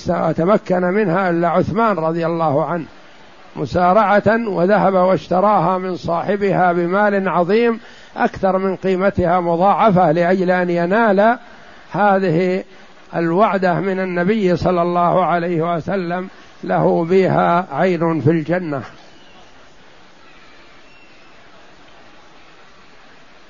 وتمكن 0.08 0.82
منها 0.82 1.30
إلا 1.30 1.48
عثمان 1.48 1.96
رضي 1.96 2.26
الله 2.26 2.64
عنه. 2.64 2.84
مسارعة 3.56 4.48
وذهب 4.48 4.94
واشتراها 4.94 5.78
من 5.78 5.96
صاحبها 5.96 6.72
بمال 6.72 7.28
عظيم 7.28 7.80
أكثر 8.16 8.58
من 8.58 8.76
قيمتها 8.76 9.40
مضاعفة 9.40 10.12
لأجل 10.12 10.50
أن 10.50 10.70
ينال 10.70 11.38
هذه 11.92 12.64
الوعدة 13.16 13.74
من 13.74 14.00
النبي 14.00 14.56
صلى 14.56 14.82
الله 14.82 15.24
عليه 15.24 15.74
وسلم. 15.74 16.28
له 16.64 17.04
بها 17.04 17.66
عين 17.72 18.20
في 18.20 18.30
الجنة. 18.30 18.82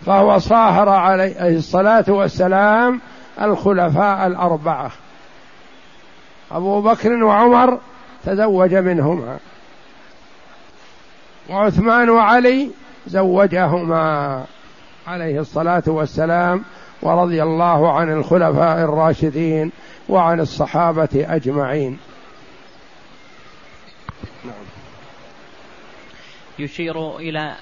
فهو 0.07 0.39
صاهر 0.39 0.89
عليه 0.89 1.57
الصلاة 1.57 2.05
والسلام 2.09 3.01
الخلفاء 3.43 4.27
الأربعة. 4.27 4.91
أبو 6.53 6.81
بكر 6.81 7.25
وعمر 7.25 7.79
تزوج 8.25 8.75
منهما. 8.75 9.39
وعثمان 11.51 12.11
وعلي 12.11 12.71
زوجهما 13.07 14.45
عليه 15.07 15.41
الصلاة 15.41 15.83
والسلام 15.87 16.65
ورضي 17.03 17.43
الله 17.43 17.93
عن 17.93 18.13
الخلفاء 18.13 18.79
الراشدين 18.79 19.73
وعن 20.09 20.41
الصحابة 20.41 21.09
أجمعين 21.15 21.99
نعم. 24.45 24.55
يشير 26.59 27.17
إلى 27.17 27.55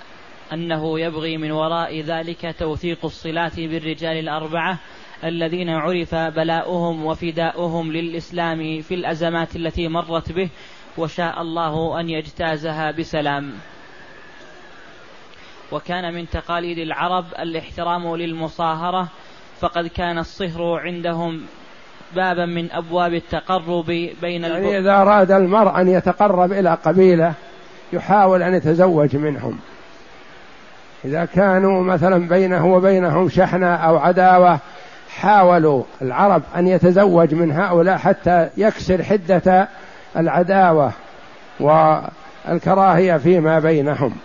أنه 0.52 1.00
يبغي 1.00 1.36
من 1.36 1.52
وراء 1.52 2.00
ذلك 2.00 2.54
توثيق 2.58 3.04
الصلات 3.04 3.56
بالرجال 3.60 4.16
الأربعة 4.16 4.78
الذين 5.24 5.68
عرف 5.68 6.14
بلاؤهم 6.14 7.04
وفداؤهم 7.04 7.92
للإسلام 7.92 8.80
في 8.80 8.94
الأزمات 8.94 9.56
التي 9.56 9.88
مرت 9.88 10.32
به 10.32 10.48
وشاء 10.98 11.42
الله 11.42 12.00
أن 12.00 12.10
يجتازها 12.10 12.90
بسلام 12.90 13.52
وكان 15.72 16.14
من 16.14 16.28
تقاليد 16.28 16.78
العرب 16.78 17.24
الاحترام 17.38 18.16
للمصاهرة 18.16 19.08
فقد 19.60 19.86
كان 19.86 20.18
الصهر 20.18 20.80
عندهم 20.80 21.42
بابا 22.16 22.46
من 22.46 22.72
أبواب 22.72 23.14
التقرب 23.14 23.86
بين 24.20 24.44
يعني 24.44 24.78
إذا 24.78 24.92
أراد 25.02 25.30
المرء 25.30 25.80
أن 25.80 25.88
يتقرب 25.88 26.52
إلى 26.52 26.78
قبيلة 26.84 27.34
يحاول 27.92 28.42
أن 28.42 28.54
يتزوج 28.54 29.16
منهم. 29.16 29.58
إذا 31.04 31.24
كانوا 31.24 31.82
مثلا 31.82 32.28
بينه 32.28 32.66
وبينهم 32.66 33.28
شحنة 33.28 33.74
أو 33.74 33.96
عداوة 33.98 34.58
حاولوا 35.16 35.82
العرب 36.02 36.42
أن 36.56 36.68
يتزوج 36.68 37.34
من 37.34 37.52
هؤلاء 37.52 37.96
حتى 37.96 38.48
يكسر 38.56 39.02
حدة 39.02 39.68
العداوة 40.16 40.92
والكراهية 41.60 43.16
فيما 43.16 43.58
بينهم. 43.58 44.16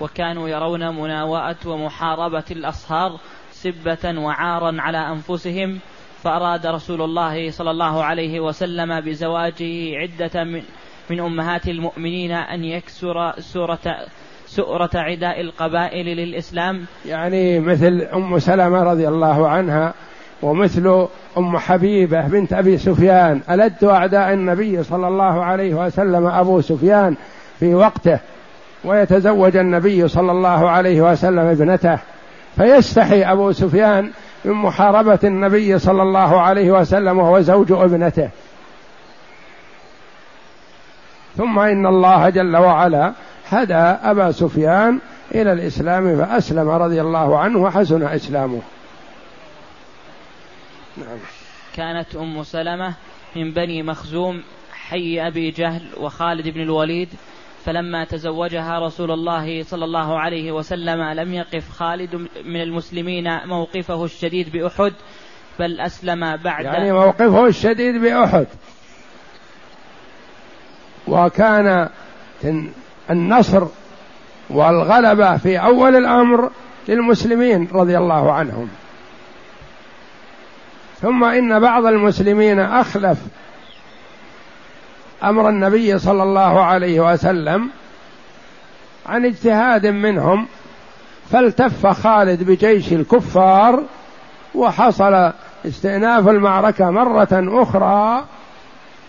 وكانوا 0.00 0.48
يرون 0.48 0.96
مناوءة 0.96 1.56
ومحاربة 1.66 2.44
الأصهار 2.50 3.18
سبة 3.52 4.18
وعارا 4.18 4.76
على 4.80 4.98
أنفسهم 4.98 5.78
فأراد 6.22 6.66
رسول 6.66 7.02
الله 7.02 7.50
صلى 7.50 7.70
الله 7.70 8.04
عليه 8.04 8.40
وسلم 8.40 9.00
بزواجه 9.00 9.96
عدة 9.96 10.44
من, 10.44 10.62
من 11.10 11.20
أمهات 11.20 11.68
المؤمنين 11.68 12.32
أن 12.32 12.64
يكسر 12.64 13.32
سورة 13.38 13.96
سؤرة 14.46 14.90
عداء 14.94 15.40
القبائل 15.40 16.06
للإسلام. 16.06 16.86
يعني 17.06 17.60
مثل 17.60 18.08
أم 18.14 18.38
سلمة 18.38 18.82
رضي 18.82 19.08
الله 19.08 19.48
عنها 19.48 19.94
ومثل 20.42 21.06
أم 21.38 21.58
حبيبة 21.58 22.28
بنت 22.28 22.52
أبي 22.52 22.78
سفيان 22.78 23.42
ألد 23.50 23.84
أعداء 23.84 24.32
النبي 24.32 24.82
صلى 24.82 25.08
الله 25.08 25.44
عليه 25.44 25.74
وسلم 25.74 26.26
أبو 26.26 26.60
سفيان 26.60 27.16
في 27.60 27.74
وقته. 27.74 28.20
ويتزوج 28.84 29.56
النبي 29.56 30.08
صلى 30.08 30.32
الله 30.32 30.70
عليه 30.70 31.00
وسلم 31.00 31.38
ابنته 31.38 31.98
فيستحي 32.56 33.22
أبو 33.22 33.52
سفيان 33.52 34.10
من 34.44 34.52
محاربة 34.52 35.18
النبي 35.24 35.78
صلى 35.78 36.02
الله 36.02 36.40
عليه 36.40 36.70
وسلم 36.70 37.18
وهو 37.18 37.40
زوج 37.40 37.72
ابنته 37.72 38.30
ثم 41.36 41.58
إن 41.58 41.86
الله 41.86 42.28
جل 42.28 42.56
وعلا 42.56 43.12
هدى 43.48 43.74
أبا 43.74 44.32
سفيان 44.32 44.98
إلى 45.34 45.52
الإسلام 45.52 46.16
فأسلم 46.18 46.68
رضي 46.68 47.00
الله 47.00 47.38
عنه 47.38 47.58
وحسن 47.58 48.02
إسلامه 48.02 48.60
نعم. 50.96 51.18
كانت 51.76 52.16
أم 52.16 52.42
سلمة 52.42 52.94
من 53.36 53.52
بني 53.52 53.82
مخزوم 53.82 54.42
حي 54.72 55.26
أبي 55.26 55.50
جهل 55.50 55.82
وخالد 55.96 56.48
بن 56.48 56.60
الوليد 56.60 57.08
فلما 57.64 58.04
تزوجها 58.04 58.78
رسول 58.78 59.10
الله 59.10 59.62
صلى 59.62 59.84
الله 59.84 60.20
عليه 60.20 60.52
وسلم 60.52 61.02
لم 61.02 61.34
يقف 61.34 61.70
خالد 61.70 62.14
من 62.44 62.62
المسلمين 62.62 63.46
موقفه 63.46 64.04
الشديد 64.04 64.52
بأحد 64.52 64.92
بل 65.58 65.80
أسلم 65.80 66.36
بعد 66.36 66.64
يعني 66.64 66.92
موقفه 66.92 67.46
الشديد 67.46 68.00
بأحد. 68.00 68.46
وكان 71.08 71.88
النصر 73.10 73.66
والغلبة 74.50 75.36
في 75.36 75.58
أول 75.58 75.96
الأمر 75.96 76.50
للمسلمين 76.88 77.68
رضي 77.72 77.98
الله 77.98 78.32
عنهم. 78.32 78.68
ثم 81.00 81.24
إن 81.24 81.60
بعض 81.60 81.86
المسلمين 81.86 82.60
أخلف 82.60 83.18
أمر 85.28 85.48
النبي 85.48 85.98
صلى 85.98 86.22
الله 86.22 86.62
عليه 86.64 87.12
وسلم 87.12 87.70
عن 89.06 89.24
اجتهاد 89.24 89.86
منهم 89.86 90.46
فالتف 91.30 91.86
خالد 91.86 92.42
بجيش 92.42 92.92
الكفار 92.92 93.82
وحصل 94.54 95.32
استئناف 95.66 96.28
المعركة 96.28 96.90
مرة 96.90 97.28
أخرى 97.32 98.24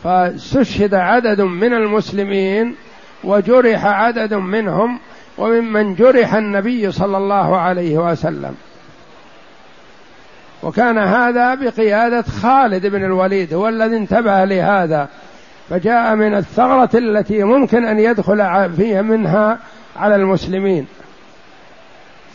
فاستشهد 0.03 0.93
عدد 0.93 1.41
من 1.41 1.74
المسلمين 1.74 2.76
وجرح 3.24 3.86
عدد 3.86 4.34
منهم 4.34 4.99
وممن 5.38 5.95
جرح 5.95 6.34
النبي 6.34 6.91
صلى 6.91 7.18
الله 7.18 7.57
عليه 7.57 7.97
وسلم. 7.97 8.55
وكان 10.63 10.97
هذا 10.97 11.55
بقيادة 11.55 12.22
خالد 12.22 12.88
بن 12.88 13.05
الوليد 13.05 13.53
هو 13.53 13.68
الذي 13.68 13.97
انتبه 13.97 14.45
لهذا. 14.45 15.07
فجاء 15.70 16.16
من 16.16 16.36
الثغرة 16.36 16.89
التي 16.93 17.43
ممكن 17.43 17.86
أن 17.86 17.99
يدخل 17.99 18.70
فيها 18.78 19.01
منها 19.01 19.59
على 19.95 20.16
المسلمين. 20.16 20.88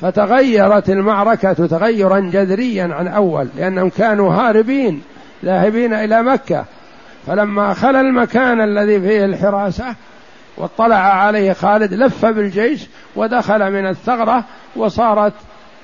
فتغيرت 0.00 0.90
المعركة 0.90 1.52
تغيرا 1.52 2.20
جذريا 2.20 2.94
عن 2.94 3.08
أول 3.08 3.48
لأنهم 3.56 3.88
كانوا 3.88 4.34
هاربين 4.34 5.02
ذاهبين 5.44 5.94
إلى 5.94 6.22
مكة. 6.22 6.64
فلما 7.26 7.74
خلى 7.74 8.00
المكان 8.00 8.60
الذي 8.60 9.00
فيه 9.00 9.24
الحراسة 9.24 9.94
واطلع 10.56 10.96
عليه 10.96 11.52
خالد 11.52 11.94
لف 11.94 12.26
بالجيش 12.26 12.86
ودخل 13.16 13.72
من 13.72 13.86
الثغرة 13.86 14.44
وصارت 14.76 15.32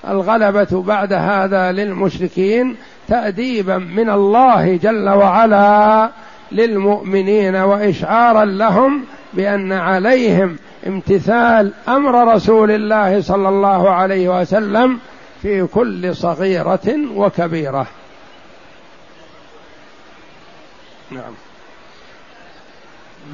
الغلبة 0.09 0.83
بعد 0.83 1.13
هذا 1.13 1.73
للمشركين 1.73 2.77
تأديبا 3.09 3.79
من 3.79 4.11
الله 4.11 4.77
جل 4.77 5.09
وعلا. 5.09 6.11
للمؤمنين 6.53 7.57
واشعارا 7.57 8.45
لهم 8.45 9.05
بأن 9.33 9.73
عليهم 9.73 10.57
امتثال 10.87 11.73
أمر 11.89 12.35
رسول 12.35 12.71
الله 12.71 13.21
صلى 13.21 13.49
الله 13.49 13.91
عليه 13.91 14.41
وسلم 14.41 15.01
في 15.43 15.67
كل 15.67 16.17
صغيرة 16.17 16.99
وكبيرة. 17.15 17.87
نعم. 21.11 21.35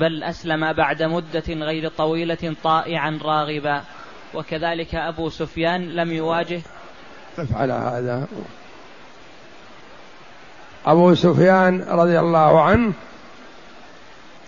بل 0.00 0.22
أسلم 0.22 0.72
بعد 0.72 1.02
مدة 1.02 1.44
غير 1.48 1.88
طويلة 1.88 2.54
طائعا 2.64 3.18
راغبا. 3.22 3.82
وكذلك 4.34 4.94
أبو 4.94 5.28
سفيان 5.28 5.88
لم 5.88 6.12
يواجه. 6.12 6.60
افعل 7.38 7.70
هذا. 7.70 8.26
أبو 10.86 11.14
سفيان 11.14 11.84
رضي 11.90 12.20
الله 12.20 12.60
عنه 12.60 12.92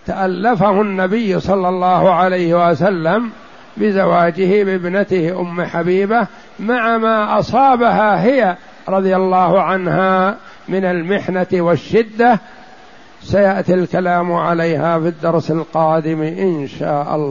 تألفه 0.07 0.81
النبي 0.81 1.41
صلى 1.41 1.69
الله 1.69 2.15
عليه 2.15 2.71
وسلم 2.71 3.31
بزواجه 3.77 4.65
بابنته 4.65 5.41
أم 5.41 5.63
حبيبة 5.63 6.27
مع 6.61 6.99
ما 6.99 7.39
أصابها 7.39 8.25
هي 8.25 8.57
رضي 8.89 9.17
الله 9.17 9.63
عنها 9.63 10.37
من 10.69 10.85
المحنة 10.85 11.47
والشدة. 11.53 12.39
سيأتي 13.23 13.75
الكلام 13.75 14.33
عليها 14.33 14.99
في 14.99 15.09
الدرس 15.09 15.51
القادم 15.51 16.23
إن 16.23 16.67
شاء 16.67 17.15
الله. 17.15 17.25